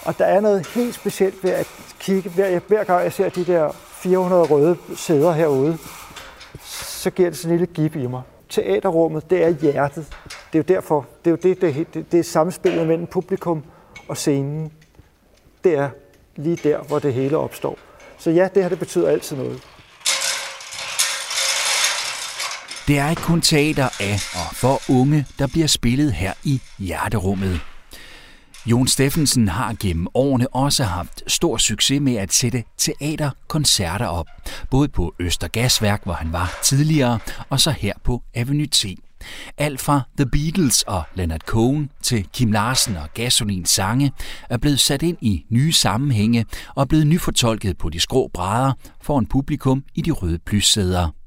Og 0.05 0.17
der 0.17 0.25
er 0.25 0.41
noget 0.41 0.67
helt 0.67 0.95
specielt 0.95 1.43
ved 1.43 1.51
at 1.51 1.67
kigge. 1.99 2.29
Hver, 2.29 2.59
hver 2.67 2.83
gang 2.83 3.03
jeg 3.03 3.13
ser 3.13 3.29
de 3.29 3.45
der 3.45 3.71
400 3.71 4.43
røde 4.43 4.77
sæder 4.95 5.31
herude, 5.31 5.77
så 6.61 7.09
giver 7.09 7.29
det 7.29 7.37
sådan 7.37 7.53
en 7.53 7.59
lille 7.59 7.73
gib 7.73 7.95
i 7.95 8.07
mig. 8.07 8.21
Teaterrummet, 8.49 9.29
det 9.29 9.43
er 9.43 9.49
hjertet. 9.49 10.05
Det 10.23 10.59
er 10.59 10.63
jo 10.69 10.75
derfor, 10.75 11.05
det 11.25 11.31
er 11.31 11.31
jo 11.31 11.37
det, 11.43 11.61
det, 11.61 11.93
det, 11.93 12.11
det 12.11 12.19
er 12.19 12.23
samspillet 12.23 12.87
mellem 12.87 13.07
publikum 13.07 13.63
og 14.07 14.17
scenen. 14.17 14.71
Det 15.63 15.73
er 15.77 15.89
lige 16.35 16.55
der, 16.55 16.83
hvor 16.83 16.99
det 16.99 17.13
hele 17.13 17.37
opstår. 17.37 17.79
Så 18.17 18.31
ja, 18.31 18.47
det 18.55 18.63
her 18.63 18.69
det 18.69 18.79
betyder 18.79 19.09
altid 19.09 19.37
noget. 19.37 19.61
Det 22.87 22.99
er 22.99 23.09
ikke 23.09 23.21
kun 23.21 23.41
teater 23.41 23.89
af 23.99 24.13
og 24.33 24.55
for 24.55 24.91
unge, 24.99 25.25
der 25.39 25.47
bliver 25.47 25.67
spillet 25.67 26.13
her 26.13 26.33
i 26.43 26.61
Hjerterummet. 26.79 27.61
Jon 28.65 28.87
Steffensen 28.87 29.47
har 29.47 29.75
gennem 29.79 30.07
årene 30.13 30.47
også 30.47 30.83
haft 30.83 31.23
stor 31.27 31.57
succes 31.57 32.01
med 32.01 32.15
at 32.15 32.33
sætte 32.33 32.63
teaterkoncerter 32.77 34.05
op. 34.05 34.27
Både 34.69 34.87
på 34.87 35.13
Østergasværk, 35.19 36.03
hvor 36.03 36.13
han 36.13 36.33
var 36.33 36.59
tidligere, 36.63 37.19
og 37.49 37.59
så 37.59 37.71
her 37.71 37.93
på 38.03 38.21
Avenue 38.35 38.67
T. 38.67 38.85
Alt 39.57 39.81
fra 39.81 40.01
The 40.17 40.25
Beatles 40.25 40.83
og 40.83 41.03
Leonard 41.15 41.41
Cohen 41.41 41.89
til 42.03 42.27
Kim 42.33 42.51
Larsen 42.51 42.97
og 42.97 43.09
Gasolins 43.13 43.69
sange 43.69 44.11
er 44.49 44.57
blevet 44.57 44.79
sat 44.79 45.03
ind 45.03 45.17
i 45.21 45.45
nye 45.49 45.73
sammenhænge 45.73 46.45
og 46.75 46.81
er 46.81 46.85
blevet 46.85 47.07
nyfortolket 47.07 47.77
på 47.77 47.89
de 47.89 47.99
skrå 47.99 48.29
brædder 48.33 48.73
for 49.01 49.19
en 49.19 49.25
publikum 49.25 49.83
i 49.95 50.01
de 50.01 50.11
røde 50.11 50.39
plyssæder. 50.45 51.20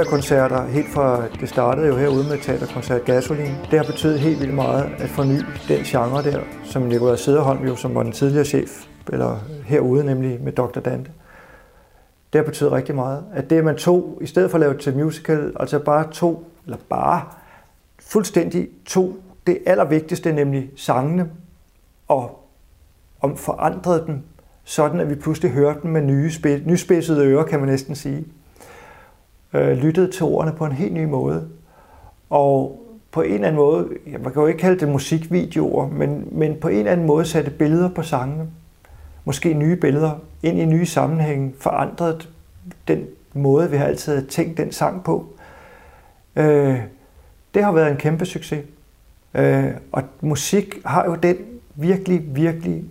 Teaterkoncerter, 0.00 0.66
helt 0.66 0.88
fra 0.88 1.28
det 1.40 1.48
startede 1.48 1.86
jo 1.86 1.96
herude 1.96 2.28
med 2.28 2.38
teaterkoncert 2.38 3.04
Gasolin. 3.04 3.54
Det 3.70 3.78
har 3.78 3.84
betydet 3.86 4.20
helt 4.20 4.40
vildt 4.40 4.54
meget 4.54 4.90
at 4.98 5.08
forny 5.08 5.40
den 5.68 5.84
genre 5.84 6.22
der, 6.22 6.40
som 6.64 6.82
Nikolaj 6.82 7.16
Sederholm 7.16 7.66
jo, 7.66 7.76
som 7.76 7.94
var 7.94 8.02
den 8.02 8.12
tidligere 8.12 8.44
chef, 8.44 8.86
eller 9.12 9.36
herude 9.64 10.04
nemlig 10.04 10.40
med 10.42 10.52
Dr. 10.52 10.80
Dante. 10.80 11.10
Det 12.32 12.38
har 12.38 12.42
betydet 12.42 12.72
rigtig 12.72 12.94
meget. 12.94 13.24
At 13.34 13.50
det, 13.50 13.64
man 13.64 13.76
tog, 13.76 14.18
i 14.20 14.26
stedet 14.26 14.50
for 14.50 14.58
at 14.58 14.60
lave 14.60 14.78
til 14.78 14.96
musical, 14.96 15.52
altså 15.60 15.78
bare 15.78 16.12
to, 16.12 16.52
eller 16.64 16.78
bare 16.88 17.22
fuldstændig 18.02 18.68
to, 18.86 19.16
det 19.46 19.58
allervigtigste, 19.66 20.32
nemlig 20.32 20.70
sangene, 20.76 21.30
og 22.08 22.48
om 23.20 23.36
forandrede 23.36 24.04
dem, 24.06 24.22
sådan 24.64 25.00
at 25.00 25.10
vi 25.10 25.14
pludselig 25.14 25.50
hørte 25.50 25.80
dem 25.82 25.90
med 25.90 26.02
nye, 26.02 26.30
spid- 26.30 26.66
nyspidsede 26.66 27.26
ører, 27.26 27.44
kan 27.44 27.60
man 27.60 27.68
næsten 27.68 27.94
sige 27.94 28.24
øh, 29.52 29.76
lyttede 29.76 30.10
til 30.10 30.22
ordene 30.22 30.52
på 30.56 30.66
en 30.66 30.72
helt 30.72 30.92
ny 30.92 31.04
måde. 31.04 31.48
Og 32.30 32.82
på 33.12 33.22
en 33.22 33.34
eller 33.34 33.46
anden 33.46 33.60
måde, 33.60 33.88
ja, 34.06 34.18
man 34.18 34.32
kan 34.32 34.42
jo 34.42 34.46
ikke 34.46 34.60
kalde 34.60 34.80
det 34.80 34.88
musikvideoer, 34.88 35.88
men, 35.88 36.28
men 36.32 36.56
på 36.60 36.68
en 36.68 36.78
eller 36.78 36.92
anden 36.92 37.06
måde 37.06 37.24
satte 37.24 37.50
billeder 37.50 37.88
på 37.88 38.02
sangene. 38.02 38.46
Måske 39.24 39.54
nye 39.54 39.76
billeder 39.76 40.10
ind 40.42 40.58
i 40.58 40.64
nye 40.64 40.86
sammenhænge, 40.86 41.52
forandret 41.60 42.28
den 42.88 43.06
måde, 43.34 43.70
vi 43.70 43.76
har 43.76 43.84
altid 43.84 44.26
tænkt 44.26 44.58
den 44.58 44.72
sang 44.72 45.04
på. 45.04 45.26
Øh, 46.36 46.80
det 47.54 47.64
har 47.64 47.72
været 47.72 47.90
en 47.90 47.96
kæmpe 47.96 48.26
succes. 48.26 48.64
Øh, 49.34 49.70
og 49.92 50.02
musik 50.20 50.74
har 50.84 51.04
jo 51.04 51.14
den 51.14 51.36
virkelig, 51.74 52.36
virkelig 52.36 52.84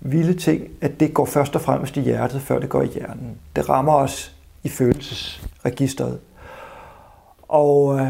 vilde 0.00 0.34
ting, 0.34 0.68
at 0.80 1.00
det 1.00 1.14
går 1.14 1.24
først 1.24 1.54
og 1.54 1.60
fremmest 1.60 1.96
i 1.96 2.00
hjertet, 2.00 2.42
før 2.42 2.58
det 2.58 2.68
går 2.68 2.82
i 2.82 2.86
hjernen. 2.86 3.36
Det 3.56 3.68
rammer 3.68 3.92
os 3.92 4.36
i 4.62 4.68
følelses 4.68 5.48
følelsesregistret. 5.64 6.20
Og 7.48 7.98
øh, 7.98 8.08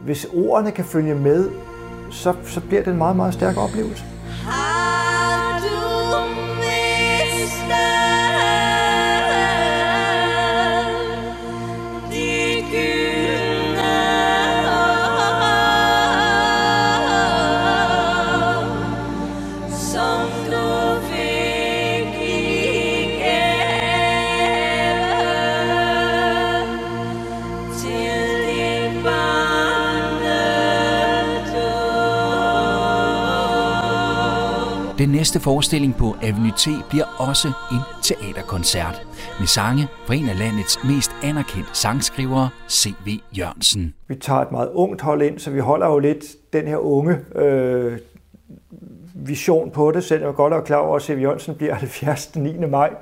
hvis 0.00 0.26
ordene 0.34 0.70
kan 0.70 0.84
følge 0.84 1.14
med, 1.14 1.50
så, 2.10 2.34
så 2.44 2.60
bliver 2.60 2.82
det 2.82 2.90
en 2.90 2.98
meget, 2.98 3.16
meget 3.16 3.34
stærk 3.34 3.56
oplevelse. 3.56 4.04
Hej. 4.44 4.65
Den 35.06 35.14
næste 35.14 35.40
forestilling 35.40 35.96
på 35.96 36.16
Avenue 36.22 36.52
T 36.56 36.68
bliver 36.90 37.04
også 37.18 37.48
en 37.48 37.80
teaterkoncert 38.02 39.06
med 39.38 39.46
sange 39.46 39.88
fra 40.06 40.14
en 40.14 40.28
af 40.28 40.38
landets 40.38 40.78
mest 40.84 41.10
anerkendte 41.22 41.70
sangskrivere, 41.72 42.48
C.V. 42.70 43.08
Jørgensen. 43.38 43.94
Vi 44.08 44.14
tager 44.14 44.40
et 44.40 44.52
meget 44.52 44.70
ungt 44.72 45.00
hold 45.00 45.22
ind, 45.22 45.38
så 45.38 45.50
vi 45.50 45.58
holder 45.58 45.86
jo 45.86 45.98
lidt 45.98 46.24
den 46.52 46.68
her 46.68 46.76
unge 46.76 47.18
øh, 47.34 47.98
vision 49.14 49.70
på 49.70 49.90
det, 49.90 50.04
selvom 50.04 50.26
jeg 50.26 50.34
godt 50.34 50.52
er 50.52 50.60
klar 50.60 50.76
over, 50.76 50.96
at 50.96 51.02
C.V. 51.02 51.20
Jørgensen 51.20 51.54
bliver 51.54 51.74
70. 51.74 52.26
den 52.26 52.42
9. 52.42 52.66
maj. 52.66 52.94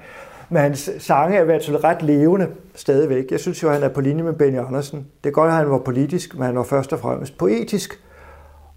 Men 0.48 0.62
hans 0.62 0.90
sange 0.98 1.36
er 1.36 1.42
i 1.42 1.44
hvert 1.44 1.64
fald 1.64 1.84
ret 1.84 2.02
levende 2.02 2.48
stadigvæk. 2.74 3.30
Jeg 3.30 3.40
synes 3.40 3.62
jo, 3.62 3.68
at 3.68 3.74
han 3.74 3.82
er 3.82 3.88
på 3.88 4.00
linje 4.00 4.22
med 4.22 4.32
Benny 4.32 4.59
Andersen. 4.59 5.07
Det 5.24 5.30
er 5.30 5.34
godt, 5.34 5.48
at 5.48 5.57
han 5.57 5.70
var 5.70 5.78
politisk, 5.78 6.34
men 6.34 6.42
han 6.42 6.57
var 6.57 6.64
først 6.64 6.92
og 6.92 7.00
fremmest 7.00 7.38
poetisk. 7.38 8.00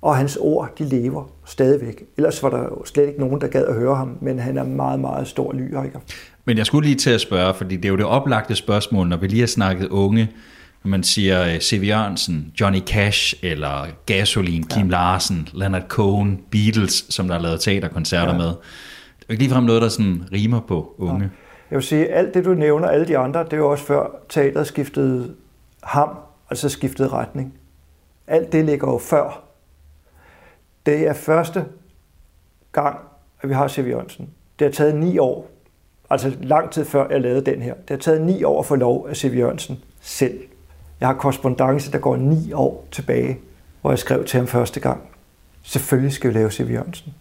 Og 0.01 0.17
hans 0.17 0.37
ord, 0.41 0.69
de 0.77 0.83
lever 0.83 1.31
stadigvæk. 1.45 2.03
Ellers 2.17 2.43
var 2.43 2.49
der 2.49 2.63
jo 2.63 2.85
slet 2.85 3.07
ikke 3.07 3.19
nogen, 3.19 3.41
der 3.41 3.47
gad 3.47 3.65
at 3.65 3.75
høre 3.75 3.95
ham, 3.95 4.17
men 4.21 4.39
han 4.39 4.57
er 4.57 4.63
meget, 4.63 4.99
meget 4.99 5.27
stor 5.27 5.53
lyriker. 5.53 5.99
Men 6.45 6.57
jeg 6.57 6.65
skulle 6.65 6.87
lige 6.87 6.97
til 6.97 7.09
at 7.09 7.21
spørge, 7.21 7.53
fordi 7.53 7.75
det 7.75 7.85
er 7.85 7.89
jo 7.89 7.97
det 7.97 8.05
oplagte 8.05 8.55
spørgsmål, 8.55 9.07
når 9.07 9.17
vi 9.17 9.27
lige 9.27 9.39
har 9.39 9.47
snakket 9.47 9.87
unge, 9.87 10.29
når 10.83 10.89
man 10.89 11.03
siger 11.03 11.43
øh, 11.43 11.59
C.V. 11.59 11.87
Jørgensen, 11.87 12.53
Johnny 12.61 12.79
Cash 12.79 13.35
eller 13.43 13.85
Gasolin, 14.05 14.63
Kim 14.63 14.85
ja. 14.85 14.91
Larsen, 14.91 15.47
Leonard 15.53 15.87
Cohen, 15.87 16.41
Beatles, 16.51 17.05
som 17.09 17.27
der 17.27 17.35
har 17.35 17.41
lavet 17.41 17.61
teaterkoncerter 17.61 18.31
ja. 18.31 18.37
med. 18.37 18.47
Det 18.47 18.53
er 18.53 19.25
jo 19.29 19.31
ikke 19.31 19.43
ligefrem 19.43 19.63
noget, 19.63 19.81
der 19.81 19.89
sådan 19.89 20.23
rimer 20.31 20.59
på 20.59 20.95
unge. 20.97 21.23
Ja. 21.23 21.29
Jeg 21.71 21.75
vil 21.77 21.83
sige, 21.83 22.07
alt 22.07 22.33
det 22.33 22.45
du 22.45 22.53
nævner, 22.53 22.87
alle 22.87 23.07
de 23.07 23.17
andre, 23.17 23.43
det 23.43 23.53
er 23.53 23.57
jo 23.57 23.71
også 23.71 23.85
før 23.85 24.05
teateret 24.29 24.67
skiftede 24.67 25.35
ham, 25.83 26.09
altså 26.49 26.69
skiftede 26.69 27.09
retning. 27.09 27.53
Alt 28.27 28.51
det 28.51 28.65
ligger 28.65 28.87
jo 28.91 28.97
før. 28.97 29.46
Det 30.87 31.07
er 31.07 31.13
første 31.13 31.65
gang, 32.71 32.99
at 33.41 33.49
vi 33.49 33.53
har 33.53 33.67
C.V. 33.67 33.87
Jørgensen. 33.87 34.29
Det 34.59 34.65
har 34.65 34.71
taget 34.71 34.95
ni 34.95 35.17
år, 35.17 35.49
altså 36.09 36.31
lang 36.41 36.71
tid 36.71 36.85
før 36.85 37.09
jeg 37.09 37.21
lavede 37.21 37.41
den 37.41 37.61
her. 37.61 37.73
Det 37.73 37.89
har 37.89 37.97
taget 37.97 38.21
ni 38.21 38.43
år 38.43 38.59
at 38.59 38.65
få 38.65 38.75
lov 38.75 39.07
af 39.09 39.17
C.V. 39.17 39.37
Jørgensen 39.37 39.79
selv. 40.01 40.39
Jeg 40.99 41.07
har 41.07 41.15
korrespondence, 41.15 41.91
der 41.91 41.97
går 41.97 42.15
ni 42.15 42.53
år 42.53 42.87
tilbage, 42.91 43.39
hvor 43.81 43.91
jeg 43.91 43.99
skrev 43.99 44.25
til 44.25 44.37
ham 44.37 44.47
første 44.47 44.79
gang. 44.79 45.01
Selvfølgelig 45.63 46.13
skal 46.13 46.29
vi 46.29 46.35
lave 46.39 46.51
C.V. 46.51 46.71
Jørgensen. 46.71 47.13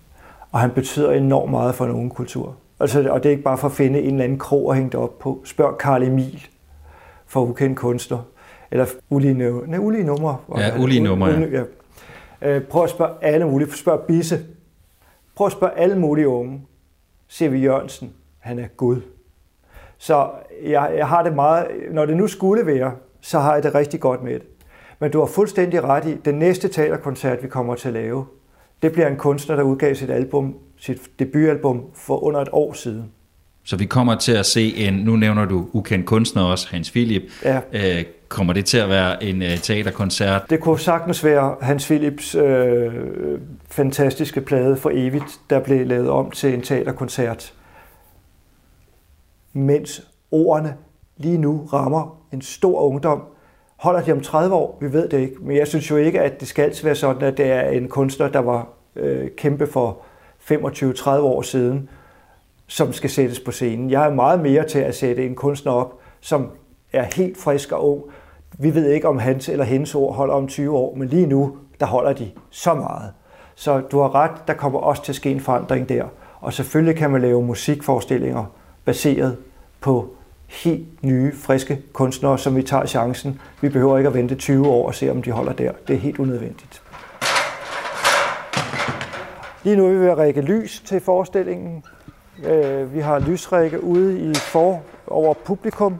Og 0.52 0.60
han 0.60 0.70
betyder 0.70 1.12
enormt 1.12 1.50
meget 1.50 1.74
for 1.74 1.84
en 1.84 1.90
unge 1.90 2.10
kultur. 2.10 2.54
Altså, 2.80 3.10
og 3.10 3.22
det 3.22 3.28
er 3.28 3.30
ikke 3.30 3.42
bare 3.42 3.58
for 3.58 3.68
at 3.68 3.74
finde 3.74 4.00
en 4.00 4.10
eller 4.10 4.24
anden 4.24 4.38
krog 4.38 4.70
at 4.70 4.76
hænge 4.76 4.90
det 4.90 5.00
op 5.00 5.18
på. 5.18 5.42
Spørg 5.44 5.78
Karl 5.78 6.02
Emil 6.02 6.46
for 7.26 7.40
ukendt 7.40 7.78
kunstner. 7.78 8.18
Eller 8.70 8.86
ulige, 9.10 9.34
nej, 9.34 9.78
ulige 9.78 10.04
numre. 10.04 10.36
Ja, 10.56 10.78
ulige 10.78 11.00
numre, 11.00 11.30
ja. 11.30 11.62
Øh, 12.42 12.64
prøv 12.64 12.84
at 12.84 12.90
spørge 12.90 13.12
alle 13.22 13.46
mulige. 13.46 13.72
Spørg 13.72 14.00
Bisse. 14.00 14.46
Prøv 15.34 15.46
at 15.46 15.52
spørge 15.52 15.72
alle 15.72 15.98
mulige 15.98 16.28
unge. 16.28 16.62
C.V. 17.30 17.62
Jørgensen, 17.62 18.12
han 18.38 18.58
er 18.58 18.66
Gud. 18.66 19.00
Så 19.98 20.30
jeg, 20.62 20.94
jeg 20.96 21.08
har 21.08 21.22
det 21.22 21.34
meget, 21.34 21.66
når 21.90 22.06
det 22.06 22.16
nu 22.16 22.26
skulle 22.26 22.66
være, 22.66 22.92
så 23.20 23.38
har 23.38 23.54
jeg 23.54 23.62
det 23.62 23.74
rigtig 23.74 24.00
godt 24.00 24.22
med 24.22 24.34
det. 24.34 24.46
Men 24.98 25.10
du 25.10 25.18
har 25.18 25.26
fuldstændig 25.26 25.84
ret 25.84 26.04
i, 26.04 26.14
den 26.14 26.34
næste 26.34 26.68
teaterkoncert, 26.68 27.42
vi 27.42 27.48
kommer 27.48 27.74
til 27.74 27.88
at 27.88 27.94
lave, 27.94 28.26
det 28.82 28.92
bliver 28.92 29.08
en 29.08 29.16
kunstner, 29.16 29.56
der 29.56 29.62
udgav 29.62 29.94
sit 29.94 30.10
album, 30.10 30.58
sit 30.76 31.10
debutalbum 31.18 31.84
for 31.94 32.24
under 32.24 32.40
et 32.40 32.48
år 32.52 32.72
siden. 32.72 33.12
Så 33.66 33.76
vi 33.76 33.84
kommer 33.84 34.14
til 34.14 34.32
at 34.32 34.46
se 34.46 34.76
en, 34.76 34.94
nu 34.94 35.16
nævner 35.16 35.44
du 35.44 35.68
ukendt 35.72 36.06
kunstner 36.06 36.42
også, 36.42 36.68
Hans 36.70 36.90
Philip. 36.90 37.22
Ja. 37.44 37.60
Øh, 37.72 38.04
kommer 38.28 38.52
det 38.52 38.64
til 38.64 38.78
at 38.78 38.88
være 38.88 39.24
en 39.24 39.42
øh, 39.42 39.58
teaterkoncert? 39.58 40.42
Det 40.50 40.60
kunne 40.60 40.78
sagtens 40.78 41.24
være 41.24 41.56
Hans 41.60 41.86
Philips 41.86 42.34
øh, 42.34 42.92
fantastiske 43.70 44.40
plade 44.40 44.76
for 44.76 44.90
evigt, 44.94 45.40
der 45.50 45.60
blev 45.60 45.86
lavet 45.86 46.10
om 46.10 46.30
til 46.30 46.54
en 46.54 46.62
teaterkoncert. 46.62 47.54
Mens 49.52 50.02
ordene 50.30 50.74
lige 51.16 51.38
nu 51.38 51.68
rammer 51.72 52.18
en 52.32 52.42
stor 52.42 52.80
ungdom. 52.80 53.22
Holder 53.76 54.00
de 54.00 54.12
om 54.12 54.20
30 54.20 54.54
år? 54.54 54.78
Vi 54.80 54.92
ved 54.92 55.08
det 55.08 55.20
ikke. 55.20 55.34
Men 55.40 55.56
jeg 55.56 55.66
synes 55.66 55.90
jo 55.90 55.96
ikke, 55.96 56.20
at 56.20 56.40
det 56.40 56.48
skal 56.48 56.74
være 56.82 56.94
sådan, 56.94 57.22
at 57.22 57.36
det 57.36 57.46
er 57.46 57.68
en 57.68 57.88
kunstner, 57.88 58.28
der 58.28 58.40
var 58.40 58.68
øh, 58.96 59.28
kæmpe 59.36 59.66
for 59.66 59.98
25-30 60.50 61.10
år 61.10 61.42
siden, 61.42 61.88
som 62.66 62.92
skal 62.92 63.10
sættes 63.10 63.40
på 63.40 63.50
scenen. 63.50 63.90
Jeg 63.90 64.06
er 64.06 64.14
meget 64.14 64.40
mere 64.40 64.66
til 64.66 64.78
at 64.78 64.94
sætte 64.94 65.26
en 65.26 65.34
kunstner 65.34 65.72
op, 65.72 66.00
som 66.20 66.50
er 66.92 67.04
helt 67.16 67.38
frisk 67.38 67.72
og 67.72 67.90
ung. 67.90 68.02
Vi 68.58 68.74
ved 68.74 68.90
ikke, 68.90 69.08
om 69.08 69.18
hans 69.18 69.48
eller 69.48 69.64
hendes 69.64 69.94
ord 69.94 70.14
holder 70.14 70.34
om 70.34 70.48
20 70.48 70.76
år, 70.76 70.94
men 70.94 71.08
lige 71.08 71.26
nu, 71.26 71.56
der 71.80 71.86
holder 71.86 72.12
de 72.12 72.30
så 72.50 72.74
meget. 72.74 73.12
Så 73.54 73.80
du 73.80 74.00
har 74.00 74.14
ret, 74.14 74.48
der 74.48 74.54
kommer 74.54 74.78
også 74.78 75.04
til 75.04 75.12
at 75.12 75.16
ske 75.16 75.30
en 75.30 75.40
forandring 75.40 75.88
der. 75.88 76.04
Og 76.40 76.52
selvfølgelig 76.52 76.96
kan 76.96 77.10
man 77.10 77.20
lave 77.20 77.42
musikforestillinger 77.42 78.44
baseret 78.84 79.36
på 79.80 80.08
helt 80.48 81.04
nye, 81.04 81.32
friske 81.34 81.82
kunstnere, 81.92 82.38
som 82.38 82.56
vi 82.56 82.62
tager 82.62 82.86
chancen. 82.86 83.40
Vi 83.60 83.68
behøver 83.68 83.98
ikke 83.98 84.08
at 84.08 84.14
vente 84.14 84.34
20 84.34 84.68
år 84.68 84.86
og 84.86 84.94
se, 84.94 85.10
om 85.10 85.22
de 85.22 85.30
holder 85.30 85.52
der. 85.52 85.72
Det 85.88 85.96
er 85.96 86.00
helt 86.00 86.18
unødvendigt. 86.18 86.82
Lige 89.62 89.76
nu 89.76 89.86
er 89.86 89.90
vi 89.90 89.98
ved 89.98 90.08
at 90.08 90.18
række 90.18 90.40
lys 90.40 90.82
til 90.86 91.00
forestillingen. 91.00 91.84
Øh, 92.44 92.94
Vi 92.94 93.00
har 93.00 93.18
lysrække 93.18 93.84
ude 93.84 94.18
i 94.30 94.34
for 94.34 94.82
over 95.06 95.34
publikum, 95.34 95.96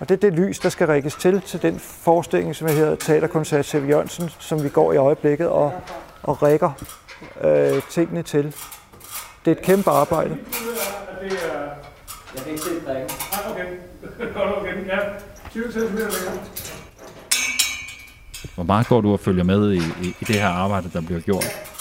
og 0.00 0.08
det 0.08 0.14
er 0.14 0.30
det 0.30 0.32
lys, 0.32 0.58
der 0.58 0.68
skal 0.68 0.86
rækkes 0.86 1.14
til 1.14 1.40
til 1.40 1.62
den 1.62 1.78
forestilling, 1.78 2.56
som 2.56 2.68
hedder 2.68 2.96
Teaterkoncert 2.96 3.66
C.V. 3.66 3.88
Jørgensen, 3.88 4.30
som 4.38 4.62
vi 4.62 4.68
går 4.68 4.92
i 4.92 4.96
øjeblikket 4.96 5.48
og, 5.48 5.72
og 6.22 6.42
rækker 6.42 6.70
øh, 7.40 7.82
tingene 7.90 8.22
til. 8.22 8.44
Det 9.44 9.50
er 9.50 9.56
et 9.56 9.62
kæmpe 9.62 9.90
arbejde. 9.90 10.38
Jeg 12.34 12.42
kan 12.42 12.52
ikke 12.52 12.62
se 12.62 12.70
drikken. 12.86 13.10
Nej, 13.32 13.52
okay. 13.52 13.66
Godt, 14.34 14.56
okay. 14.58 14.86
Ja. 14.86 14.98
20 15.50 15.72
cm. 15.72 15.98
Hvor 18.54 18.64
meget 18.64 18.86
går 18.86 19.00
du 19.00 19.12
og 19.12 19.20
følger 19.20 19.44
med 19.44 19.72
i, 19.72 19.76
i, 19.76 20.16
i 20.20 20.24
det 20.24 20.36
her 20.36 20.48
arbejde, 20.48 20.90
der 20.92 21.00
bliver 21.00 21.20
gjort? 21.20 21.75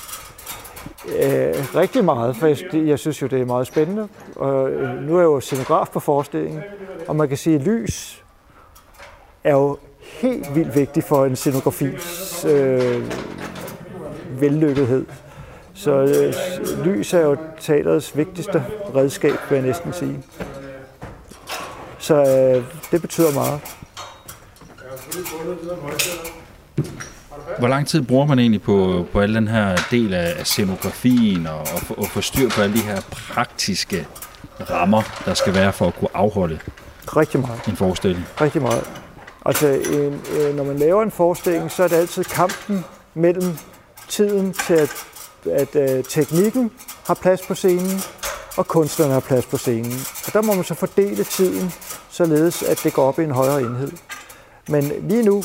Øh, 1.08 1.76
rigtig 1.76 2.06
meget, 2.06 2.36
for 2.36 2.48
jeg, 2.48 2.58
jeg 2.74 3.00
synes 3.00 3.22
jo, 3.22 3.28
det 3.28 3.42
er 3.42 3.46
meget 3.46 3.68
spændende. 3.68 4.08
Og 4.36 4.70
øh, 4.70 5.02
nu 5.02 5.16
er 5.16 5.20
jeg 5.20 5.26
jo 5.26 5.40
scenograf 5.40 5.88
på 5.94 6.00
forestillingen, 6.00 6.64
og 7.08 7.16
man 7.16 7.28
kan 7.28 7.38
sige, 7.38 7.56
at 7.56 7.62
lys 7.62 8.24
er 9.44 9.52
jo 9.52 9.78
helt 10.02 10.56
vildt 10.56 10.76
vigtigt 10.76 11.08
for 11.08 11.26
en 11.26 11.36
scenografis 11.36 12.46
øh, 12.46 13.12
vellykkethed. 14.30 15.06
Så 15.74 15.92
øh, 15.92 16.34
lys 16.86 17.14
er 17.14 17.20
jo 17.20 17.38
teaterets 17.60 18.18
vigtigste 18.18 18.66
redskab, 18.96 19.34
vil 19.50 19.56
jeg 19.56 19.66
næsten 19.66 19.94
sige. 19.94 20.24
Så 22.00 22.16
øh, 22.16 22.64
det 22.92 23.02
betyder 23.02 23.34
meget. 23.34 23.62
Hvor 27.60 27.68
lang 27.68 27.88
tid 27.88 28.02
bruger 28.02 28.26
man 28.26 28.40
egentlig 28.40 28.62
på, 28.62 29.06
på 29.12 29.20
al 29.22 29.36
den 29.36 29.48
her 29.48 29.76
del 29.92 30.14
af 30.14 30.48
scenografien 30.48 31.48
og, 31.48 31.60
og, 31.60 31.98
og 31.98 32.08
få 32.08 32.22
styr 32.22 32.50
på 32.50 32.62
alle 32.62 32.76
de 32.76 32.82
her 32.82 33.02
praktiske 33.12 34.08
rammer, 34.70 35.02
der 35.26 35.34
skal 35.34 35.54
være 35.54 35.74
for 35.74 35.88
at 35.88 35.96
kunne 36.00 36.10
afholde 36.14 36.60
Rigtig 37.08 37.40
meget. 37.40 37.68
en 37.68 37.76
forestilling? 37.76 38.26
Rigtig 38.42 38.62
meget. 38.62 38.84
Altså, 39.46 39.68
en, 39.68 40.22
øh, 40.40 40.56
når 40.56 40.64
man 40.64 40.78
laver 40.78 41.04
en 41.04 41.12
forestilling, 41.12 41.72
så 41.72 41.84
er 41.84 41.88
det 41.88 41.96
altid 41.96 42.24
kampen 42.24 42.86
mellem 43.14 43.58
tiden 44.10 44.54
til, 44.54 44.74
at, 44.74 45.06
at 45.52 45.76
øh, 45.76 46.04
teknikken 46.04 46.72
har 47.08 47.14
plads 47.14 47.42
på 47.48 47.56
scenen, 47.56 48.02
og 48.58 48.68
kunstneren 48.68 49.12
har 49.12 49.20
plads 49.20 49.46
på 49.46 49.58
scenen. 49.58 49.94
Og 50.28 50.34
der 50.34 50.42
må 50.42 50.54
man 50.54 50.64
så 50.64 50.74
fordele 50.74 51.24
tiden, 51.24 51.74
således 52.10 52.64
at 52.64 52.80
det 52.84 52.94
går 52.94 53.08
op 53.08 53.20
i 53.20 53.24
en 53.24 53.32
højere 53.32 53.62
enhed. 53.62 53.92
Men 54.68 54.92
lige 55.10 55.24
nu, 55.24 55.44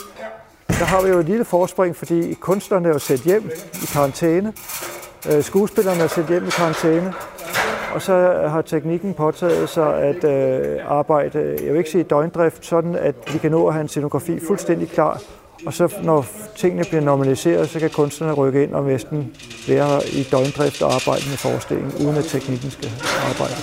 der 0.79 0.85
har 0.85 1.03
vi 1.03 1.09
jo 1.09 1.19
et 1.19 1.27
lille 1.27 1.45
forspring, 1.45 1.97
fordi 1.97 2.35
kunstnerne 2.35 2.89
er 2.89 2.93
jo 2.93 2.99
sendt 2.99 3.23
hjem 3.23 3.51
i 3.83 3.87
karantæne. 3.93 4.53
Øh, 5.31 5.43
skuespillerne 5.43 6.03
er 6.03 6.07
sendt 6.07 6.29
hjem 6.29 6.47
i 6.47 6.51
karantæne. 6.51 7.15
Og 7.95 8.03
så 8.03 8.13
har 8.49 8.63
teknikken 8.63 9.15
påtaget 9.15 9.69
sig 9.69 9.95
at 9.95 10.25
øh, 10.25 10.79
arbejde, 10.89 11.39
øh, 11.39 11.65
jeg 11.65 11.73
vil 11.73 11.79
ikke 11.79 11.91
sige 11.91 12.05
døgndrift, 12.05 12.67
sådan 12.67 12.95
at 12.95 13.15
vi 13.33 13.39
kan 13.39 13.51
nå 13.51 13.67
at 13.67 13.73
have 13.73 13.83
en 13.83 13.89
scenografi 13.89 14.41
fuldstændig 14.47 14.89
klar. 14.89 15.21
Og 15.67 15.73
så 15.73 15.95
når 16.03 16.27
tingene 16.57 16.85
bliver 16.85 17.03
normaliseret, 17.03 17.69
så 17.69 17.79
kan 17.79 17.91
kunstnerne 17.91 18.33
rykke 18.33 18.63
ind 18.63 18.75
og 18.75 18.85
næsten 18.85 19.37
være 19.69 20.01
i 20.07 20.23
døgndrift 20.31 20.83
og 20.83 20.95
arbejde 20.95 21.23
med 21.29 21.37
forestillingen, 21.37 22.07
uden 22.07 22.17
at 22.17 22.25
teknikken 22.25 22.71
skal 22.71 22.91
arbejde. 23.31 23.55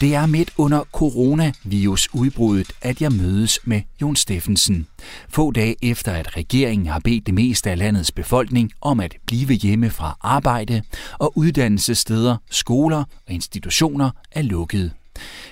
Det 0.00 0.14
er 0.14 0.26
midt 0.26 0.50
under 0.56 0.84
coronavirusudbruddet, 0.92 2.72
at 2.82 3.02
jeg 3.02 3.12
mødes 3.12 3.58
med 3.64 3.82
Jon 4.00 4.16
Steffensen. 4.16 4.86
Få 5.28 5.50
dage 5.50 5.76
efter, 5.82 6.12
at 6.12 6.36
regeringen 6.36 6.86
har 6.86 6.98
bedt 6.98 7.26
det 7.26 7.34
meste 7.34 7.70
af 7.70 7.78
landets 7.78 8.12
befolkning 8.12 8.72
om 8.80 9.00
at 9.00 9.16
blive 9.26 9.54
hjemme 9.54 9.90
fra 9.90 10.16
arbejde, 10.20 10.82
og 11.18 11.38
uddannelsessteder, 11.38 12.36
skoler 12.50 13.04
og 13.26 13.32
institutioner 13.32 14.10
er 14.32 14.42
lukket. 14.42 14.92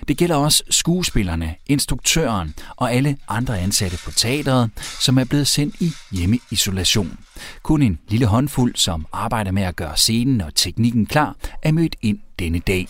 Det 0.08 0.16
gælder 0.16 0.36
også 0.36 0.62
skuespillerne, 0.70 1.54
instruktøren 1.66 2.54
og 2.76 2.92
alle 2.92 3.16
andre 3.28 3.60
ansatte 3.60 3.98
på 4.04 4.10
teateret, 4.10 4.70
som 5.00 5.18
er 5.18 5.24
blevet 5.24 5.46
sendt 5.46 5.74
i 5.80 5.92
hjemmeisolation. 6.12 7.18
Kun 7.62 7.82
en 7.82 7.98
lille 8.08 8.26
håndfuld, 8.26 8.76
som 8.76 9.06
arbejder 9.12 9.50
med 9.50 9.62
at 9.62 9.76
gøre 9.76 9.96
scenen 9.96 10.40
og 10.40 10.54
teknikken 10.54 11.06
klar, 11.06 11.36
er 11.62 11.72
mødt 11.72 11.96
ind 12.02 12.18
denne 12.38 12.58
dag. 12.58 12.88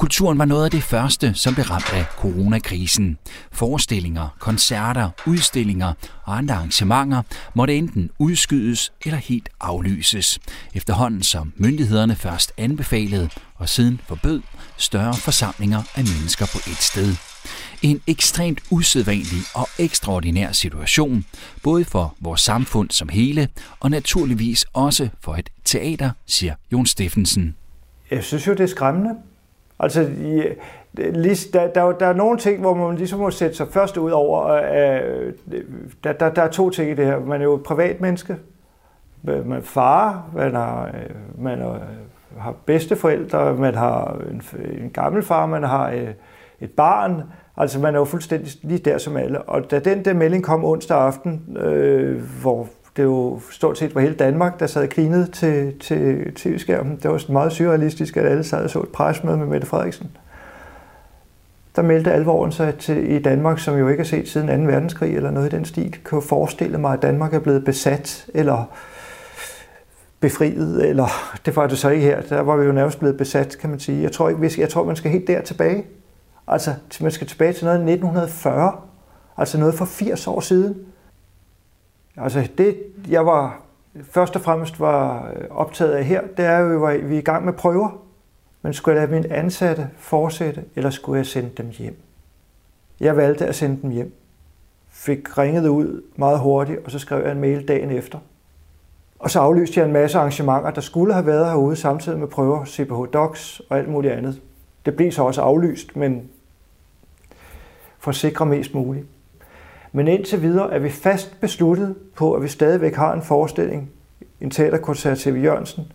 Kulturen 0.00 0.38
var 0.38 0.44
noget 0.44 0.64
af 0.64 0.70
det 0.70 0.82
første, 0.82 1.34
som 1.34 1.54
blev 1.54 1.66
ramt 1.66 1.92
af 1.92 2.04
coronakrisen. 2.04 3.18
Forestillinger, 3.52 4.28
koncerter, 4.38 5.10
udstillinger 5.26 5.92
og 6.22 6.38
andre 6.38 6.54
arrangementer 6.54 7.22
måtte 7.54 7.76
enten 7.76 8.10
udskydes 8.18 8.92
eller 9.04 9.18
helt 9.18 9.48
aflyses, 9.60 10.38
efterhånden 10.74 11.22
som 11.22 11.52
myndighederne 11.56 12.16
først 12.16 12.52
anbefalede 12.56 13.30
og 13.54 13.68
siden 13.68 14.00
forbød 14.08 14.42
større 14.76 15.14
forsamlinger 15.14 15.82
af 15.94 16.04
mennesker 16.04 16.46
på 16.46 16.58
et 16.70 16.82
sted. 16.82 17.16
En 17.82 18.00
ekstremt 18.06 18.60
usædvanlig 18.70 19.42
og 19.54 19.68
ekstraordinær 19.78 20.52
situation, 20.52 21.24
både 21.62 21.84
for 21.84 22.14
vores 22.20 22.40
samfund 22.40 22.90
som 22.90 23.08
hele, 23.08 23.48
og 23.80 23.90
naturligvis 23.90 24.64
også 24.72 25.08
for 25.20 25.34
et 25.34 25.50
teater, 25.64 26.10
siger 26.26 26.54
Jon 26.72 26.86
Steffensen. 26.86 27.56
Jeg 28.10 28.24
synes 28.24 28.46
jo, 28.46 28.52
det 28.52 28.60
er 28.60 28.66
skræmmende. 28.66 29.29
Altså, 29.82 30.08
der, 31.52 31.66
der, 31.74 31.92
der 31.92 32.06
er 32.06 32.12
nogle 32.12 32.38
ting, 32.38 32.60
hvor 32.60 32.74
man 32.74 32.96
ligesom 32.96 33.18
må 33.18 33.30
sætte 33.30 33.56
sig 33.56 33.68
først 33.68 33.96
ud 33.96 34.10
over. 34.10 34.46
Øh, 34.46 35.32
øh, 35.52 35.62
der, 36.04 36.12
der, 36.12 36.30
der 36.30 36.42
er 36.42 36.48
to 36.48 36.70
ting 36.70 36.90
i 36.90 36.94
det 36.94 37.06
her. 37.06 37.20
Man 37.20 37.40
er 37.40 37.44
jo 37.44 37.54
et 37.54 37.62
privat 37.62 38.00
menneske. 38.00 38.36
Man 39.22 39.52
er 39.52 39.60
far, 39.60 40.30
man, 40.34 40.54
har, 40.54 40.86
øh, 40.86 41.42
man 41.44 41.60
er, 41.60 41.78
har 42.38 42.54
bedsteforældre, 42.66 43.54
man 43.54 43.74
har 43.74 44.20
en, 44.30 44.42
en 44.82 44.90
gammel 44.90 45.22
far, 45.22 45.46
man 45.46 45.62
har 45.62 45.90
øh, 45.90 46.08
et 46.60 46.70
barn. 46.70 47.22
Altså, 47.56 47.80
man 47.80 47.94
er 47.94 47.98
jo 47.98 48.04
fuldstændig 48.04 48.52
lige 48.62 48.78
der 48.78 48.98
som 48.98 49.16
alle. 49.16 49.42
Og 49.42 49.70
da 49.70 49.78
den 49.78 50.04
der 50.04 50.14
melding 50.14 50.44
kom 50.44 50.64
onsdag 50.64 50.96
aften, 50.96 51.56
øh, 51.60 52.22
hvor 52.42 52.68
det 53.00 53.06
jo 53.06 53.40
stort 53.50 53.78
set 53.78 53.94
var 53.94 54.00
hele 54.00 54.14
Danmark, 54.14 54.60
der 54.60 54.66
sad 54.66 54.88
klinet 54.88 55.32
til, 55.32 55.78
til 55.78 56.34
tv-skærmen. 56.34 56.98
Det 57.02 57.10
var 57.10 57.18
sådan 57.18 57.32
meget 57.32 57.52
surrealistisk, 57.52 58.16
at 58.16 58.26
alle 58.26 58.44
sad 58.44 58.64
og 58.64 58.70
så 58.70 58.80
et 58.80 58.88
presmøde 58.88 59.36
med 59.36 59.46
Mette 59.46 59.66
Frederiksen. 59.66 60.10
Der 61.76 61.82
meldte 61.82 62.12
alvoren 62.12 62.52
sig 62.52 62.74
til, 62.74 63.10
i 63.10 63.18
Danmark, 63.18 63.58
som 63.58 63.78
jo 63.78 63.88
ikke 63.88 64.00
er 64.00 64.04
set 64.04 64.28
siden 64.28 64.66
2. 64.66 64.72
verdenskrig 64.72 65.16
eller 65.16 65.30
noget 65.30 65.52
i 65.52 65.56
den 65.56 65.64
stil. 65.64 65.96
Kan 66.04 66.22
forestille 66.22 66.78
mig, 66.78 66.92
at 66.92 67.02
Danmark 67.02 67.34
er 67.34 67.38
blevet 67.38 67.64
besat 67.64 68.26
eller 68.34 68.70
befriet, 70.20 70.88
eller 70.88 71.06
det 71.46 71.56
var 71.56 71.66
det 71.66 71.78
så 71.78 71.88
ikke 71.88 72.06
her. 72.06 72.20
Der 72.20 72.40
var 72.40 72.56
vi 72.56 72.66
jo 72.66 72.72
nærmest 72.72 72.98
blevet 72.98 73.16
besat, 73.16 73.56
kan 73.60 73.70
man 73.70 73.78
sige. 73.78 74.02
Jeg 74.02 74.12
tror, 74.12 74.28
ikke, 74.28 74.60
jeg 74.60 74.68
tror 74.68 74.84
man 74.84 74.96
skal 74.96 75.10
helt 75.10 75.26
der 75.26 75.42
tilbage. 75.42 75.84
Altså, 76.48 76.74
man 77.00 77.10
skal 77.10 77.26
tilbage 77.26 77.52
til 77.52 77.64
noget 77.64 77.78
i 77.78 77.92
1940. 77.92 78.72
Altså 79.36 79.58
noget 79.58 79.74
for 79.74 79.84
80 79.84 80.26
år 80.26 80.40
siden. 80.40 80.76
Altså 82.16 82.48
det, 82.58 82.76
jeg 83.08 83.26
var 83.26 83.60
først 84.02 84.36
og 84.36 84.42
fremmest 84.42 84.80
var 84.80 85.32
øh, 85.36 85.44
optaget 85.50 85.92
af 85.92 86.04
her, 86.04 86.22
det 86.36 86.44
er 86.44 86.58
jo, 86.58 86.86
at 86.86 87.10
vi 87.10 87.14
er 87.14 87.18
i 87.18 87.22
gang 87.22 87.44
med 87.44 87.52
prøver. 87.52 88.04
Men 88.62 88.72
skulle 88.72 89.00
jeg 89.00 89.08
lade 89.08 89.20
mine 89.20 89.34
ansatte 89.34 89.88
fortsætte, 89.98 90.64
eller 90.76 90.90
skulle 90.90 91.16
jeg 91.16 91.26
sende 91.26 91.50
dem 91.56 91.70
hjem? 91.78 91.96
Jeg 93.00 93.16
valgte 93.16 93.46
at 93.46 93.54
sende 93.54 93.82
dem 93.82 93.90
hjem. 93.90 94.14
Fik 94.88 95.38
ringet 95.38 95.68
ud 95.68 96.02
meget 96.16 96.38
hurtigt, 96.38 96.84
og 96.84 96.90
så 96.90 96.98
skrev 96.98 97.22
jeg 97.22 97.32
en 97.32 97.40
mail 97.40 97.68
dagen 97.68 97.90
efter. 97.90 98.18
Og 99.18 99.30
så 99.30 99.40
aflyste 99.40 99.80
jeg 99.80 99.86
en 99.86 99.92
masse 99.92 100.18
arrangementer, 100.18 100.70
der 100.70 100.80
skulle 100.80 101.14
have 101.14 101.26
været 101.26 101.46
herude 101.46 101.76
samtidig 101.76 102.18
med 102.18 102.28
prøver, 102.28 102.64
CPH 102.64 103.12
Docs 103.12 103.62
og 103.70 103.78
alt 103.78 103.88
muligt 103.88 104.12
andet. 104.12 104.40
Det 104.84 104.96
blev 104.96 105.12
så 105.12 105.22
også 105.22 105.40
aflyst, 105.40 105.96
men 105.96 106.28
for 107.98 108.10
at 108.10 108.14
sikre 108.14 108.46
mest 108.46 108.74
muligt. 108.74 109.06
Men 109.92 110.08
indtil 110.08 110.42
videre 110.42 110.72
er 110.72 110.78
vi 110.78 110.90
fast 110.90 111.40
besluttet 111.40 111.96
på, 112.16 112.34
at 112.34 112.42
vi 112.42 112.48
stadigvæk 112.48 112.94
har 112.94 113.12
en 113.12 113.22
forestilling, 113.22 113.90
en 114.40 114.50
teaterkoncert 114.50 115.18
til 115.18 115.42
Jørgensen, 115.42 115.92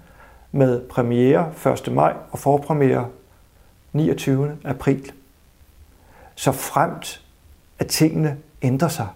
med 0.52 0.82
premiere 0.90 1.54
1. 1.88 1.94
maj 1.94 2.14
og 2.32 2.40
forpremiere 2.40 3.10
29. 3.94 4.58
april. 4.64 5.12
Så 6.36 6.52
fremt 6.52 7.22
at 7.80 7.88
tingene 7.88 8.38
ændrer 8.62 8.88
sig. 8.88 9.08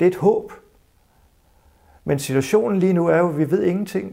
Det 0.00 0.06
er 0.06 0.10
et 0.10 0.16
håb. 0.16 0.52
Men 2.04 2.18
situationen 2.18 2.78
lige 2.78 2.92
nu 2.92 3.06
er 3.06 3.18
jo, 3.18 3.28
at 3.28 3.38
vi 3.38 3.50
ved 3.50 3.62
ingenting. 3.62 4.12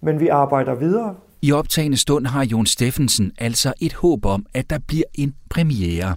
Men 0.00 0.20
vi 0.20 0.28
arbejder 0.28 0.74
videre. 0.74 1.14
I 1.42 1.52
optagende 1.52 1.96
stund 1.96 2.26
har 2.26 2.44
Jon 2.44 2.66
Steffensen 2.66 3.32
altså 3.38 3.72
et 3.80 3.92
håb 3.92 4.26
om, 4.26 4.46
at 4.54 4.70
der 4.70 4.78
bliver 4.78 5.04
en 5.14 5.34
premiere. 5.50 6.16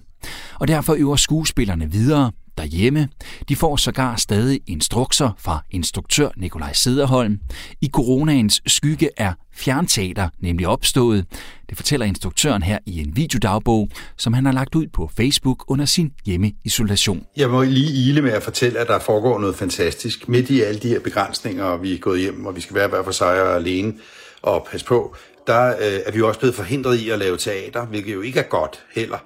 Og 0.60 0.68
derfor 0.68 0.94
øver 0.98 1.16
skuespillerne 1.16 1.90
videre 1.90 2.30
derhjemme. 2.58 3.08
De 3.48 3.56
får 3.56 3.76
sågar 3.76 4.16
stadig 4.16 4.60
instrukser 4.66 5.30
fra 5.38 5.64
instruktør 5.70 6.28
Nikolaj 6.36 6.72
Sederholm. 6.72 7.38
I 7.80 7.88
coronaens 7.92 8.62
skygge 8.66 9.08
er 9.16 9.32
fjernteater 9.54 10.28
nemlig 10.40 10.68
opstået. 10.68 11.26
Det 11.68 11.76
fortæller 11.76 12.06
instruktøren 12.06 12.62
her 12.62 12.78
i 12.86 13.00
en 13.00 13.16
videodagbog, 13.16 13.88
som 14.16 14.32
han 14.32 14.44
har 14.46 14.52
lagt 14.52 14.74
ud 14.74 14.86
på 14.86 15.10
Facebook 15.16 15.64
under 15.68 15.84
sin 15.84 16.12
hjemmeisolation. 16.26 17.26
Jeg 17.36 17.50
må 17.50 17.62
lige 17.62 18.08
ile 18.08 18.22
med 18.22 18.32
at 18.32 18.42
fortælle, 18.42 18.78
at 18.78 18.86
der 18.86 18.98
foregår 18.98 19.38
noget 19.38 19.56
fantastisk. 19.56 20.28
Midt 20.28 20.50
i 20.50 20.60
alle 20.60 20.80
de 20.80 20.88
her 20.88 21.00
begrænsninger, 21.00 21.64
og 21.64 21.82
vi 21.82 21.94
er 21.94 21.98
gået 21.98 22.20
hjem, 22.20 22.46
og 22.46 22.56
vi 22.56 22.60
skal 22.60 22.76
være 22.76 22.88
hver 22.88 23.04
for 23.04 23.12
sig 23.12 23.42
og 23.42 23.56
alene 23.56 23.94
og 24.42 24.66
passe 24.70 24.86
på, 24.86 25.16
der 25.46 25.66
øh, 25.66 26.00
er 26.06 26.12
vi 26.12 26.22
også 26.22 26.40
blevet 26.40 26.54
forhindret 26.54 27.00
i 27.00 27.10
at 27.10 27.18
lave 27.18 27.36
teater, 27.36 27.86
hvilket 27.86 28.14
jo 28.14 28.20
ikke 28.20 28.38
er 28.38 28.48
godt 28.48 28.80
heller. 28.94 29.18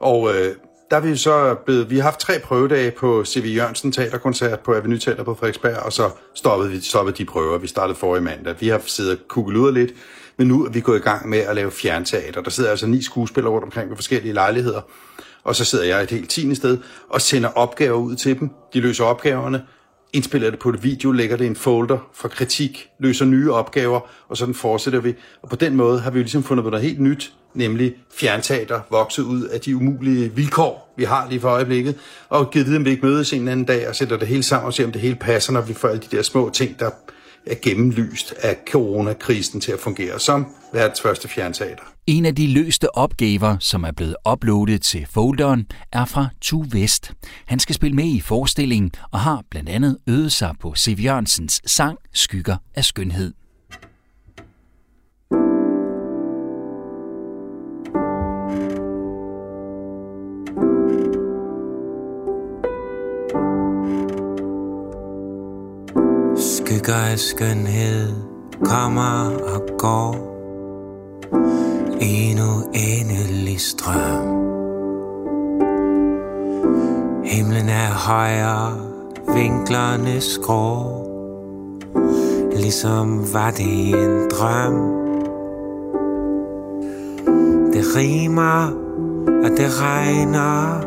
Og 0.00 0.34
øh, 0.34 0.54
der 0.90 0.96
er 0.96 1.00
vi 1.00 1.16
så 1.16 1.54
blevet, 1.66 1.90
vi 1.90 1.96
har 1.96 2.02
haft 2.02 2.20
tre 2.20 2.38
prøvedage 2.38 2.90
på 2.90 3.24
C.V. 3.24 3.54
Jørgensen 3.56 3.92
Teaterkoncert 3.92 4.60
på 4.60 4.74
Avenue 4.74 4.98
Teater 4.98 5.22
på 5.22 5.34
Frederiksberg, 5.34 5.76
og 5.76 5.92
så 5.92 6.10
stoppede 6.34 6.70
vi 6.70 6.80
stoppede 6.80 7.16
de 7.16 7.24
prøver. 7.24 7.58
Vi 7.58 7.66
startede 7.66 7.98
forrige 7.98 8.24
mandag. 8.24 8.54
Vi 8.60 8.68
har 8.68 8.82
siddet 8.86 9.12
og 9.12 9.18
kuglet 9.28 9.60
ud 9.60 9.72
lidt, 9.72 9.92
men 10.36 10.48
nu 10.48 10.64
er 10.64 10.70
vi 10.70 10.80
gået 10.80 10.98
i 10.98 11.02
gang 11.02 11.28
med 11.28 11.38
at 11.38 11.54
lave 11.54 11.70
fjernteater. 11.70 12.42
Der 12.42 12.50
sidder 12.50 12.70
altså 12.70 12.86
ni 12.86 13.02
skuespillere 13.02 13.52
rundt 13.52 13.64
omkring 13.64 13.90
på 13.90 13.94
forskellige 13.94 14.32
lejligheder, 14.32 14.80
og 15.44 15.56
så 15.56 15.64
sidder 15.64 15.84
jeg 15.84 16.02
et 16.02 16.10
helt 16.10 16.30
tiende 16.30 16.56
sted 16.56 16.78
og 17.08 17.20
sender 17.20 17.48
opgaver 17.48 17.98
ud 17.98 18.16
til 18.16 18.40
dem. 18.40 18.50
De 18.74 18.80
løser 18.80 19.04
opgaverne, 19.04 19.62
indspiller 20.16 20.50
det 20.50 20.58
på 20.58 20.68
et 20.68 20.84
video, 20.84 21.12
lægger 21.12 21.36
det 21.36 21.44
i 21.44 21.48
en 21.48 21.56
folder 21.56 21.98
for 22.14 22.28
kritik, 22.28 22.88
løser 22.98 23.24
nye 23.24 23.52
opgaver, 23.52 24.00
og 24.28 24.36
sådan 24.36 24.54
fortsætter 24.54 25.00
vi. 25.00 25.14
Og 25.42 25.48
på 25.48 25.56
den 25.56 25.76
måde 25.76 26.00
har 26.00 26.10
vi 26.10 26.18
jo 26.18 26.22
ligesom 26.22 26.42
fundet 26.42 26.64
på 26.64 26.70
noget 26.70 26.84
helt 26.84 27.00
nyt, 27.00 27.32
nemlig 27.54 27.94
fjernteater, 28.14 28.80
vokset 28.90 29.22
ud 29.22 29.42
af 29.42 29.60
de 29.60 29.76
umulige 29.76 30.32
vilkår, 30.34 30.94
vi 30.96 31.04
har 31.04 31.26
lige 31.28 31.40
for 31.40 31.48
øjeblikket, 31.48 31.94
og 32.28 32.50
givet 32.50 32.66
dem, 32.66 32.76
om 32.76 32.84
vi 32.84 32.90
ikke 32.90 33.06
mødes 33.06 33.32
en 33.32 33.48
anden 33.48 33.66
dag 33.66 33.88
og 33.88 33.96
sætter 33.96 34.16
det 34.16 34.28
hele 34.28 34.42
sammen 34.42 34.66
og 34.66 34.74
ser, 34.74 34.84
om 34.84 34.92
det 34.92 35.00
hele 35.00 35.16
passer, 35.16 35.52
når 35.52 35.60
vi 35.60 35.74
får 35.74 35.88
alle 35.88 36.02
de 36.10 36.16
der 36.16 36.22
små 36.22 36.50
ting, 36.50 36.80
der 36.80 36.90
er 37.46 37.54
gennemlyst 37.62 38.34
af 38.42 38.56
coronakrisen 38.70 39.60
til 39.60 39.72
at 39.72 39.80
fungere 39.80 40.20
som 40.20 40.46
verdens 40.72 41.00
første 41.00 41.28
fjernteater. 41.28 41.82
En 42.06 42.26
af 42.26 42.34
de 42.34 42.46
løste 42.46 42.96
opgaver, 42.96 43.56
som 43.60 43.84
er 43.84 43.92
blevet 43.92 44.16
uploadet 44.32 44.82
til 44.82 45.06
folderen, 45.10 45.66
er 45.92 46.04
fra 46.04 46.28
Tu 46.40 46.64
Vest. 46.72 47.12
Han 47.46 47.58
skal 47.58 47.74
spille 47.74 47.96
med 47.96 48.04
i 48.04 48.20
forestillingen 48.20 48.90
og 49.10 49.20
har 49.20 49.42
blandt 49.50 49.68
andet 49.68 49.96
øvet 50.06 50.32
sig 50.32 50.54
på 50.60 50.74
Siv 50.74 50.98
Jørgensens 50.98 51.60
sang 51.66 51.98
Skygger 52.12 52.56
af 52.74 52.84
skønhed. 52.84 53.32
Skygger 66.86 67.16
skønhed 67.16 68.12
kommer 68.64 69.30
og 69.54 69.62
går 69.78 70.14
i 72.00 72.30
en 72.30 72.38
uendelig 72.38 73.60
strøm. 73.60 74.26
Himlen 77.24 77.68
er 77.68 77.90
højere, 78.08 78.72
vinklerne 79.34 80.20
skrå, 80.20 81.04
ligesom 82.56 83.34
var 83.34 83.50
det 83.50 83.88
en 83.88 84.30
drøm. 84.30 84.74
Det 87.72 87.84
rimer, 87.96 88.70
og 89.44 89.50
det 89.56 89.82
regner, 89.82 90.80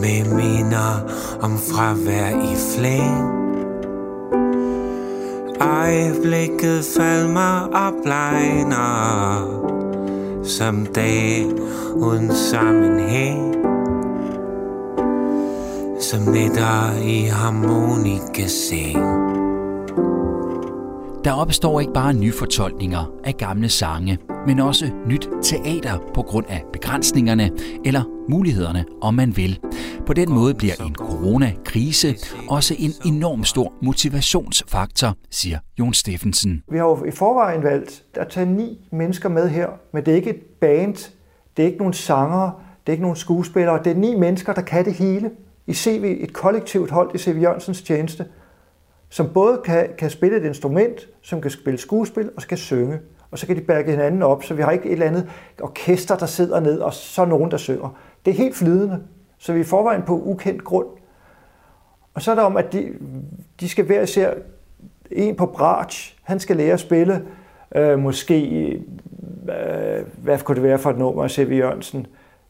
med 0.00 0.34
minder 0.36 1.10
om 1.40 1.58
fravær 1.58 2.28
i 2.28 2.56
flæng. 2.76 3.45
Øjeblikket 5.60 6.84
falmer 6.96 7.68
og 7.72 7.94
blegner 8.02 9.62
Som 10.44 10.86
dag 10.86 11.46
uden 11.94 12.34
sammenhæng. 12.34 13.54
Som 16.00 16.20
nætter 16.20 17.02
i 17.02 17.24
harmonikaseng. 17.24 19.25
Der 21.26 21.32
opstår 21.32 21.80
ikke 21.80 21.92
bare 21.92 22.14
nye 22.14 22.32
fortolkninger 22.32 23.12
af 23.24 23.34
gamle 23.36 23.68
sange, 23.68 24.18
men 24.46 24.60
også 24.60 24.90
nyt 25.06 25.28
teater 25.42 25.98
på 26.14 26.22
grund 26.22 26.46
af 26.48 26.62
begrænsningerne 26.72 27.50
eller 27.84 28.02
mulighederne, 28.28 28.84
om 29.02 29.14
man 29.14 29.36
vil. 29.36 29.60
På 30.06 30.12
den 30.12 30.32
måde 30.32 30.54
bliver 30.54 30.74
en 30.86 30.94
coronakrise 30.94 32.14
også 32.48 32.74
en 32.78 33.14
enorm 33.14 33.44
stor 33.44 33.72
motivationsfaktor, 33.82 35.14
siger 35.30 35.58
Jon 35.78 35.94
Steffensen. 35.94 36.62
Vi 36.70 36.78
har 36.78 36.84
jo 36.84 37.04
i 37.04 37.10
forvejen 37.10 37.62
valgt 37.62 38.04
at 38.14 38.28
tage 38.28 38.46
ni 38.46 38.88
mennesker 38.92 39.28
med 39.28 39.48
her, 39.48 39.68
men 39.92 40.04
det 40.04 40.12
er 40.12 40.16
ikke 40.16 40.30
et 40.30 40.42
band, 40.60 40.94
det 41.56 41.62
er 41.62 41.66
ikke 41.66 41.78
nogen 41.78 41.94
sanger, 41.94 42.50
det 42.80 42.88
er 42.88 42.92
ikke 42.92 43.04
nogen 43.04 43.16
skuespillere, 43.16 43.80
det 43.84 43.92
er 43.92 43.96
ni 43.96 44.14
mennesker, 44.14 44.52
der 44.52 44.62
kan 44.62 44.84
det 44.84 44.94
hele. 44.94 45.30
I 45.66 45.74
CV, 45.74 46.16
et 46.20 46.32
kollektivt 46.32 46.90
hold 46.90 47.10
i 47.14 47.18
C.V. 47.18 47.42
Jørgensens 47.42 47.82
tjeneste, 47.82 48.24
som 49.08 49.28
både 49.34 49.60
kan, 49.64 49.88
kan 49.98 50.10
spille 50.10 50.36
et 50.36 50.44
instrument, 50.44 51.08
som 51.22 51.40
kan 51.40 51.50
spille 51.50 51.78
skuespil 51.78 52.30
og 52.36 52.42
skal 52.42 52.58
synge. 52.58 52.98
Og 53.30 53.38
så 53.38 53.46
kan 53.46 53.56
de 53.56 53.60
bærke 53.60 53.90
hinanden 53.90 54.22
op, 54.22 54.44
så 54.44 54.54
vi 54.54 54.62
har 54.62 54.70
ikke 54.70 54.86
et 54.86 54.92
eller 54.92 55.06
andet 55.06 55.30
orkester, 55.62 56.16
der 56.16 56.26
sidder 56.26 56.60
ned, 56.60 56.78
og 56.78 56.94
så 56.94 57.24
nogen, 57.24 57.50
der 57.50 57.56
synger. 57.56 57.98
Det 58.24 58.30
er 58.30 58.34
helt 58.34 58.56
flydende, 58.56 59.02
så 59.38 59.52
vi 59.52 59.60
er 59.60 59.64
forvejen 59.64 60.02
på 60.02 60.20
ukendt 60.22 60.64
grund. 60.64 60.86
Og 62.14 62.22
så 62.22 62.30
er 62.30 62.34
der 62.34 62.42
om, 62.42 62.56
at 62.56 62.72
de, 62.72 62.92
de 63.60 63.68
skal 63.68 63.84
hver 63.84 64.02
især 64.02 64.34
en 65.10 65.36
på 65.36 65.46
bratsch, 65.46 66.18
han 66.22 66.40
skal 66.40 66.56
lære 66.56 66.72
at 66.72 66.80
spille, 66.80 67.26
øh, 67.74 67.98
måske, 67.98 68.68
øh, 69.48 70.06
hvad 70.22 70.38
kunne 70.38 70.54
det 70.54 70.62
være 70.62 70.78
for 70.78 70.90
et 70.90 70.98
nummer 70.98 71.24
af 71.24 71.30
C.V. 71.30 71.52
Jørgensen? 71.58 72.06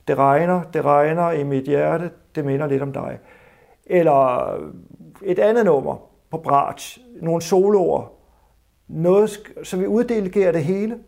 Det 0.09 0.19
regner, 0.19 0.63
det 0.63 0.85
regner 0.85 1.31
i 1.31 1.45
mit 1.45 1.65
hjerte, 1.65 2.11
det 2.35 2.45
minder 2.45 2.67
lidt 2.67 2.83
om 2.83 2.93
dig. 2.93 3.19
Eller 3.87 4.53
et 5.23 5.39
andet 5.39 5.65
nummer 5.65 5.97
på 6.31 6.39
bratsch, 6.39 6.99
nogle 7.23 7.43
soloer, 7.43 8.13
noget, 8.89 9.31
så 9.63 9.77
vi 9.77 9.87
uddelegerer 9.87 10.53
det 10.53 10.65
hele. 10.65 10.99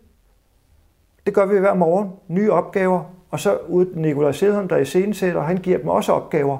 Det 1.26 1.34
gør 1.34 1.46
vi 1.46 1.58
hver 1.58 1.74
morgen, 1.74 2.10
nye 2.28 2.52
opgaver, 2.52 3.04
og 3.30 3.40
så 3.40 3.58
ud 3.68 3.86
Nikolaj 3.94 4.32
Sedholm, 4.32 4.68
der 4.68 4.76
er 4.76 4.80
iscenesætter, 4.80 5.42
han 5.42 5.56
giver 5.56 5.78
dem 5.78 5.88
også 5.88 6.12
opgaver. 6.12 6.58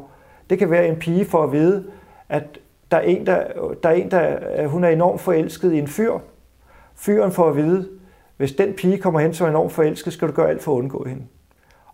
Det 0.51 0.59
kan 0.59 0.71
være 0.71 0.89
en 0.89 0.97
pige 0.97 1.25
for 1.25 1.43
at 1.43 1.53
vide, 1.53 1.85
at 2.29 2.59
der 2.91 2.97
er 2.97 3.01
en, 3.01 3.27
der, 3.27 3.45
der, 3.83 3.89
er 3.89 3.95
en, 3.95 4.11
der 4.11 4.67
hun 4.67 4.85
er 4.85 4.89
enormt 4.89 5.21
forelsket 5.21 5.73
i 5.73 5.79
en 5.79 5.89
fyr. 5.89 6.19
Fyren 6.95 7.33
får 7.33 7.49
at 7.49 7.57
vide, 7.57 7.89
hvis 8.37 8.53
den 8.53 8.75
pige 8.75 8.99
kommer 8.99 9.21
hen, 9.21 9.35
som 9.35 9.45
er 9.45 9.51
enormt 9.51 9.73
forelsket, 9.73 10.13
skal 10.13 10.29
du 10.29 10.33
gøre 10.33 10.49
alt 10.49 10.63
for 10.63 10.73
at 10.73 10.79
undgå 10.79 11.05
hende. 11.05 11.23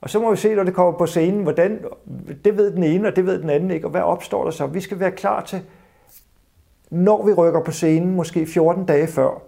Og 0.00 0.10
så 0.10 0.20
må 0.20 0.30
vi 0.30 0.36
se, 0.36 0.54
når 0.54 0.64
det 0.64 0.74
kommer 0.74 0.98
på 0.98 1.06
scenen, 1.06 1.42
hvordan, 1.42 1.84
det 2.44 2.56
ved 2.56 2.70
den 2.70 2.82
ene, 2.82 3.08
og 3.08 3.16
det 3.16 3.26
ved 3.26 3.42
den 3.42 3.50
anden 3.50 3.70
ikke, 3.70 3.86
og 3.86 3.90
hvad 3.90 4.00
opstår 4.00 4.44
der 4.44 4.50
så? 4.50 4.66
Vi 4.66 4.80
skal 4.80 5.00
være 5.00 5.10
klar 5.10 5.42
til, 5.42 5.62
når 6.90 7.26
vi 7.26 7.32
rykker 7.32 7.60
på 7.60 7.70
scenen, 7.70 8.14
måske 8.14 8.46
14 8.46 8.86
dage 8.86 9.06
før, 9.06 9.42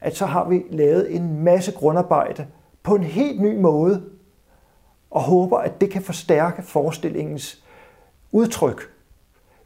at 0.00 0.16
så 0.16 0.26
har 0.26 0.48
vi 0.48 0.62
lavet 0.70 1.16
en 1.16 1.44
masse 1.44 1.72
grundarbejde 1.72 2.46
på 2.82 2.94
en 2.94 3.04
helt 3.04 3.40
ny 3.40 3.58
måde, 3.60 4.02
og 5.10 5.20
håber, 5.20 5.58
at 5.58 5.80
det 5.80 5.90
kan 5.90 6.02
forstærke 6.02 6.62
forestillingens 6.62 7.64
udtryk. 8.32 8.90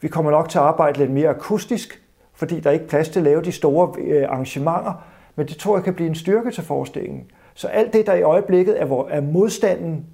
Vi 0.01 0.09
kommer 0.09 0.31
nok 0.31 0.49
til 0.49 0.59
at 0.59 0.65
arbejde 0.65 0.99
lidt 0.99 1.11
mere 1.11 1.29
akustisk, 1.29 2.03
fordi 2.33 2.61
der 2.61 2.71
er 2.71 2.75
ikke 2.75 2.89
plads 2.89 3.09
til 3.09 3.21
at 3.21 3.25
lave 3.25 3.43
de 3.43 3.53
store 3.53 3.95
øh, 4.01 4.29
arrangementer, 4.29 5.05
men 5.37 5.49
det 5.49 5.57
tror 5.57 5.77
jeg 5.77 5.85
kan 5.85 5.95
blive 5.95 6.09
en 6.09 6.15
styrke 6.15 6.51
til 6.51 6.65
forestillingen. 6.65 7.31
Så 7.55 7.69
alt 7.69 7.93
det, 7.93 8.07
der 8.07 8.15
i 8.15 8.23
øjeblikket 8.23 8.81
er, 8.81 9.07
er 9.11 9.21
modstanden, 9.21 10.07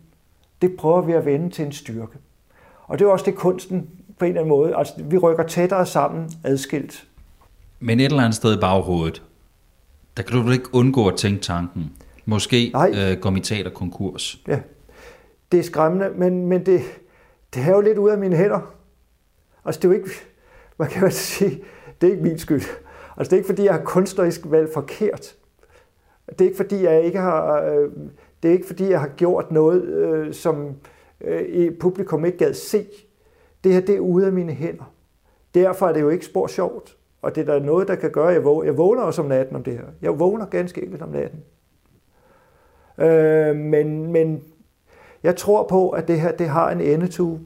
det 0.63 0.77
prøver 0.77 1.01
vi 1.01 1.13
at 1.13 1.25
vende 1.25 1.51
til 1.51 1.65
en 1.65 1.73
styrke. 1.73 2.19
Og 2.87 2.99
det 2.99 3.05
er 3.05 3.09
også 3.09 3.25
det 3.25 3.35
kunsten 3.35 3.91
på 4.21 4.25
en 4.25 4.29
eller 4.29 4.41
anden 4.41 4.49
måde. 4.49 4.77
Altså, 4.77 4.93
vi 4.99 5.19
rykker 5.19 5.43
tættere 5.47 5.87
sammen 5.87 6.31
adskilt. 6.45 7.07
Men 7.81 8.01
et 8.01 8.05
eller 8.05 8.23
andet 8.23 8.35
sted 8.35 8.57
i 8.57 8.61
baghovedet, 8.61 9.23
der 10.17 10.23
kan 10.23 10.37
du 10.37 10.43
vel 10.43 10.53
ikke 10.53 10.75
undgå 10.75 11.09
at 11.09 11.17
tænke 11.17 11.43
tanken. 11.43 11.93
Måske 12.25 12.67
øh, 12.67 13.21
går 13.21 13.31
mit 13.31 13.45
teater 13.45 13.71
konkurs. 13.71 14.43
Ja, 14.49 14.61
det 15.53 15.61
er 15.61 15.65
skræmmende, 15.65 16.11
men, 16.17 16.47
men 16.47 16.67
det, 16.67 16.81
det 17.55 17.63
er 17.63 17.71
jo 17.71 17.81
lidt 17.81 17.99
ud 17.99 18.11
af 18.11 18.19
mine 18.19 18.37
hænder. 18.37 18.75
Altså, 19.65 19.79
det 19.81 19.85
er 19.85 19.93
jo 19.93 19.99
ikke, 19.99 20.11
man 20.79 20.89
kan 20.89 21.03
jo 21.03 21.11
sige, 21.11 21.63
det 22.01 22.07
er 22.07 22.11
ikke 22.11 22.23
min 22.23 22.39
skyld. 22.39 22.63
Altså, 23.17 23.31
det 23.31 23.33
er 23.33 23.37
ikke, 23.37 23.47
fordi 23.47 23.65
jeg 23.65 23.75
har 23.75 23.83
kunstnerisk 23.85 24.41
valgt 24.45 24.75
forkert. 24.75 25.35
Det 26.29 26.41
er 26.41 26.45
ikke, 26.45 26.57
fordi 26.57 26.85
jeg 26.85 27.05
ikke 27.05 27.19
har, 27.19 27.63
øh, 27.63 27.91
det 28.43 28.49
er 28.49 28.53
ikke, 28.53 28.67
fordi 28.67 28.91
jeg 28.91 29.01
har 29.01 29.09
gjort 29.09 29.51
noget, 29.51 29.83
øh, 29.83 30.35
som 30.35 30.75
øh, 31.21 31.75
publikum 31.81 32.25
ikke 32.25 32.39
gad 32.39 32.55
se. 32.55 32.87
Det 33.65 33.73
her, 33.73 33.81
det 33.81 33.97
er 33.97 34.01
ude 34.01 34.27
af 34.27 34.33
mine 34.33 34.53
hænder. 34.53 34.93
Derfor 35.55 35.87
er 35.89 35.93
det 35.93 36.01
jo 36.01 36.09
ikke 36.09 36.27
spor 36.27 36.47
sjovt. 36.47 36.97
Og 37.23 37.35
det 37.35 37.49
er 37.49 37.53
der 37.55 37.65
noget, 37.65 37.89
der 37.89 37.95
kan 37.95 38.11
gøre, 38.11 38.27
jeg 38.27 38.45
vågner. 38.45 38.65
Jeg 38.65 38.79
vågner 38.79 39.03
også 39.03 39.23
om 39.23 39.29
natten 39.29 39.57
om 39.57 39.63
det 39.63 39.73
her. 39.73 39.85
Jeg 40.03 40.19
vågner 40.19 40.47
ganske 40.47 40.83
enkelt 40.83 41.03
om 41.03 41.09
natten. 41.09 41.41
Øh, 42.99 43.57
men, 43.57 44.13
men 44.13 44.43
jeg 45.23 45.37
tror 45.37 45.67
på, 45.67 45.91
at 45.91 46.09
det 46.09 46.21
her 46.21 46.33
det 46.33 46.49
har 46.49 46.71
en 46.71 46.81
endetue, 46.81 47.41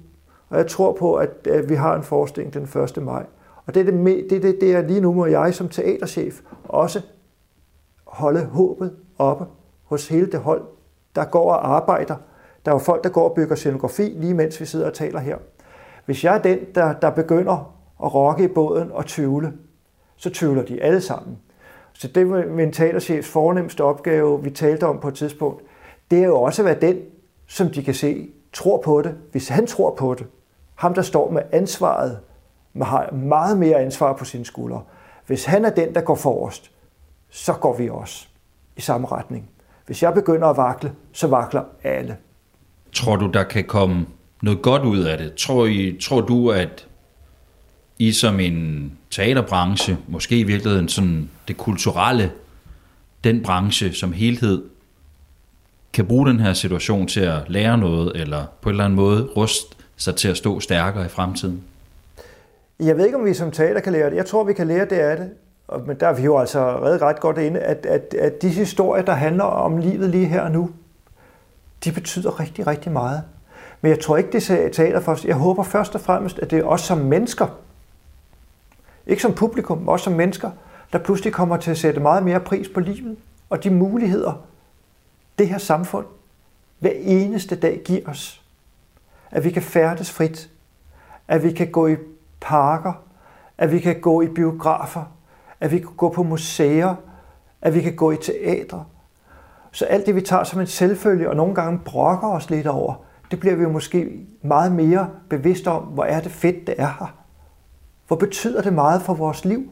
og 0.48 0.58
jeg 0.58 0.66
tror 0.66 0.92
på, 0.92 1.14
at, 1.14 1.46
at 1.46 1.68
vi 1.68 1.74
har 1.74 1.96
en 1.96 2.02
forestilling 2.02 2.54
den 2.54 2.82
1. 2.82 3.02
maj. 3.02 3.26
Og 3.66 3.74
det 3.74 3.80
er 3.80 3.84
det, 3.84 4.30
det, 4.30 4.36
er 4.36 4.40
det, 4.40 4.60
det 4.60 4.74
er 4.74 4.82
lige 4.82 5.00
nu 5.00 5.12
må 5.12 5.26
jeg 5.26 5.54
som 5.54 5.68
teaterchef 5.68 6.40
også 6.64 7.00
holde 8.04 8.44
håbet 8.44 8.96
oppe 9.18 9.46
hos 9.84 10.08
hele 10.08 10.26
det 10.26 10.40
hold, 10.40 10.62
der 11.14 11.24
går 11.24 11.52
og 11.52 11.76
arbejder. 11.76 12.16
Der 12.64 12.70
er 12.70 12.74
jo 12.74 12.78
folk, 12.78 13.04
der 13.04 13.10
går 13.10 13.28
og 13.28 13.34
bygger 13.34 13.54
scenografi, 13.54 14.02
lige 14.02 14.34
mens 14.34 14.60
vi 14.60 14.64
sidder 14.64 14.86
og 14.86 14.94
taler 14.94 15.20
her. 15.20 15.38
Hvis 16.06 16.24
jeg 16.24 16.34
er 16.34 16.42
den, 16.42 16.58
der, 16.74 16.92
der 16.92 17.10
begynder 17.10 17.74
at 18.04 18.14
rokke 18.14 18.44
i 18.44 18.48
båden 18.48 18.92
og 18.92 19.06
tvivle, 19.06 19.52
så 20.16 20.30
tvivler 20.30 20.62
de 20.62 20.82
alle 20.82 21.00
sammen. 21.00 21.38
Så 21.92 22.08
det 22.08 22.22
er 22.22 22.46
min 22.46 22.72
talerchefs 22.72 23.28
fornemmeste 23.28 23.84
opgave, 23.84 24.42
vi 24.42 24.50
talte 24.50 24.86
om 24.86 25.00
på 25.00 25.08
et 25.08 25.14
tidspunkt, 25.14 25.62
det 26.10 26.18
er 26.18 26.24
jo 26.24 26.42
også 26.42 26.62
at 26.62 26.66
være 26.66 26.80
den, 26.80 27.00
som 27.46 27.70
de 27.70 27.82
kan 27.82 27.94
se, 27.94 28.28
tror 28.52 28.82
på 28.82 29.02
det. 29.02 29.14
Hvis 29.32 29.48
han 29.48 29.66
tror 29.66 29.94
på 29.94 30.14
det, 30.14 30.26
ham 30.74 30.94
der 30.94 31.02
står 31.02 31.30
med 31.30 31.42
ansvaret, 31.52 32.18
man 32.72 32.88
har 32.88 33.12
meget 33.12 33.58
mere 33.58 33.76
ansvar 33.76 34.12
på 34.12 34.24
sine 34.24 34.44
skuldre. 34.44 34.82
Hvis 35.26 35.44
han 35.44 35.64
er 35.64 35.70
den, 35.70 35.94
der 35.94 36.00
går 36.00 36.14
forrest, 36.14 36.70
så 37.30 37.52
går 37.52 37.76
vi 37.76 37.88
også 37.88 38.26
i 38.76 38.80
samme 38.80 39.06
retning. 39.06 39.50
Hvis 39.86 40.02
jeg 40.02 40.14
begynder 40.14 40.48
at 40.48 40.56
vakle, 40.56 40.92
så 41.12 41.26
vakler 41.26 41.62
alle. 41.84 42.16
Tror 42.92 43.16
du, 43.16 43.26
der 43.26 43.44
kan 43.44 43.64
komme 43.64 44.06
noget 44.44 44.62
godt 44.62 44.82
ud 44.82 44.98
af 45.00 45.18
det? 45.18 45.34
Tror, 45.34 45.66
I, 45.66 45.98
tror 46.02 46.20
du, 46.20 46.50
at 46.50 46.86
I 47.98 48.12
som 48.12 48.40
en 48.40 48.92
teaterbranche, 49.10 49.98
måske 50.08 50.38
i 50.38 50.42
virkeligheden 50.42 50.88
sådan 50.88 51.30
det 51.48 51.56
kulturelle, 51.56 52.32
den 53.24 53.42
branche 53.42 53.92
som 53.92 54.12
helhed, 54.12 54.62
kan 55.92 56.06
bruge 56.06 56.26
den 56.28 56.40
her 56.40 56.52
situation 56.52 57.06
til 57.06 57.20
at 57.20 57.38
lære 57.48 57.78
noget, 57.78 58.12
eller 58.20 58.44
på 58.60 58.68
en 58.68 58.72
eller 58.72 58.84
anden 58.84 58.96
måde 58.96 59.22
ruste 59.36 59.76
sig 59.96 60.16
til 60.16 60.28
at 60.28 60.36
stå 60.36 60.60
stærkere 60.60 61.04
i 61.06 61.08
fremtiden? 61.08 61.62
Jeg 62.80 62.96
ved 62.96 63.04
ikke, 63.06 63.18
om 63.18 63.24
vi 63.24 63.34
som 63.34 63.50
teater 63.50 63.80
kan 63.80 63.92
lære 63.92 64.10
det. 64.10 64.16
Jeg 64.16 64.26
tror, 64.26 64.44
vi 64.44 64.52
kan 64.52 64.66
lære 64.66 64.84
det 64.84 64.96
af 64.96 65.16
det. 65.16 65.30
Og- 65.68 65.82
Men 65.86 65.96
der 66.00 66.06
er 66.08 66.14
vi 66.14 66.22
jo 66.22 66.38
altså 66.38 66.84
reddet 66.84 67.02
ret 67.02 67.20
godt 67.20 67.38
inde, 67.38 67.60
at, 67.60 67.86
at, 67.86 68.14
at 68.14 68.42
de 68.42 68.48
historier, 68.48 69.02
der 69.04 69.12
handler 69.12 69.44
om 69.44 69.76
livet 69.78 70.10
lige 70.10 70.26
her 70.26 70.40
og 70.40 70.50
nu, 70.50 70.70
de 71.84 71.92
betyder 71.92 72.40
rigtig, 72.40 72.66
rigtig 72.66 72.92
meget. 72.92 73.22
Men 73.84 73.90
jeg 73.90 74.00
tror 74.00 74.16
ikke, 74.16 74.32
det 74.32 74.50
er 74.50 74.68
teater 74.68 75.00
for 75.00 75.12
os. 75.12 75.24
Jeg 75.24 75.36
håber 75.36 75.62
først 75.62 75.94
og 75.94 76.00
fremmest, 76.00 76.38
at 76.38 76.50
det 76.50 76.58
er 76.58 76.64
os 76.64 76.80
som 76.80 76.98
mennesker, 76.98 77.46
ikke 79.06 79.22
som 79.22 79.34
publikum, 79.34 79.78
men 79.78 79.88
også 79.88 80.04
som 80.04 80.12
mennesker, 80.12 80.50
der 80.92 80.98
pludselig 80.98 81.32
kommer 81.32 81.56
til 81.56 81.70
at 81.70 81.78
sætte 81.78 82.00
meget 82.00 82.22
mere 82.22 82.40
pris 82.40 82.68
på 82.68 82.80
livet 82.80 83.16
og 83.50 83.64
de 83.64 83.70
muligheder, 83.70 84.32
det 85.38 85.48
her 85.48 85.58
samfund 85.58 86.06
hver 86.78 86.90
eneste 86.94 87.56
dag 87.56 87.80
giver 87.84 88.10
os. 88.10 88.42
At 89.30 89.44
vi 89.44 89.50
kan 89.50 89.62
færdes 89.62 90.10
frit, 90.10 90.50
at 91.28 91.42
vi 91.42 91.52
kan 91.52 91.70
gå 91.70 91.86
i 91.86 91.96
parker, 92.40 92.92
at 93.58 93.72
vi 93.72 93.78
kan 93.78 94.00
gå 94.00 94.22
i 94.22 94.28
biografer, 94.28 95.04
at 95.60 95.70
vi 95.70 95.78
kan 95.78 95.94
gå 95.96 96.08
på 96.08 96.22
museer, 96.22 96.94
at 97.62 97.74
vi 97.74 97.80
kan 97.80 97.96
gå 97.96 98.10
i 98.10 98.16
teatre. 98.16 98.84
Så 99.72 99.84
alt 99.84 100.06
det, 100.06 100.14
vi 100.14 100.20
tager 100.20 100.44
som 100.44 100.60
en 100.60 100.66
selvfølge, 100.66 101.30
og 101.30 101.36
nogle 101.36 101.54
gange 101.54 101.80
brokker 101.84 102.28
os 102.28 102.50
lidt 102.50 102.66
over, 102.66 102.94
det 103.34 103.40
bliver 103.40 103.56
vi 103.56 103.62
jo 103.62 103.68
måske 103.68 104.26
meget 104.42 104.72
mere 104.72 105.10
bevidst 105.28 105.66
om, 105.66 105.82
hvor 105.82 106.04
er 106.04 106.20
det 106.20 106.32
fedt, 106.32 106.66
det 106.66 106.74
er 106.78 106.96
her. 106.98 107.16
Hvor 108.06 108.16
betyder 108.16 108.62
det 108.62 108.72
meget 108.72 109.02
for 109.02 109.14
vores 109.14 109.44
liv? 109.44 109.70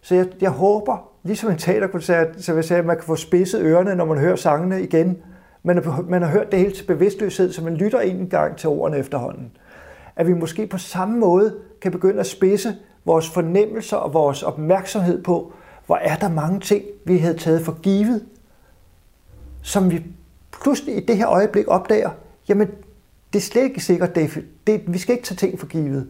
Så 0.00 0.14
jeg, 0.14 0.26
jeg 0.40 0.50
håber, 0.50 1.08
ligesom 1.22 1.50
en 1.50 1.58
teaterkoncert, 1.58 2.28
så 2.38 2.52
vil 2.52 2.56
jeg 2.56 2.64
sige, 2.64 2.78
at 2.78 2.84
man 2.84 2.96
kan 2.96 3.04
få 3.04 3.16
spidset 3.16 3.60
ørerne, 3.60 3.94
når 3.94 4.04
man 4.04 4.18
hører 4.18 4.36
sangene 4.36 4.82
igen. 4.82 5.18
Man 5.62 5.78
er, 5.78 6.04
man 6.08 6.22
har 6.22 6.28
hørt 6.28 6.52
det 6.52 6.58
helt 6.58 6.74
til 6.74 6.84
bevidstløshed, 6.86 7.52
så 7.52 7.64
man 7.64 7.74
lytter 7.74 8.00
en 8.00 8.28
gang 8.28 8.56
til 8.56 8.68
ordene 8.68 8.98
efterhånden. 8.98 9.50
At 10.16 10.26
vi 10.26 10.34
måske 10.34 10.66
på 10.66 10.78
samme 10.78 11.18
måde 11.18 11.56
kan 11.80 11.92
begynde 11.92 12.20
at 12.20 12.26
spidse 12.26 12.76
vores 13.04 13.30
fornemmelser 13.30 13.96
og 13.96 14.14
vores 14.14 14.42
opmærksomhed 14.42 15.22
på, 15.22 15.52
hvor 15.86 15.96
er 15.96 16.16
der 16.16 16.28
mange 16.28 16.60
ting, 16.60 16.84
vi 17.04 17.18
havde 17.18 17.38
taget 17.38 17.62
for 17.62 17.72
givet, 17.82 18.26
som 19.62 19.90
vi 19.90 20.06
pludselig 20.62 20.96
i 20.96 21.00
det 21.00 21.16
her 21.16 21.28
øjeblik 21.28 21.68
opdager, 21.68 22.10
jamen 22.48 22.68
det 23.32 23.38
er 23.38 23.42
slet 23.42 23.62
ikke 23.62 23.80
sikkert, 23.80 24.14
det 24.14 24.44
det, 24.66 24.82
vi 24.86 24.98
skal 24.98 25.14
ikke 25.14 25.24
tage 25.24 25.36
ting 25.36 25.60
for 25.60 25.66
givet. 25.66 26.08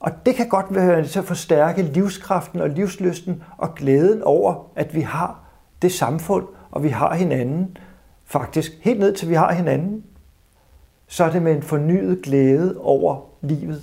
Og 0.00 0.10
det 0.26 0.34
kan 0.34 0.48
godt 0.48 0.74
være 0.74 1.06
til 1.06 1.18
at 1.18 1.24
forstærke 1.24 1.82
livskraften 1.82 2.60
og 2.60 2.70
livslysten 2.70 3.42
og 3.58 3.74
glæden 3.74 4.22
over, 4.22 4.70
at 4.76 4.94
vi 4.94 5.00
har 5.00 5.42
det 5.82 5.92
samfund, 5.92 6.46
og 6.70 6.82
vi 6.82 6.88
har 6.88 7.14
hinanden. 7.14 7.76
Faktisk 8.24 8.72
helt 8.80 9.00
ned 9.00 9.14
til 9.14 9.28
vi 9.28 9.34
har 9.34 9.52
hinanden. 9.52 10.04
Så 11.06 11.24
er 11.24 11.30
det 11.30 11.42
med 11.42 11.52
en 11.52 11.62
fornyet 11.62 12.22
glæde 12.22 12.76
over 12.78 13.20
livet. 13.40 13.82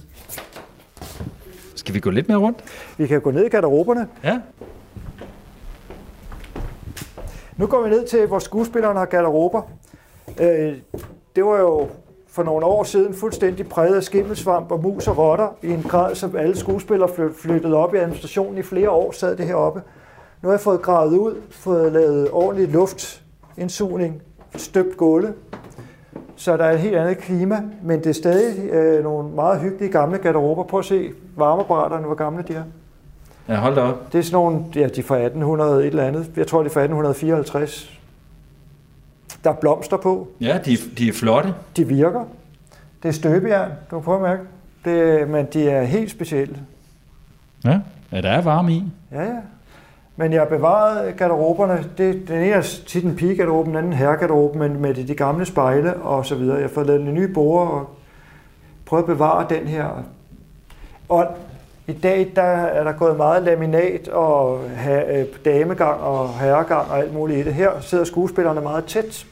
Skal 1.75 1.93
vi 1.93 1.99
gå 1.99 2.09
lidt 2.09 2.27
mere 2.27 2.37
rundt? 2.37 2.63
Vi 2.97 3.07
kan 3.07 3.21
gå 3.21 3.31
ned 3.31 3.45
i 3.45 3.49
garderoberne. 3.49 4.07
Ja. 4.23 4.39
Nu 7.57 7.67
går 7.67 7.83
vi 7.83 7.89
ned 7.89 8.07
til, 8.07 8.27
hvor 8.27 8.39
skuespillerne 8.39 8.99
har 8.99 9.05
garderober. 9.05 9.61
Øh, 10.39 10.77
det 11.37 11.45
var 11.45 11.59
jo 11.59 11.87
for 12.27 12.43
nogle 12.43 12.65
år 12.65 12.83
siden 12.83 13.13
fuldstændig 13.13 13.69
præget 13.69 13.95
af 13.95 14.03
skimmelsvamp 14.03 14.71
og 14.71 14.83
mus 14.83 15.07
og 15.07 15.17
rotter 15.17 15.47
i 15.61 15.71
en 15.71 15.83
grad, 15.83 16.15
som 16.15 16.35
alle 16.35 16.57
skuespillere 16.57 17.09
fly- 17.15 17.33
flyttede 17.41 17.75
op 17.75 17.93
i 17.93 17.97
administrationen 17.97 18.57
i 18.57 18.61
flere 18.61 18.89
år, 18.89 19.11
sad 19.11 19.35
det 19.35 19.45
heroppe. 19.45 19.81
Nu 20.41 20.49
har 20.49 20.53
jeg 20.53 20.59
fået 20.59 20.81
gravet 20.81 21.17
ud, 21.17 21.35
fået 21.51 21.91
lavet 21.91 22.29
ordentlig 22.31 22.67
luftindsugning, 22.67 24.21
støbt 24.55 24.97
gulve, 24.97 25.33
så 26.35 26.57
der 26.57 26.63
er 26.63 26.71
et 26.71 26.79
helt 26.79 26.95
andet 26.95 27.17
klima, 27.17 27.61
men 27.83 27.99
det 27.99 28.07
er 28.07 28.13
stadig 28.13 28.69
øh, 28.69 29.03
nogle 29.03 29.29
meget 29.29 29.59
hyggelige 29.61 29.91
gamle 29.91 30.17
garderober. 30.17 30.63
Prøv 30.63 30.79
at 30.79 30.85
se 30.85 31.09
varmeapparaterne, 31.35 32.05
hvor 32.05 32.15
gamle 32.15 32.43
de 32.47 32.53
er. 32.53 32.63
Ja, 33.49 33.55
hold 33.55 33.75
da 33.75 33.81
op. 33.81 34.13
Det 34.13 34.19
er 34.19 34.23
sådan 34.23 34.33
nogle, 34.33 34.59
ja, 34.75 34.87
de 34.87 34.99
er 34.99 35.03
fra 35.03 35.15
1800 35.15 35.79
et 35.79 35.85
eller 35.87 36.03
andet. 36.03 36.31
Jeg 36.37 36.47
tror, 36.47 36.59
de 36.59 36.65
er 36.65 36.69
fra 36.69 36.81
1854. 36.81 37.96
Der 39.47 39.53
er 39.53 39.57
blomster 39.57 39.97
på. 39.97 40.27
Ja, 40.41 40.59
de, 40.65 40.77
de 40.97 41.07
er 41.07 41.13
flotte. 41.13 41.53
De 41.77 41.87
virker. 41.87 42.25
Det 43.03 43.09
er 43.09 43.13
støbejern, 43.13 43.69
du 43.91 43.95
kan 43.95 44.03
prøve 44.03 44.15
at 44.15 44.21
mærke. 44.21 44.41
Det, 44.85 45.29
men 45.29 45.47
de 45.53 45.69
er 45.69 45.83
helt 45.83 46.11
specielle. 46.11 46.57
Ja, 47.65 47.79
ja 48.11 48.21
der 48.21 48.29
er 48.29 48.41
varme 48.41 48.73
i. 48.73 48.83
Ja, 49.11 49.23
ja. 49.23 49.37
Men 50.15 50.33
jeg 50.33 50.41
har 50.41 50.47
bevaret 50.47 51.17
garderoberne. 51.17 51.85
Det, 51.97 52.27
den 52.27 52.35
ene 52.35 52.51
er 52.51 52.61
tit 52.61 53.03
en 53.03 53.15
pigegarderobe, 53.15 53.69
den 53.69 53.77
anden 53.77 53.91
en 53.91 53.97
herregarderobe, 53.97 54.59
men 54.59 54.81
med 54.81 54.93
de, 54.93 55.07
de 55.07 55.15
gamle 55.15 55.45
spejle 55.45 55.95
og 55.95 56.25
så 56.25 56.35
videre. 56.35 56.55
Jeg 56.55 56.63
har 56.63 56.73
fået 56.73 56.87
lavet 56.87 57.01
en 57.01 57.13
nye 57.13 57.27
borde 57.27 57.71
og 57.71 57.89
prøvet 58.85 59.03
at 59.03 59.07
bevare 59.07 59.45
den 59.49 59.67
her 59.67 60.03
ånd. 61.09 61.29
I 61.87 61.93
dag 61.93 62.31
der 62.35 62.41
er 62.41 62.83
der 62.83 62.91
gået 62.91 63.17
meget 63.17 63.43
laminat 63.43 64.07
og 64.07 64.69
ha, 64.75 65.19
øh, 65.19 65.25
damegang 65.45 66.01
og 66.01 66.39
herregang 66.39 66.91
og 66.91 66.97
alt 66.97 67.13
muligt 67.13 67.39
i 67.39 67.43
det. 67.43 67.53
Her 67.53 67.71
sidder 67.81 68.03
skuespillerne 68.03 68.61
meget 68.61 68.85
tæt. 68.85 69.25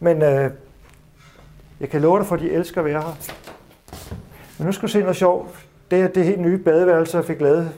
Men 0.00 0.22
øh, 0.22 0.50
jeg 1.80 1.88
kan 1.88 2.00
love 2.00 2.18
dig 2.18 2.26
for, 2.26 2.34
at 2.34 2.40
de 2.40 2.50
elsker 2.50 2.80
at 2.80 2.84
være 2.84 3.00
her. 3.00 3.32
Men 4.58 4.66
nu 4.66 4.72
skal 4.72 4.86
du 4.86 4.92
se 4.92 5.00
noget 5.00 5.16
sjovt. 5.16 5.66
Det 5.90 6.00
er 6.00 6.08
det 6.08 6.24
helt 6.24 6.40
nye 6.40 6.58
badeværelse, 6.58 7.16
jeg 7.16 7.24
fik 7.24 7.40
lavet. 7.40 7.70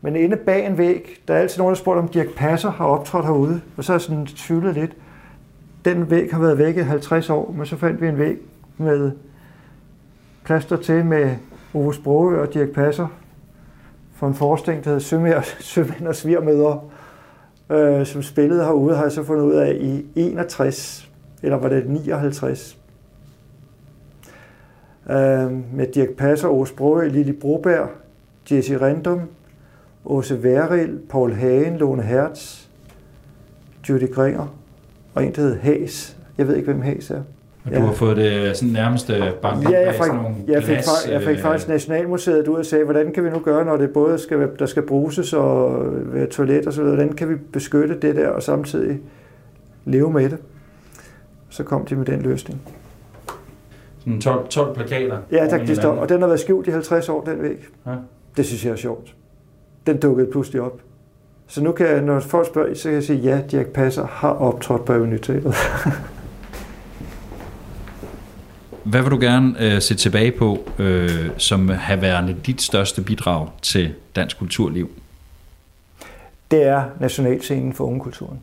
Men 0.00 0.16
inde 0.16 0.36
bag 0.36 0.66
en 0.66 0.78
væg, 0.78 1.22
der 1.28 1.34
er 1.34 1.38
altid 1.38 1.58
nogen, 1.58 1.74
der 1.74 1.80
spurgte, 1.80 1.98
om 1.98 2.08
Dirk 2.08 2.28
Passer 2.36 2.70
har 2.70 2.84
optrådt 2.84 3.24
herude. 3.24 3.60
Og 3.76 3.84
så 3.84 3.92
er 3.92 3.94
jeg 3.94 4.00
sådan 4.00 4.26
tvivlet 4.26 4.74
lidt. 4.74 4.96
Den 5.84 6.10
væg 6.10 6.28
har 6.32 6.38
været 6.38 6.58
væk 6.58 6.76
i 6.76 6.80
50 6.80 7.30
år, 7.30 7.54
men 7.56 7.66
så 7.66 7.76
fandt 7.76 8.00
vi 8.00 8.08
en 8.08 8.18
væg 8.18 8.36
med 8.76 9.12
plaster 10.44 10.76
til 10.76 11.04
med 11.04 11.36
Ove 11.74 11.94
Sprogø 11.94 12.40
og 12.40 12.54
Dirk 12.54 12.68
Passer 12.68 13.06
for 14.14 14.28
en 14.28 14.34
forestilling, 14.34 14.84
der 14.84 14.90
hedder 14.90 15.42
Sømænd, 15.60 16.06
og 16.06 16.14
Svirmøder, 16.22 16.90
øh, 17.70 18.06
som 18.06 18.22
spillede 18.22 18.64
herude, 18.64 18.96
har 18.96 19.02
jeg 19.02 19.12
så 19.12 19.24
fundet 19.24 19.44
ud 19.44 19.54
af 19.54 19.76
i 19.80 20.06
61, 20.16 21.11
eller 21.42 21.56
var 21.56 21.68
det 21.68 21.90
59. 21.90 22.78
Øh, 25.10 25.16
med 25.74 25.86
Dirk 25.94 26.08
Passer, 26.08 26.48
Ove 26.48 26.66
Sprogø, 26.66 27.08
Lili 27.08 27.32
Broberg, 27.32 27.88
Jesse 28.50 28.80
Rendum, 28.80 29.20
Åse 30.04 30.42
Værrild, 30.42 30.98
Paul 31.10 31.32
Hagen, 31.32 31.76
Lone 31.76 32.02
Hertz, 32.02 32.66
Judy 33.88 34.14
Gringer 34.14 34.54
og 35.14 35.24
en, 35.24 35.32
der 35.32 35.42
hed 35.42 35.58
Hæs. 35.58 36.16
Jeg 36.38 36.48
ved 36.48 36.56
ikke, 36.56 36.72
hvem 36.72 36.82
Hæs 36.82 37.10
er. 37.10 37.22
Og 37.64 37.72
du 37.72 37.80
har 37.80 37.92
fået 37.92 38.16
det 38.16 38.56
sådan 38.56 38.72
nærmest 38.72 39.10
øh, 39.10 39.32
banket 39.42 39.70
Ja, 39.70 39.80
jeg 39.80 39.94
fik, 39.94 40.02
sådan 40.02 40.16
nogle 40.16 40.34
jeg, 40.48 40.62
fik, 40.62 40.74
glas, 40.74 41.08
jeg 41.10 41.22
fik 41.22 41.36
øh, 41.36 41.42
faktisk 41.42 41.68
Nationalmuseet 41.68 42.48
ud 42.48 42.58
og 42.58 42.66
sagde, 42.66 42.84
hvordan 42.84 43.12
kan 43.12 43.24
vi 43.24 43.30
nu 43.30 43.38
gøre, 43.38 43.64
når 43.64 43.76
det 43.76 43.90
både 43.90 44.18
skal, 44.18 44.48
der 44.58 44.66
skal 44.66 44.82
bruses 44.82 45.32
og 45.32 45.84
være 45.92 46.26
toilet 46.26 46.66
og 46.66 46.72
så 46.72 46.82
videre, 46.82 46.96
hvordan 46.96 47.16
kan 47.16 47.28
vi 47.28 47.34
beskytte 47.52 48.00
det 48.00 48.16
der 48.16 48.28
og 48.28 48.42
samtidig 48.42 49.00
leve 49.84 50.12
med 50.12 50.30
det? 50.30 50.38
Så 51.52 51.62
kom 51.62 51.86
de 51.86 51.94
med 51.94 52.06
den 52.06 52.22
løsning. 52.22 52.60
Sådan 53.98 54.20
12, 54.20 54.48
12 54.48 54.74
plakater. 54.74 55.18
Ja, 55.32 55.46
der, 55.50 55.62
i 55.62 55.66
de 55.66 55.76
står, 55.76 55.92
og 55.92 56.08
den 56.08 56.20
har 56.20 56.28
været 56.28 56.40
skjult 56.40 56.66
i 56.66 56.70
50 56.70 57.08
år, 57.08 57.24
den 57.24 57.42
væg. 57.42 57.66
Ja. 57.86 57.94
Det 58.36 58.46
synes 58.46 58.64
jeg 58.64 58.72
er 58.72 58.76
sjovt. 58.76 59.14
Den 59.86 60.00
dukkede 60.00 60.30
pludselig 60.30 60.60
op. 60.60 60.80
Så 61.46 61.62
nu 61.62 61.72
kan 61.72 61.86
jeg, 61.86 62.02
når 62.02 62.20
folk 62.20 62.46
spørger, 62.46 62.74
så 62.74 62.82
kan 62.82 62.92
jeg 62.92 63.02
sige, 63.02 63.18
ja, 63.18 63.40
Dirk 63.50 63.66
Passer 63.66 64.06
har 64.06 64.32
optrådt 64.32 64.84
på 64.84 64.92
Avenue 64.92 65.18
Hvad 68.84 69.02
vil 69.02 69.10
du 69.10 69.18
gerne 69.20 69.74
øh, 69.74 69.80
se 69.80 69.94
tilbage 69.94 70.32
på, 70.32 70.58
øh, 70.78 71.30
som 71.36 71.68
har 71.68 71.96
været 71.96 72.36
dit 72.46 72.62
største 72.62 73.02
bidrag 73.02 73.48
til 73.62 73.94
dansk 74.16 74.38
kulturliv? 74.38 74.90
det 76.52 76.62
er 76.62 76.84
nationalscenen 77.00 77.72
for 77.72 77.84
ungekulturen. 77.84 78.40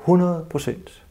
100 0.00 0.46
procent. 0.50 1.02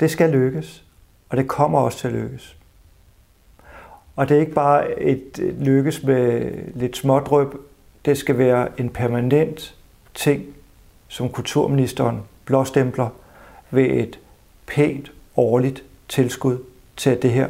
Det 0.00 0.10
skal 0.10 0.30
lykkes, 0.30 0.84
og 1.28 1.36
det 1.36 1.48
kommer 1.48 1.78
også 1.78 1.98
til 1.98 2.08
at 2.08 2.14
lykkes. 2.14 2.56
Og 4.16 4.28
det 4.28 4.36
er 4.36 4.40
ikke 4.40 4.52
bare 4.52 5.00
et 5.00 5.54
lykkes 5.58 6.02
med 6.02 6.52
lidt 6.74 6.96
smådrøb. 6.96 7.48
Det 8.04 8.18
skal 8.18 8.38
være 8.38 8.80
en 8.80 8.90
permanent 8.90 9.74
ting, 10.14 10.44
som 11.08 11.28
kulturministeren 11.28 12.22
blåstempler 12.44 13.08
ved 13.70 13.84
et 13.84 14.18
pænt 14.66 15.12
årligt 15.36 15.84
tilskud 16.08 16.58
til, 16.96 17.10
at 17.10 17.22
det 17.22 17.30
her 17.30 17.48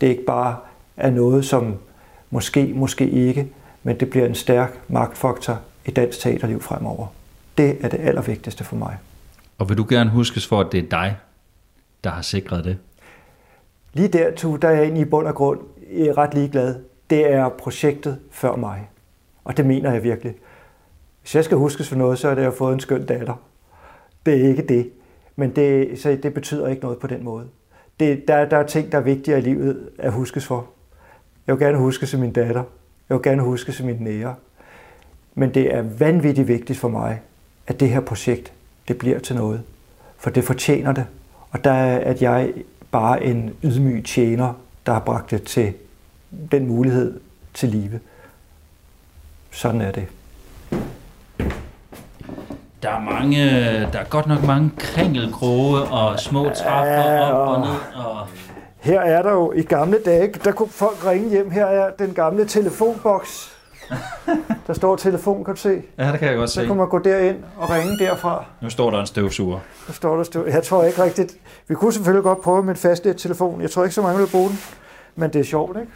det 0.00 0.06
ikke 0.06 0.24
bare 0.24 0.56
er 0.96 1.10
noget, 1.10 1.44
som 1.44 1.78
måske, 2.30 2.72
måske 2.74 3.10
ikke, 3.10 3.48
men 3.82 4.00
det 4.00 4.10
bliver 4.10 4.26
en 4.26 4.34
stærk 4.34 4.80
magtfaktor 4.88 5.60
i 5.86 5.90
dansk 5.90 6.20
teaterliv 6.20 6.60
fremover. 6.60 7.06
Det 7.58 7.84
er 7.84 7.88
det 7.88 8.00
allervigtigste 8.00 8.64
for 8.64 8.76
mig. 8.76 8.96
Og 9.58 9.68
vil 9.68 9.76
du 9.76 9.86
gerne 9.88 10.10
huskes 10.10 10.46
for, 10.46 10.60
at 10.60 10.72
det 10.72 10.84
er 10.84 10.88
dig, 10.88 11.16
der 12.04 12.10
har 12.10 12.22
sikret 12.22 12.64
det? 12.64 12.78
Lige 13.92 14.08
der, 14.08 14.34
Tue, 14.34 14.58
der 14.58 14.68
er 14.68 14.72
jeg 14.72 14.82
egentlig 14.82 15.02
i 15.02 15.10
bund 15.10 15.26
og 15.26 15.34
grund 15.34 15.60
ret 16.16 16.34
ligeglad. 16.34 16.74
Det 17.10 17.32
er 17.32 17.48
projektet 17.48 18.18
før 18.30 18.56
mig. 18.56 18.88
Og 19.44 19.56
det 19.56 19.66
mener 19.66 19.92
jeg 19.92 20.02
virkelig. 20.02 20.34
Hvis 21.20 21.34
jeg 21.34 21.44
skal 21.44 21.56
huskes 21.56 21.88
for 21.88 21.96
noget, 21.96 22.18
så 22.18 22.28
er 22.28 22.30
det, 22.30 22.38
at 22.38 22.42
jeg 22.42 22.50
har 22.50 22.56
fået 22.56 22.74
en 22.74 22.80
skøn 22.80 23.06
datter. 23.06 23.34
Det 24.26 24.44
er 24.44 24.48
ikke 24.48 24.62
det. 24.62 24.90
Men 25.36 25.56
det, 25.56 25.98
så 26.00 26.18
det 26.22 26.34
betyder 26.34 26.68
ikke 26.68 26.82
noget 26.82 26.98
på 26.98 27.06
den 27.06 27.24
måde. 27.24 27.46
Det, 28.00 28.28
der, 28.28 28.44
der 28.44 28.56
er 28.56 28.66
ting, 28.66 28.92
der 28.92 28.98
er 28.98 29.02
vigtigere 29.02 29.38
i 29.38 29.42
livet 29.42 29.88
at 29.98 30.12
huskes 30.12 30.46
for. 30.46 30.66
Jeg 31.46 31.54
vil 31.54 31.66
gerne 31.66 31.78
huske 31.78 32.06
som 32.06 32.20
min 32.20 32.32
datter. 32.32 32.64
Jeg 33.08 33.16
vil 33.16 33.22
gerne 33.22 33.42
huske 33.42 33.72
som 33.72 33.86
min 33.86 33.96
nære. 34.00 34.34
Men 35.34 35.54
det 35.54 35.74
er 35.74 35.82
vanvittigt 35.82 36.48
vigtigt 36.48 36.78
for 36.78 36.88
mig, 36.88 37.20
at 37.66 37.80
det 37.80 37.88
her 37.88 38.00
projekt, 38.00 38.52
det 38.88 38.98
bliver 38.98 39.18
til 39.18 39.36
noget. 39.36 39.62
For 40.18 40.30
det 40.30 40.44
fortjener 40.44 40.92
det. 40.92 41.06
Og 41.50 41.64
der 41.64 41.72
er, 41.72 41.98
at 41.98 42.22
jeg 42.22 42.52
bare 42.90 43.24
en 43.24 43.54
ydmyg 43.64 44.04
tjener, 44.04 44.52
der 44.86 44.92
har 44.92 45.00
bragt 45.00 45.30
det 45.30 45.42
til 45.42 45.72
den 46.50 46.66
mulighed 46.66 47.20
til 47.54 47.68
live. 47.68 48.00
Sådan 49.50 49.80
er 49.80 49.90
det. 49.90 50.06
Der 52.82 52.90
er 52.90 53.00
mange, 53.00 53.38
der 53.92 53.98
er 53.98 54.04
godt 54.04 54.26
nok 54.26 54.42
mange 54.46 54.70
kringelkroge 54.78 55.80
og 55.80 56.20
små 56.20 56.50
trapper 56.50 56.92
Ja, 56.92 57.32
op 57.32 57.48
og 57.48 57.60
ned. 57.60 58.04
Og... 58.04 58.26
Her 58.80 59.00
er 59.00 59.22
der 59.22 59.32
jo 59.32 59.52
i 59.52 59.62
gamle 59.62 59.98
dage, 60.04 60.32
der 60.44 60.52
kunne 60.52 60.68
folk 60.68 61.06
ringe 61.06 61.30
hjem. 61.30 61.50
Her 61.50 61.66
er 61.66 61.90
den 61.90 62.14
gamle 62.14 62.46
telefonboks. 62.46 63.56
Der 64.66 64.72
står 64.72 64.96
telefon, 64.96 65.44
kan 65.44 65.54
du 65.54 65.60
se. 65.60 65.82
Ja, 65.98 66.12
det 66.12 66.18
kan 66.18 66.28
jeg 66.28 66.36
godt 66.36 66.50
Så 66.50 66.60
se. 66.60 66.66
kunne 66.66 66.78
man 66.78 66.88
gå 66.88 66.98
derind 66.98 67.36
og 67.56 67.70
ringe 67.70 67.98
derfra. 67.98 68.44
Nu 68.62 68.70
står 68.70 68.90
der 68.90 69.00
en 69.00 69.06
støvsuger. 69.06 69.58
Der 69.86 69.92
står 69.92 70.16
der 70.16 70.24
støv. 70.24 70.46
Jeg 70.48 70.62
tror 70.62 70.84
ikke 70.84 71.02
rigtigt. 71.04 71.36
Vi 71.68 71.74
kunne 71.74 71.92
selvfølgelig 71.92 72.22
godt 72.22 72.40
prøve 72.42 72.62
med 72.62 72.70
en 72.70 72.76
fastnet 72.76 73.16
telefon. 73.16 73.60
Jeg 73.60 73.70
tror 73.70 73.82
ikke 73.84 73.94
så 73.94 74.02
mange 74.02 74.18
vil 74.18 74.26
bruge 74.30 74.48
den. 74.48 74.58
Men 75.16 75.30
det 75.32 75.40
er 75.40 75.44
sjovt, 75.44 75.76
ikke? 75.80 75.92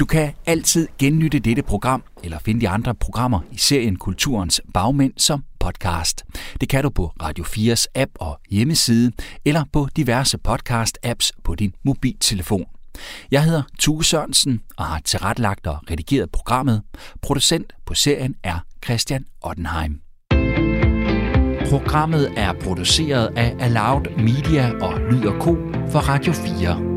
Du 0.00 0.04
kan 0.04 0.32
altid 0.46 0.88
genlytte 0.98 1.38
dette 1.38 1.62
program 1.62 2.02
eller 2.24 2.38
finde 2.38 2.60
de 2.60 2.68
andre 2.68 2.94
programmer 2.94 3.40
i 3.50 3.58
serien 3.58 3.96
Kulturens 3.96 4.60
Bagmænd 4.74 5.12
som 5.16 5.42
podcast. 5.60 6.24
Det 6.60 6.68
kan 6.68 6.82
du 6.84 6.90
på 6.90 7.10
Radio 7.22 7.44
4's 7.44 7.84
app 7.94 8.10
og 8.20 8.38
hjemmeside 8.50 9.12
eller 9.44 9.64
på 9.72 9.88
diverse 9.96 10.38
podcast-apps 10.48 11.30
på 11.44 11.54
din 11.54 11.74
mobiltelefon. 11.84 12.64
Jeg 13.30 13.44
hedder 13.44 13.62
Tue 13.78 14.04
Sørensen 14.04 14.60
og 14.76 14.84
har 14.84 15.00
tilrettelagt 15.04 15.66
og 15.66 15.78
redigeret 15.90 16.30
programmet. 16.30 16.82
Producent 17.22 17.72
på 17.86 17.94
serien 17.94 18.34
er 18.42 18.58
Christian 18.84 19.24
Ottenheim. 19.42 20.00
Programmet 21.70 22.32
er 22.36 22.52
produceret 22.52 23.32
af 23.36 23.56
Aloud 23.60 24.16
Media 24.16 24.72
og 24.80 25.00
Lyd 25.00 25.26
og 25.26 25.42
Co. 25.42 25.56
for 25.90 25.98
Radio 25.98 26.32
4. 26.32 26.89